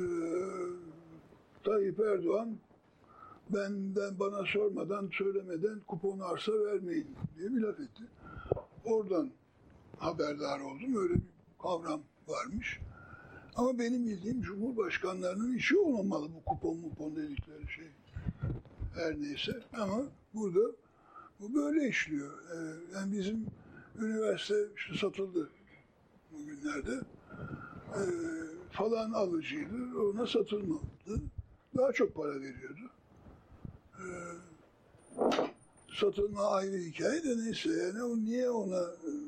[1.64, 2.56] Tayyip Erdoğan
[3.50, 8.02] benden bana sormadan söylemeden kupon arsa vermeyin diye bir laf etti.
[8.84, 9.30] Oradan
[9.98, 10.96] haberdar oldum.
[10.96, 11.22] Öyle bir
[11.62, 12.80] kavram varmış.
[13.56, 17.88] Ama benim bildiğim Cumhurbaşkanlarının işi olmamalı bu kupon mupon dedikleri şey.
[18.98, 20.02] Her neyse ama
[20.34, 20.72] burada
[21.40, 22.32] bu böyle işliyor.
[22.52, 22.56] Ee,
[22.94, 23.46] yani bizim
[23.98, 25.50] üniversite işte satıldı
[26.32, 27.00] bugünlerde.
[27.94, 28.00] Ee,
[28.70, 30.00] falan alıcıydı.
[30.00, 31.20] Ona satılmadı.
[31.76, 32.90] Daha çok para veriyordu.
[33.98, 34.04] Ee,
[35.94, 38.82] satılma ayrı hikaye de neyse yani o niye ona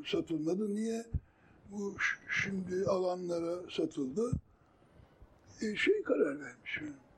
[0.06, 1.06] satılmadı, niye
[1.70, 1.96] bu
[2.42, 4.32] şimdi alanlara satıldı?
[5.60, 6.78] E, şey karar vermiş.
[6.80, 7.09] Yani.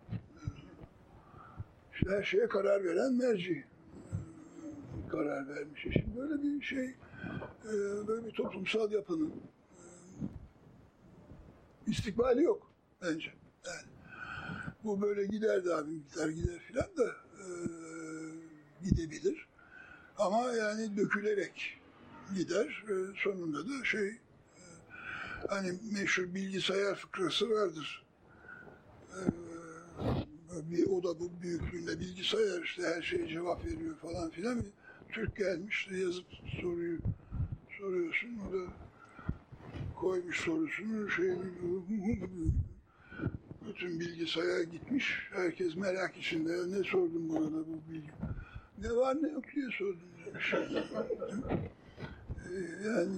[2.08, 3.64] Her şeye karar veren merci
[5.12, 5.86] karar vermiş.
[5.86, 6.84] E, şimdi böyle bir şey,
[7.64, 7.72] e,
[8.06, 9.32] böyle bir toplumsal yapının
[11.86, 12.72] istikbali yok
[13.02, 13.32] bence.
[13.66, 13.86] Yani
[14.84, 17.06] bu böyle gider de abi gider gider filan da
[17.38, 17.46] e,
[18.84, 19.48] gidebilir.
[20.18, 21.80] Ama yani dökülerek
[22.34, 22.84] gider.
[22.88, 24.18] E, sonunda da şey e,
[25.48, 28.04] hani meşhur bilgisayar fıkrası vardır.
[29.10, 29.18] E,
[30.70, 34.62] bir oda bu büyüklüğünde bilgisayar işte her şeye cevap veriyor falan filan.
[35.12, 36.26] Türk gelmiş de yazıp
[36.60, 36.98] soruyu
[37.78, 38.38] soruyorsun.
[38.48, 38.72] O da
[40.00, 41.34] koymuş sorusunu şey
[43.68, 45.28] bütün bilgisayar gitmiş.
[45.30, 46.52] Herkes merak içinde.
[46.52, 48.10] Ya ne sordun buna da bu bilgi?
[48.78, 50.08] Ne var ne yok diye sordum.
[52.52, 53.16] Ee, yani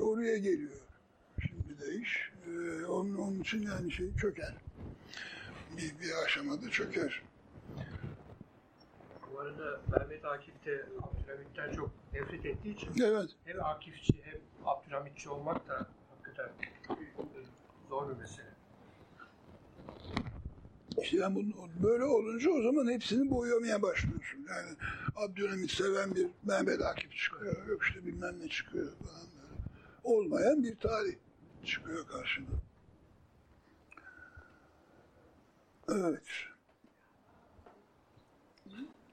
[0.00, 0.72] oraya geliyor
[1.40, 2.32] şimdi de iş.
[2.46, 4.63] Ee, onun, onun için yani şey çöker.
[5.76, 7.22] Bir, bir aşamada çöker.
[9.32, 13.30] Bu arada Mehmet Akif de Abdülhamit'ten çok nefret ettiği için evet.
[13.44, 16.48] hem Akifçi hem Abdülhamitçi olmak da hakikaten
[17.88, 18.54] zor bir mesele.
[21.02, 24.46] İşte yani bunu, böyle olunca o zaman hepsini boyamaya başlıyorsun.
[24.48, 24.76] Yani
[25.16, 29.60] Abdülhamit seven bir Mehmet Akif çıkıyor, yok işte bilmem ne çıkıyor falan böyle.
[30.04, 31.14] Olmayan bir tarih
[31.64, 32.50] çıkıyor karşında.
[35.88, 36.22] Evet.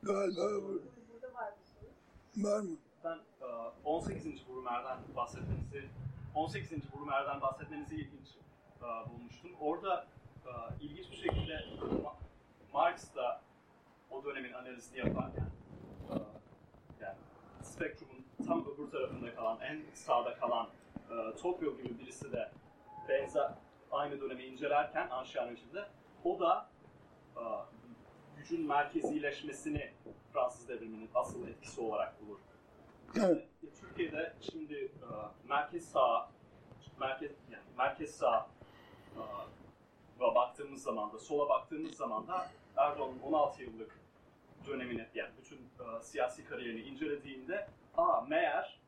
[0.03, 0.41] Galiba
[2.38, 2.77] var mı?
[3.03, 3.19] Ben
[3.84, 4.26] 18.
[4.49, 5.89] Brumer'den bahsetmenizi
[6.35, 6.72] 18.
[6.93, 8.27] Brumer'den bahsetmenizi ilginç
[8.81, 9.52] bulmuştum.
[9.60, 10.07] Orada
[10.81, 11.65] ilginç bir şekilde
[12.73, 13.41] Marx da
[14.11, 15.49] o dönemin analizini yaparken
[17.02, 17.18] yani
[17.61, 20.69] spektrumun tam öbür tarafında kalan, en sağda kalan
[21.41, 22.52] Tokyo gibi birisi de
[23.10, 23.52] benzer
[23.91, 25.88] aynı dönemi incelerken Anşiyanocide
[26.23, 26.69] o da
[28.38, 29.91] gücün merkezileşmesini
[30.34, 32.39] Fransız devriminin asıl etkisi olarak bulur.
[33.15, 33.48] Evet.
[33.81, 34.91] Türkiye'de şimdi
[35.49, 36.30] merkez sağ
[36.99, 38.48] merkez yani merkez sağ
[40.19, 43.99] baktığımız zaman da sola baktığımız zaman da Erdoğan'ın 16 yıllık
[44.68, 45.60] dönemini yani bütün
[46.02, 47.68] siyasi kariyerini incelediğinde
[47.98, 48.80] aa meğer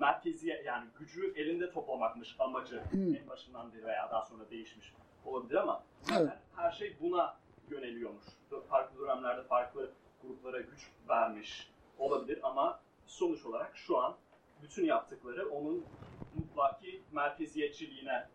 [0.00, 3.16] merkeziye yani gücü elinde toplamakmış amacı hmm.
[3.16, 4.92] en başından beri veya daha sonra değişmiş
[5.24, 5.84] olabilir ama
[6.18, 6.32] evet.
[6.56, 7.36] her şey buna
[7.70, 8.24] yöneliyormuş.
[8.68, 9.90] Farklı dönemlerde farklı
[10.22, 14.16] gruplara güç vermiş olabilir ama sonuç olarak şu an
[14.62, 15.84] bütün yaptıkları onun
[16.34, 18.26] mutlaki merkeziyetçiliğine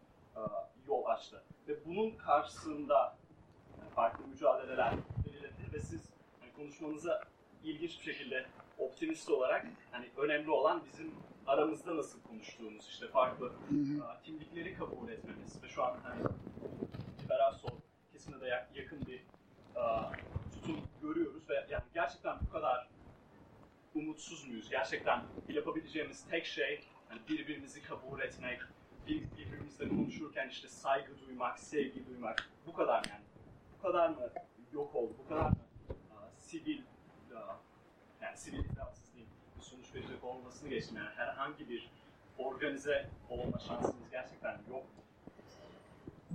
[0.88, 1.44] yol açtı.
[1.68, 3.16] Ve bunun karşısında
[3.80, 4.94] yani farklı mücadeleler
[5.26, 6.10] belirledi ve siz
[6.42, 7.22] yani konuşmanıza
[7.64, 8.46] ilginç bir şekilde
[8.78, 11.16] optimist olarak hani önemli olan bizim
[11.48, 13.54] aramızda nasıl konuştuğumuz işte farklı hı
[14.24, 16.22] kimlikleri kabul etmemiz ve şu an hani
[17.24, 17.70] liberal sol
[18.12, 19.24] kesimde de yakın bir
[20.54, 22.88] tutum görüyoruz ve yani gerçekten bu kadar
[23.95, 24.70] umutsuz muyuz?
[24.70, 28.62] Gerçekten yapabileceğimiz tek şey yani birbirimizi kabul etmek,
[29.08, 33.24] bir- birbirimizle konuşurken işte saygı duymak, sevgi duymak bu kadar yani.
[33.78, 34.30] Bu kadar mı
[34.74, 35.14] yok oldu?
[35.24, 35.56] Bu kadar mı
[35.90, 36.82] aa, sivil
[37.36, 37.56] aa,
[38.22, 38.64] yani sivil
[39.58, 40.98] bir sonuç verecek olmasını geçtim.
[40.98, 41.90] Yani herhangi bir
[42.38, 44.86] organize olma şansımız gerçekten yok.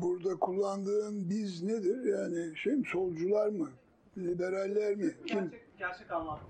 [0.03, 2.05] Burada kullandığın biz nedir?
[2.05, 3.71] Yani şey mi, solcular mı?
[4.19, 5.15] Liberaller mi?
[5.27, 5.41] Kim?
[5.41, 6.41] Gerçek, gerçek anlam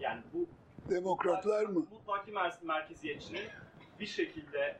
[0.00, 0.46] yani bu
[0.90, 1.86] Demokratlar mı?
[1.90, 3.42] Mutlaki mer- merkeziyetçinin
[4.00, 4.76] bir şekilde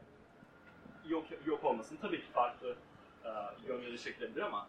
[1.08, 2.76] yok yok olmasını tabii ki farklı
[3.24, 3.28] e,
[3.68, 4.68] yönleri çekilebilir ama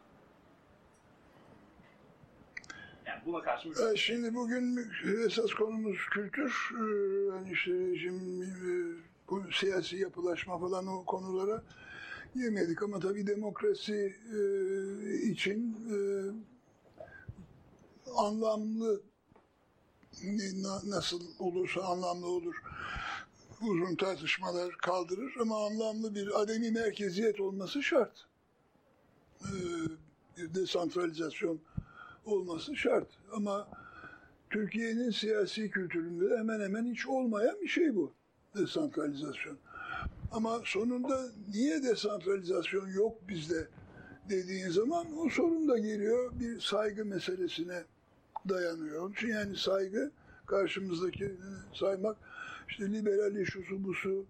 [3.05, 4.79] yani buna karşı bir E, Şimdi bugün
[5.25, 6.69] esas konumuz kültür.
[6.73, 6.83] E,
[7.35, 8.71] Yani işte rejim, e,
[9.29, 11.61] bu siyasi yapılaşma falan o konulara
[12.35, 14.39] yemedik ama tabii demokrasi e,
[15.21, 15.97] için e,
[18.15, 19.01] anlamlı
[20.85, 22.55] nasıl olursa anlamlı olur.
[23.61, 28.25] Uzun tartışmalar kaldırır ama anlamlı bir ademi merkeziyet olması şart.
[29.41, 29.51] E,
[30.37, 31.59] bir desantralizasyon
[32.25, 33.07] olması şart.
[33.33, 33.67] Ama
[34.49, 38.13] Türkiye'nin siyasi kültüründe hemen hemen hiç olmayan bir şey bu
[38.57, 39.57] desantralizasyon.
[40.31, 43.67] Ama sonunda niye desantralizasyon yok bizde
[44.29, 47.83] dediğin zaman o sorun da geliyor bir saygı meselesine
[48.49, 49.01] dayanıyor.
[49.03, 50.11] Onun için yani saygı
[50.45, 51.35] karşımızdaki
[51.73, 52.17] saymak
[52.69, 54.25] işte liberali şusu busu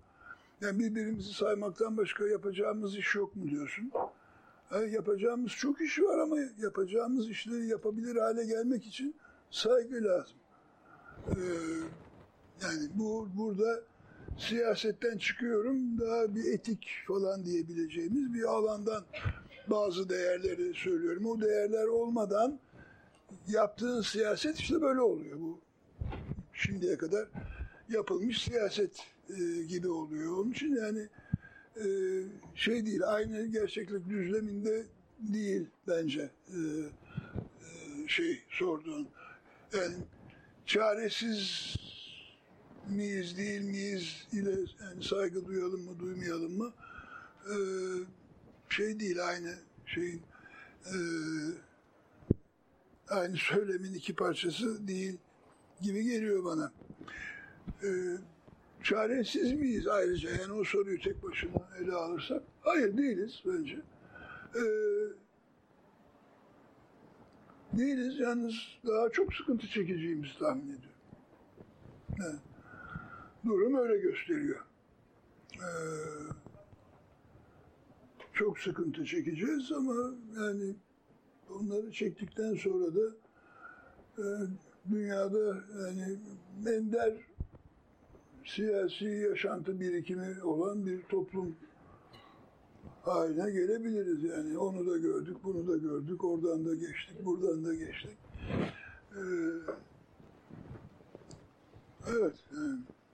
[0.62, 3.92] yani birbirimizi saymaktan başka yapacağımız iş yok mu diyorsun?
[4.70, 9.16] Ha, yapacağımız çok iş var ama yapacağımız işleri yapabilir hale gelmek için
[9.52, 10.38] saygı lazım.
[11.28, 11.36] Ee,
[12.62, 13.82] yani bu burada
[14.38, 19.06] siyasetten çıkıyorum daha bir etik falan diyebileceğimiz bir alandan
[19.68, 21.26] bazı değerleri söylüyorum.
[21.26, 22.60] O değerler olmadan
[23.48, 25.40] yaptığın siyaset işte böyle oluyor.
[25.40, 25.60] Bu
[26.54, 27.28] şimdiye kadar
[27.90, 29.00] yapılmış siyaset
[29.30, 30.38] e, gibi oluyor.
[30.38, 31.08] Onun için yani
[31.78, 31.86] e,
[32.56, 34.84] şey değil, aynı gerçeklik düzleminde
[35.20, 36.60] değil bence e,
[38.08, 39.08] şey sorduğun.
[39.74, 39.96] Yani
[40.66, 41.76] çaresiz
[42.90, 44.52] miyiz değil miyiz ile
[44.82, 46.74] yani saygı duyalım mı duymayalım mı
[47.46, 47.56] e,
[48.70, 49.56] şey değil aynı
[49.86, 50.22] şeyin
[50.86, 50.98] e,
[53.10, 55.18] aynı söylemin iki parçası değil
[55.82, 56.72] gibi geliyor bana.
[57.84, 57.90] E,
[58.84, 60.30] çaresiz miyiz ayrıca?
[60.30, 62.44] Yani o soruyu tek başına ele alırsak.
[62.62, 63.82] Hayır değiliz bence.
[64.56, 64.62] Ee,
[67.78, 68.56] değiliz yalnız
[68.88, 70.90] daha çok sıkıntı çekeceğimizi tahmin ediyorum.
[72.20, 72.55] Evet.
[73.46, 74.66] Durum öyle gösteriyor.
[75.54, 75.66] Ee,
[78.34, 80.76] çok sıkıntı çekeceğiz ama yani
[81.50, 83.16] onları çektikten sonra da
[84.18, 84.26] e,
[84.92, 86.20] dünyada yani
[86.68, 87.14] ender
[88.46, 91.56] siyasi yaşantı birikimi olan bir toplum
[93.02, 94.24] haline gelebiliriz.
[94.24, 98.18] Yani onu da gördük, bunu da gördük, oradan da geçtik, buradan da geçtik.
[99.16, 99.22] Ee,
[102.08, 103.06] evet, yani Ee,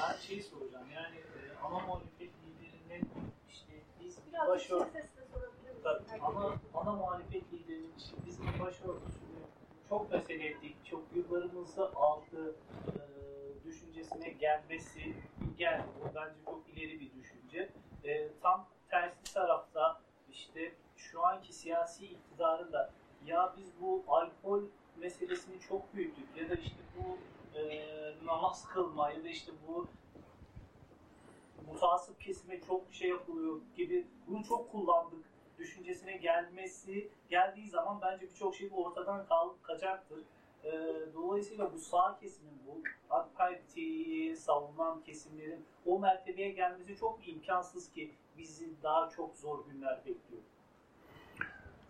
[0.00, 3.10] Ben şey soracağım yani e, ana muhalefet liderinin
[3.48, 4.86] işte biz Biraz başör
[5.84, 9.38] Tabii, ama ana muhalefet liderinin işte biz başörtüsünü
[9.88, 12.54] çok mesele ettik, çok yıllarımızı aldı
[12.86, 15.14] e, düşüncesine gelmesi
[15.58, 15.84] geldi.
[16.00, 17.68] Bu bence çok ileri bir düşünce.
[18.04, 20.00] E, tam tersi tarafta
[20.30, 22.90] işte şu anki siyasi iktidarın da
[23.26, 24.62] ya biz bu alkol
[24.96, 27.18] meselesini çok büyüttük ya da işte bu
[27.60, 29.86] e, namaz kılma ya da işte bu
[31.66, 35.24] mutasip kesime çok şey yapılıyor gibi bunu çok kullandık
[35.58, 40.18] düşüncesine gelmesi geldiği zaman bence birçok şey ortadan kalkacaktır.
[40.64, 40.70] Ee,
[41.14, 48.14] dolayısıyla bu sağ kesimin, bu AK Parti'yi savunan kesimlerin o mertebeye gelmesi çok imkansız ki
[48.38, 50.42] bizi daha çok zor günler bekliyor.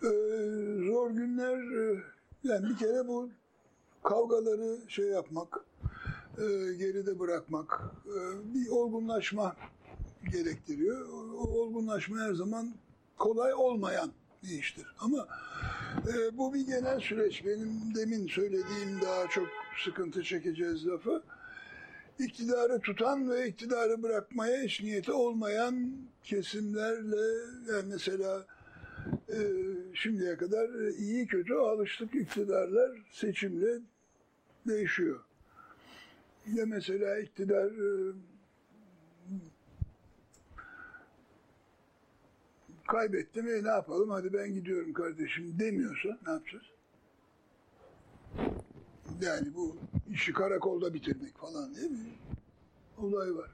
[0.03, 2.03] Ee, zor günler e,
[2.43, 3.31] yani bir kere bu
[4.03, 5.65] kavgaları şey yapmak,
[6.39, 6.45] e,
[6.79, 8.19] geride bırakmak, e,
[8.55, 9.57] bir olgunlaşma
[10.33, 11.09] gerektiriyor.
[11.35, 12.75] O olgunlaşma her zaman
[13.19, 14.13] kolay olmayan
[14.43, 14.87] bir iştir.
[14.99, 15.29] Ama
[16.09, 17.47] e, bu bir genel süreç.
[17.47, 19.47] Benim demin söylediğim daha çok
[19.85, 21.23] sıkıntı çekeceğiz lafı.
[22.19, 25.93] İktidarı tutan ve iktidarı bırakmaya hiç niyeti olmayan
[26.25, 27.23] kesimlerle
[27.73, 28.47] yani mesela
[29.95, 30.69] şimdiye kadar
[30.99, 33.81] iyi kötü alıştık iktidarlar seçimle
[34.67, 35.21] değişiyor.
[36.55, 38.13] Ya mesela iktidar e,
[42.89, 46.65] kaybettim e ne yapalım hadi ben gidiyorum kardeşim demiyorsa ne yapacağız?
[49.21, 49.77] Yani bu
[50.11, 52.19] işi karakolda bitirmek falan değil mi?
[53.03, 53.51] olay var.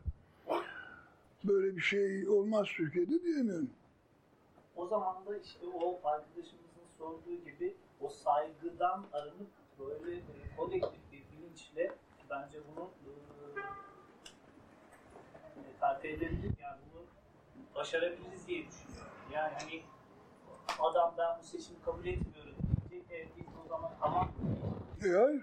[1.44, 3.70] Böyle bir şey olmaz Türkiye'de diyemiyorum.
[4.76, 9.48] O zaman da işte o arkadaşımızın sorduğu gibi o saygıdan arınıp
[9.78, 10.22] böyle e,
[10.56, 11.92] kolektif bir bilinçle
[12.30, 12.90] bence bunu
[15.56, 16.52] e, terfi edebilir.
[16.62, 17.02] Yani bunu
[17.74, 19.12] başarabiliriz diye düşünüyorum.
[19.32, 19.82] Yani hani
[20.80, 22.55] adam ben bu seçimi kabul etmiyorum
[22.90, 23.10] diyecek.
[23.10, 24.28] Evet biz o zaman tamam
[25.05, 25.09] E.
[25.09, 25.40] Yani.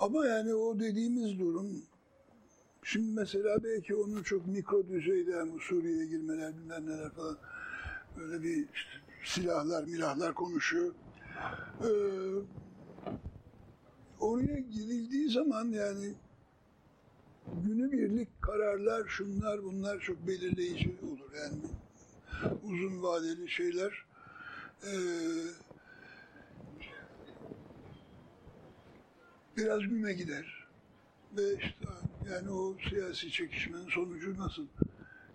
[0.00, 1.89] Ama yani o dediğimiz durum
[2.90, 7.38] şimdi mesela belki onun çok mikro düzeyde yani Suriye'ye girmeler bilmem neler falan
[8.16, 8.90] böyle bir işte
[9.24, 10.94] silahlar milahlar konuşuyor.
[11.84, 11.90] Ee,
[14.20, 16.14] oraya girildiği zaman yani
[17.64, 21.32] günübirlik kararlar şunlar bunlar çok belirleyici olur.
[21.36, 21.62] Yani
[22.64, 24.04] uzun vadeli şeyler.
[24.82, 24.92] Ee,
[29.56, 30.68] biraz güme gider.
[31.36, 31.86] Ve işte
[32.28, 34.66] yani o siyasi çekişmenin sonucu nasıl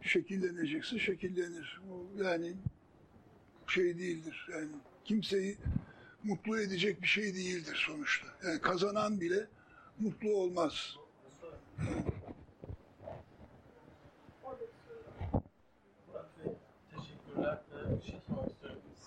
[0.01, 1.81] şekillenecekse şekillenir.
[1.91, 2.53] O yani
[3.67, 4.69] şey değildir yani
[5.05, 5.57] kimseyi
[6.23, 8.27] mutlu edecek bir şey değildir sonuçta.
[8.47, 9.47] Yani kazanan bile
[9.99, 10.97] mutlu olmaz.
[16.95, 17.61] Teşekkürler.
[17.73, 18.19] Ee, şey.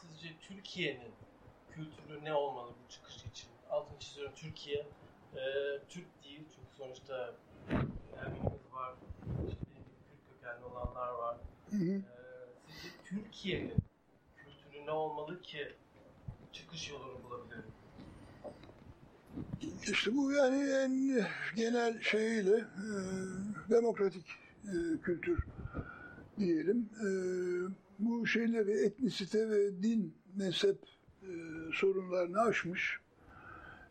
[0.00, 1.12] Sizce Türkiye'nin
[1.70, 3.48] kültürü ne olmalı bu çıkış için?
[3.70, 4.34] Altını çiziyorum.
[4.36, 4.86] Türkiye
[5.36, 5.42] e,
[5.88, 7.34] Türk değil çünkü sonuçta
[7.70, 8.94] Ermenimiz var,
[9.48, 11.36] işte Kürt kökenli olanlar var.
[11.70, 11.92] Hı hı.
[11.92, 12.02] Ee,
[12.66, 13.74] sizce Türkiye'nin
[14.36, 15.72] kültürü ne olmalı ki
[16.52, 17.72] çıkış yolunu bulabilirim?
[19.92, 21.26] İşte bu yani en
[21.56, 22.88] genel şeyiyle e,
[23.70, 24.26] demokratik
[24.64, 25.38] e, kültür
[26.38, 26.88] diyelim.
[27.00, 27.08] E,
[27.98, 30.78] bu şeyleri etnisite ve din, mezhep
[31.22, 31.30] e,
[31.72, 33.00] sorunlarını aşmış.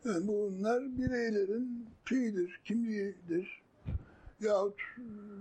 [0.05, 3.61] Yani bunlar bireylerin şeyidir, kimliğidir.
[4.41, 4.79] Yahut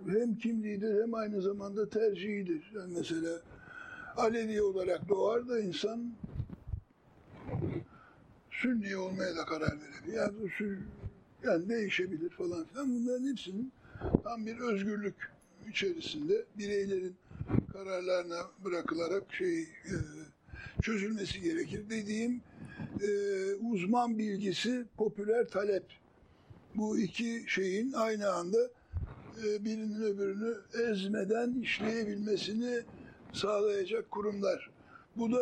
[0.09, 2.73] hem kimliğidir hem aynı zamanda tercihidir.
[2.75, 3.41] Yani mesela
[4.17, 6.13] Alevi olarak doğar da insan
[8.51, 10.17] Sünni olmaya da karar verebilir.
[10.17, 10.35] Yani,
[11.45, 12.95] yani değişebilir falan filan.
[12.95, 13.73] Bunların hepsinin
[14.25, 15.15] tam bir özgürlük
[15.71, 17.17] içerisinde bireylerin
[17.73, 19.95] kararlarına bırakılarak şey e,
[20.83, 21.91] çözülmesi gerekir.
[21.91, 22.41] Dediğim
[23.01, 23.09] e,
[23.55, 25.85] uzman bilgisi, popüler talep.
[26.75, 28.59] Bu iki şeyin aynı anda
[29.61, 30.57] birinin öbürünü
[30.91, 32.81] ezmeden işleyebilmesini
[33.33, 34.71] sağlayacak kurumlar.
[35.17, 35.41] Bu da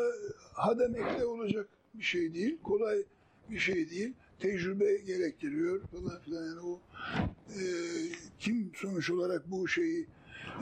[0.53, 3.03] hademekte olacak bir şey değil, kolay
[3.51, 4.13] bir şey değil.
[4.39, 6.47] Tecrübe gerektiriyor falan filan.
[6.47, 6.81] Yani o
[7.49, 7.63] e,
[8.39, 10.07] kim sonuç olarak bu şeyi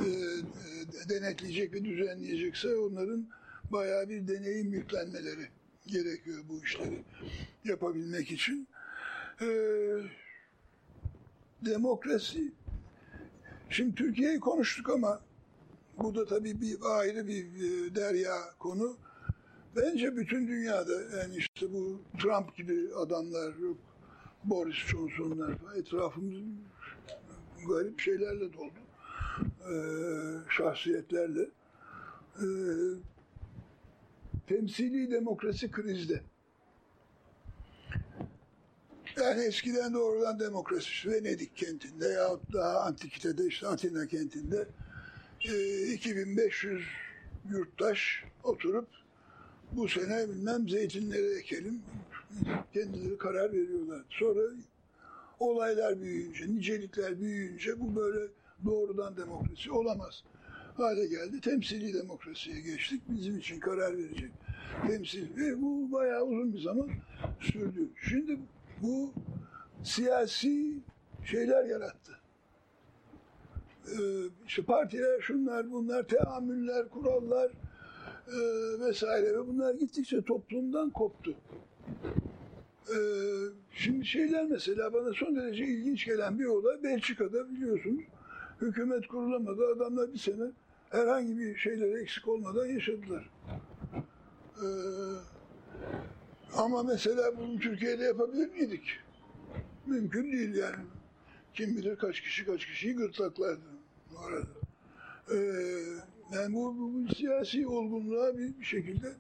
[0.00, 3.28] e, e, denetleyecek ve düzenleyecekse onların
[3.72, 5.48] bayağı bir deneyim yüklenmeleri
[5.86, 7.02] gerekiyor bu işleri
[7.64, 8.68] yapabilmek için.
[9.40, 9.46] E,
[11.64, 12.52] demokrasi,
[13.72, 15.20] şimdi Türkiye'yi konuştuk ama
[15.98, 18.96] bu da tabii bir ayrı bir e, derya konu.
[19.76, 23.76] Bence bütün dünyada yani işte bu Trump gibi adamlar yok,
[24.44, 26.36] Boris Johnson'lar etrafımız
[27.68, 28.72] garip şeylerle doldu.
[29.42, 31.48] Ee, şahsiyetlerle.
[32.38, 32.46] Ee,
[34.46, 36.22] temsili demokrasi krizde.
[39.16, 44.68] Yani eskiden doğrudan demokrasi Venedik kentinde yahut daha antikitede işte Atina kentinde
[45.44, 46.82] e, 2500
[47.50, 48.88] yurttaş oturup
[49.72, 51.82] bu sene bilmem zeytinleri ekelim.
[52.72, 54.02] Kendileri karar veriyorlar.
[54.10, 54.40] Sonra
[55.40, 58.28] olaylar büyüyünce, nicelikler büyüyünce bu böyle
[58.64, 60.22] doğrudan demokrasi olamaz
[60.76, 61.40] hale geldi.
[61.40, 63.02] Temsili demokrasiye geçtik.
[63.08, 64.30] Bizim için karar verecek
[64.86, 65.36] temsil.
[65.36, 66.90] Ve bu bayağı uzun bir zaman
[67.40, 67.88] sürdü.
[68.08, 68.38] Şimdi
[68.82, 69.12] bu
[69.84, 70.74] siyasi
[71.24, 72.12] şeyler yarattı.
[73.86, 73.98] Ee,
[74.46, 77.50] işte partiler, şunlar, bunlar, teamüller, kurallar,
[78.28, 78.38] e,
[78.80, 81.34] vesaire ve bunlar gittikçe toplumdan koptu.
[82.88, 82.96] E,
[83.72, 88.04] şimdi şeyler mesela bana son derece ilginç gelen bir olay Belçika'da biliyorsunuz
[88.60, 89.66] hükümet kurulamadı.
[89.76, 90.50] Adamlar bir sene
[90.90, 93.30] herhangi bir şeyler eksik olmadan yaşadılar.
[94.56, 94.66] E,
[96.56, 99.00] ama mesela bunu Türkiye'de yapabilir miydik?
[99.86, 100.84] Mümkün değil yani.
[101.54, 103.60] Kim bilir kaç kişi kaç kişiyi gırtlaklardı
[104.10, 104.48] bu arada.
[105.30, 105.36] Ee,
[106.32, 109.12] yani bu, bu, bu siyasi olgunluğa bir, bir şekilde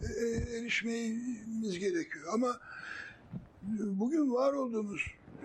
[0.00, 2.24] e, e, erişmemiz gerekiyor.
[2.32, 2.60] Ama
[3.78, 5.00] bugün var olduğumuz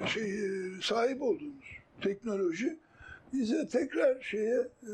[0.08, 1.66] şey e, sahip olduğumuz
[2.02, 2.78] teknoloji
[3.34, 4.94] bize tekrar şeye e,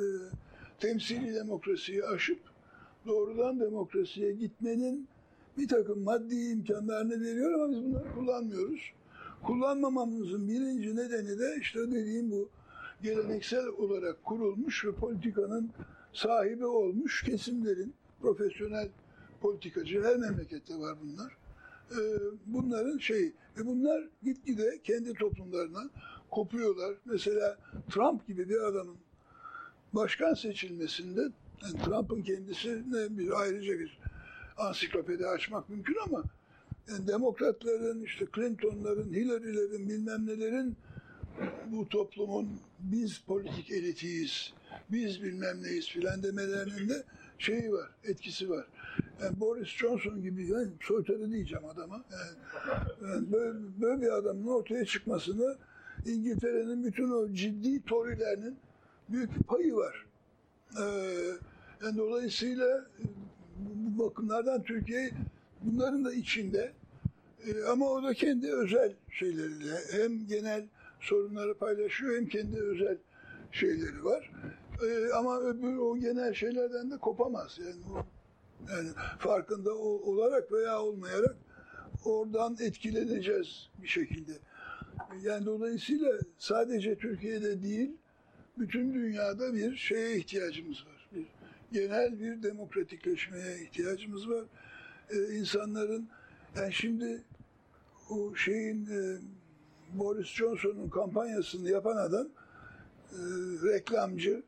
[0.80, 2.40] temsili demokrasiyi aşıp
[3.06, 5.08] doğrudan demokrasiye gitmenin
[5.58, 8.92] bir takım maddi imkanlarını veriyor ama biz bunları kullanmıyoruz.
[9.44, 12.50] Kullanmamamızın birinci nedeni de işte dediğim bu
[13.04, 15.70] geleneksel olarak kurulmuş ve politikanın
[16.14, 18.90] sahibi olmuş kesimlerin profesyonel
[19.42, 21.38] politikacı her memlekette var bunlar.
[21.92, 25.90] Ee, bunların şeyi ve bunlar gitgide kendi toplumlarına
[26.32, 26.96] kopuyorlar.
[27.06, 27.58] Mesela
[27.90, 28.98] Trump gibi bir adamın
[29.94, 31.22] başkan seçilmesinde
[31.64, 34.00] yani Trump'ın kendisine bir ayrıca bir
[34.62, 36.24] ansiklopedi açmak mümkün ama
[36.90, 40.76] yani demokratların, işte Clinton'ların, Hillary'lerin, bilmem nelerin
[41.72, 44.54] bu toplumun biz politik elitiyiz,
[44.92, 47.04] biz bilmem neyiz filan demelerinin de
[47.40, 48.66] şeyi var, etkisi var.
[49.22, 52.04] Yani Boris Johnson gibi, yani soytarı diyeceğim adama.
[52.12, 55.58] Yani, yani böyle, böyle bir adamın ortaya çıkmasını
[56.06, 58.58] İngiltere'nin bütün o ciddi Tory'lerinin
[59.10, 60.06] büyük bir payı var.
[60.80, 60.84] Ee,
[61.84, 62.86] yani dolayısıyla
[63.62, 65.12] bu bakımlardan Türkiye
[65.62, 66.72] bunların da içinde
[67.48, 70.66] ee, ama o da kendi özel şeyleriyle hem genel
[71.00, 72.98] sorunları paylaşıyor hem kendi özel
[73.52, 74.32] şeyleri var.
[74.84, 77.60] Ee, ama öbür o genel şeylerden de kopamaz.
[77.60, 78.06] Yani, o,
[78.74, 78.90] yani
[79.20, 81.36] farkında olarak veya olmayarak
[82.06, 84.32] oradan etkileneceğiz bir şekilde.
[85.22, 87.92] Yani dolayısıyla sadece Türkiye'de değil,
[88.58, 91.01] bütün dünyada bir şeye ihtiyacımız var.
[91.72, 94.44] Genel bir demokratikleşmeye ihtiyacımız var.
[95.10, 96.10] Ee, insanların
[96.56, 97.24] yani şimdi
[98.10, 99.18] o şeyin e,
[99.94, 103.20] Boris Johnson'un kampanyasını yapan adam e,
[103.64, 104.44] reklamcı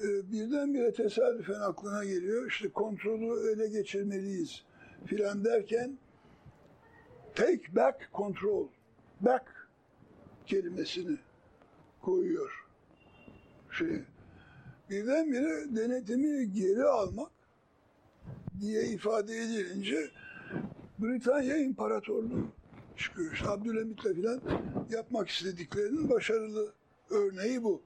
[0.00, 2.46] e, birdenbire tesadüfen aklına geliyor.
[2.50, 4.64] İşte kontrolü ele geçirmeliyiz
[5.06, 5.98] filan derken
[7.34, 8.68] take back control
[9.20, 9.44] back
[10.46, 11.18] kelimesini
[12.02, 12.66] koyuyor
[13.70, 14.11] şeye.
[14.92, 17.30] Birdenbire denetimi geri almak
[18.60, 20.10] diye ifade edilince
[20.98, 22.48] Britanya İmparatorluğu
[22.96, 23.32] çıkıyor.
[23.32, 24.40] İşte Abdülhamit'le filan
[24.90, 26.72] yapmak istediklerinin başarılı
[27.10, 27.82] örneği bu.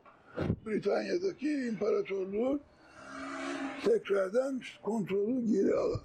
[0.67, 2.61] Britanya'daki imparatorluğu
[3.85, 6.03] tekrardan kontrolü geri alan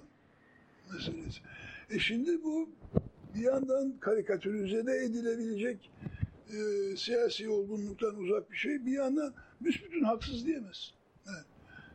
[0.92, 1.40] meselesi.
[1.90, 2.68] E şimdi bu
[3.34, 5.90] bir yandan karikatürize de edilebilecek
[6.48, 8.86] e, siyasi olgunluktan uzak bir şey.
[8.86, 10.94] Bir yandan büsbütün haksız diyemez.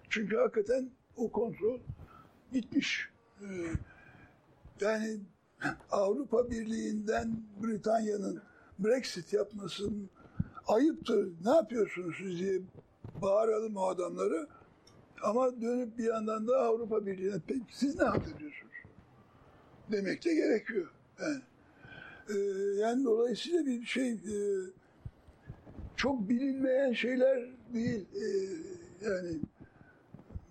[0.09, 1.79] Çünkü hakikaten o kontrol
[2.53, 3.09] gitmiş.
[3.41, 3.47] E,
[4.81, 5.19] yani
[5.91, 8.41] Avrupa Birliği'nden Britanya'nın
[8.79, 10.09] Brexit yapmasının
[10.67, 12.61] ayıptır, ne yapıyorsunuz siz diye
[13.21, 14.47] bağıralım o adamları.
[15.23, 17.41] Ama dönüp bir yandan da Avrupa Birliği'ne
[17.71, 18.21] siz ne hak?
[19.91, 20.91] Demek de gerekiyor.
[21.21, 21.41] Yani,
[22.29, 22.35] e,
[22.79, 24.37] yani dolayısıyla bir şey e,
[25.95, 28.05] çok bilinmeyen şeyler değil.
[28.15, 28.25] E,
[29.05, 29.39] yani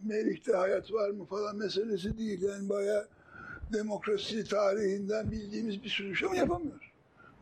[0.03, 2.43] Merih'te hayat var mı falan meselesi değil.
[2.43, 3.07] Yani bayağı
[3.73, 6.87] demokrasi tarihinden bildiğimiz bir sürü şey ama yapamıyoruz.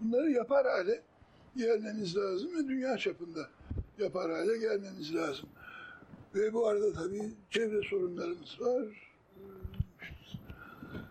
[0.01, 1.03] Bunları yapar hale
[1.57, 3.49] gelmemiz lazım ve dünya çapında
[3.99, 5.49] yapar hale gelmemiz lazım.
[6.35, 8.85] Ve bu arada tabii çevre sorunlarımız var,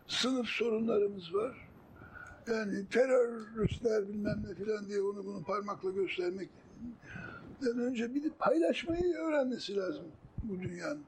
[0.07, 1.69] sınıf sorunlarımız var.
[2.47, 6.49] Yani teröristler bilmem ne filan diye onu bunu parmakla göstermek
[7.61, 10.05] önce bir de paylaşmayı öğrenmesi lazım
[10.43, 11.03] bu dünyanın.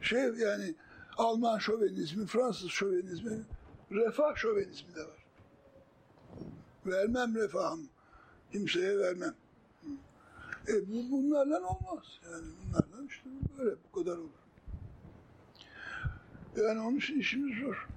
[0.00, 0.74] Şey yani
[1.16, 3.42] Alman şovenizmi, Fransız şovenizmi,
[3.92, 5.24] refah şovenizmi de var.
[6.86, 7.88] Vermem refahım,
[8.52, 9.34] kimseye vermem.
[10.68, 12.20] E bu, bunlarla olmaz.
[12.32, 14.30] Yani bunlarla işte böyle bu kadar olur.
[16.56, 17.88] Yani onun için işimiz zor.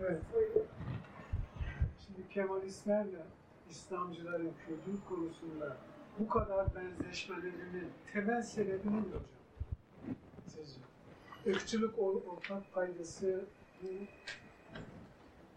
[0.00, 0.22] Evet.
[2.06, 3.18] Şimdi Kemalistlerle
[3.70, 5.76] İslamcıların kültür konusunda
[6.18, 9.22] bu kadar benzeşmelerinin temel sebebi ne hocam?
[10.46, 10.80] Sizce?
[11.46, 13.44] Irkçılık ortak paydası
[13.82, 13.88] bu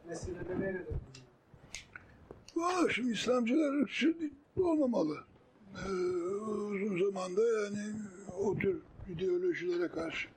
[0.07, 0.91] meselede nerede
[2.55, 4.15] Valla şimdi İslamcılar ırkçı
[4.57, 5.17] olmamalı.
[5.75, 5.91] Ee,
[6.45, 7.93] uzun zamanda yani
[8.39, 10.27] o tür ideolojilere karşı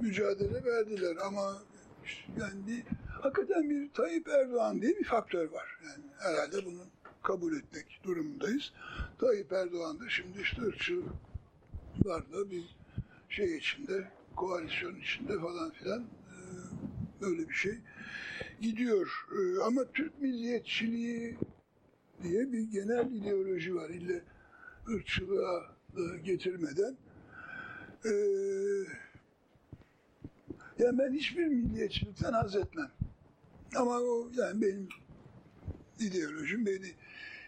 [0.00, 1.62] mücadele verdiler ama
[2.40, 2.82] yani bir,
[3.22, 5.78] hakikaten bir Tayyip Erdoğan diye bir faktör var.
[5.84, 6.90] Yani herhalde bunun
[7.22, 8.72] kabul etmek durumundayız.
[9.18, 12.76] Tayyip Erdoğan da şimdi işte ırkçılarla bir
[13.28, 16.36] şey içinde, koalisyon içinde falan filan e,
[17.20, 17.78] böyle bir şey
[18.60, 19.26] gidiyor.
[19.32, 21.36] E, ama Türk milliyetçiliği
[22.22, 23.90] diye bir genel ideoloji var.
[23.90, 24.22] İlle
[24.88, 25.76] ırkçılığa
[26.24, 26.96] getirmeden.
[28.04, 28.12] E,
[30.78, 32.90] yani ben hiçbir milliyetçilikten haz etmem.
[33.76, 34.88] Ama o yani benim
[36.00, 36.94] ideolojim beni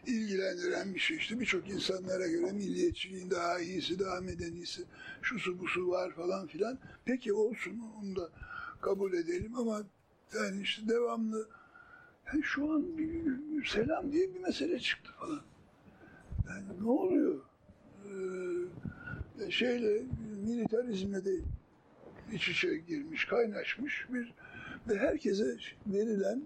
[0.07, 1.17] ilgilendiren bir şey.
[1.17, 4.83] İşte birçok insanlara göre milliyetçiliğin daha iyisi, daha medenisi,
[5.23, 6.79] şusu busu var falan filan.
[7.05, 8.31] Peki olsun onu da
[8.81, 9.83] kabul edelim ama
[10.35, 11.49] yani işte devamlı
[12.27, 15.43] yani şu an bir, selam diye bir mesele çıktı falan.
[16.49, 17.41] Yani ne oluyor?
[18.07, 20.03] Ee, şeyle
[20.47, 21.31] militarizmle de
[22.33, 24.35] iç içe girmiş, kaynaşmış bir
[24.89, 25.57] ve herkese
[25.87, 26.43] verilen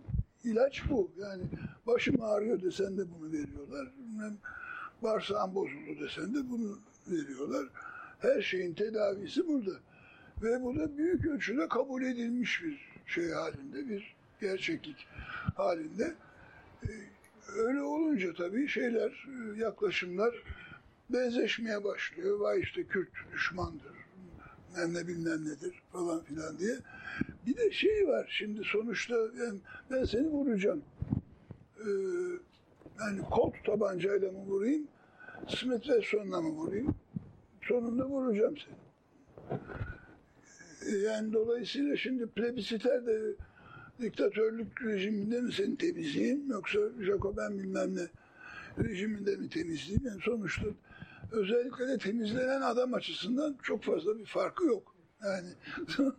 [0.46, 1.10] ilaç bu.
[1.18, 1.42] Yani
[1.86, 3.88] başım ağrıyor desen de bunu veriyorlar.
[3.98, 4.38] Bilmem
[5.02, 7.66] bağırsağım bozuldu desen de bunu veriyorlar.
[8.18, 9.80] Her şeyin tedavisi burada.
[10.42, 15.06] Ve bu da büyük ölçüde kabul edilmiş bir şey halinde, bir gerçeklik
[15.56, 16.14] halinde.
[16.82, 16.88] Ee,
[17.54, 20.34] Öyle olunca tabii şeyler, yaklaşımlar
[21.10, 22.40] benzeşmeye başlıyor.
[22.40, 23.95] Vay işte Kürt düşmandır,
[24.76, 26.76] bilmem ne bilmem nedir falan filan diye.
[27.46, 29.58] Bir de şey var şimdi sonuçta yani
[29.90, 30.82] ben seni vuracağım.
[31.78, 31.90] Ee,
[33.00, 34.88] yani kolt tabancayla mı vurayım,
[35.48, 36.94] Smith Wesson'la mı vurayım?
[37.62, 38.76] Sonunda vuracağım seni.
[40.92, 43.20] Ee, Yani dolayısıyla şimdi plebisiter de
[44.00, 48.08] diktatörlük rejiminde mi seni temizleyeyim yoksa Jacoben bilmem ne
[48.84, 50.06] rejiminde mi temizleyeyim?
[50.06, 50.66] Yani sonuçta
[51.32, 54.94] özellikle de temizlenen adam açısından çok fazla bir farkı yok.
[55.24, 55.48] Yani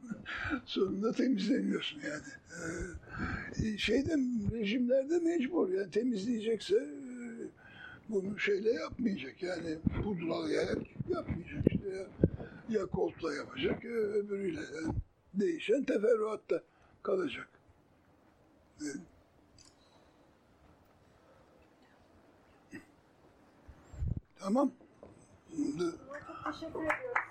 [0.66, 2.24] sonunda temizleniyorsun yani.
[3.64, 4.12] Ee, şeyde
[4.52, 7.08] rejimlerde mecbur yani temizleyecekse e,
[8.10, 10.78] bunu şeyle yapmayacak yani pudralayarak
[11.10, 12.06] yapmayacak işte ya,
[12.80, 14.94] ya koltla yapacak ya öbürüyle yani
[15.34, 16.64] değişen teferruatta
[17.04, 17.50] kalacak.
[18.82, 18.96] Evet.
[24.40, 24.72] Tamam.
[25.58, 27.27] Çok teşekkür ediyoruz.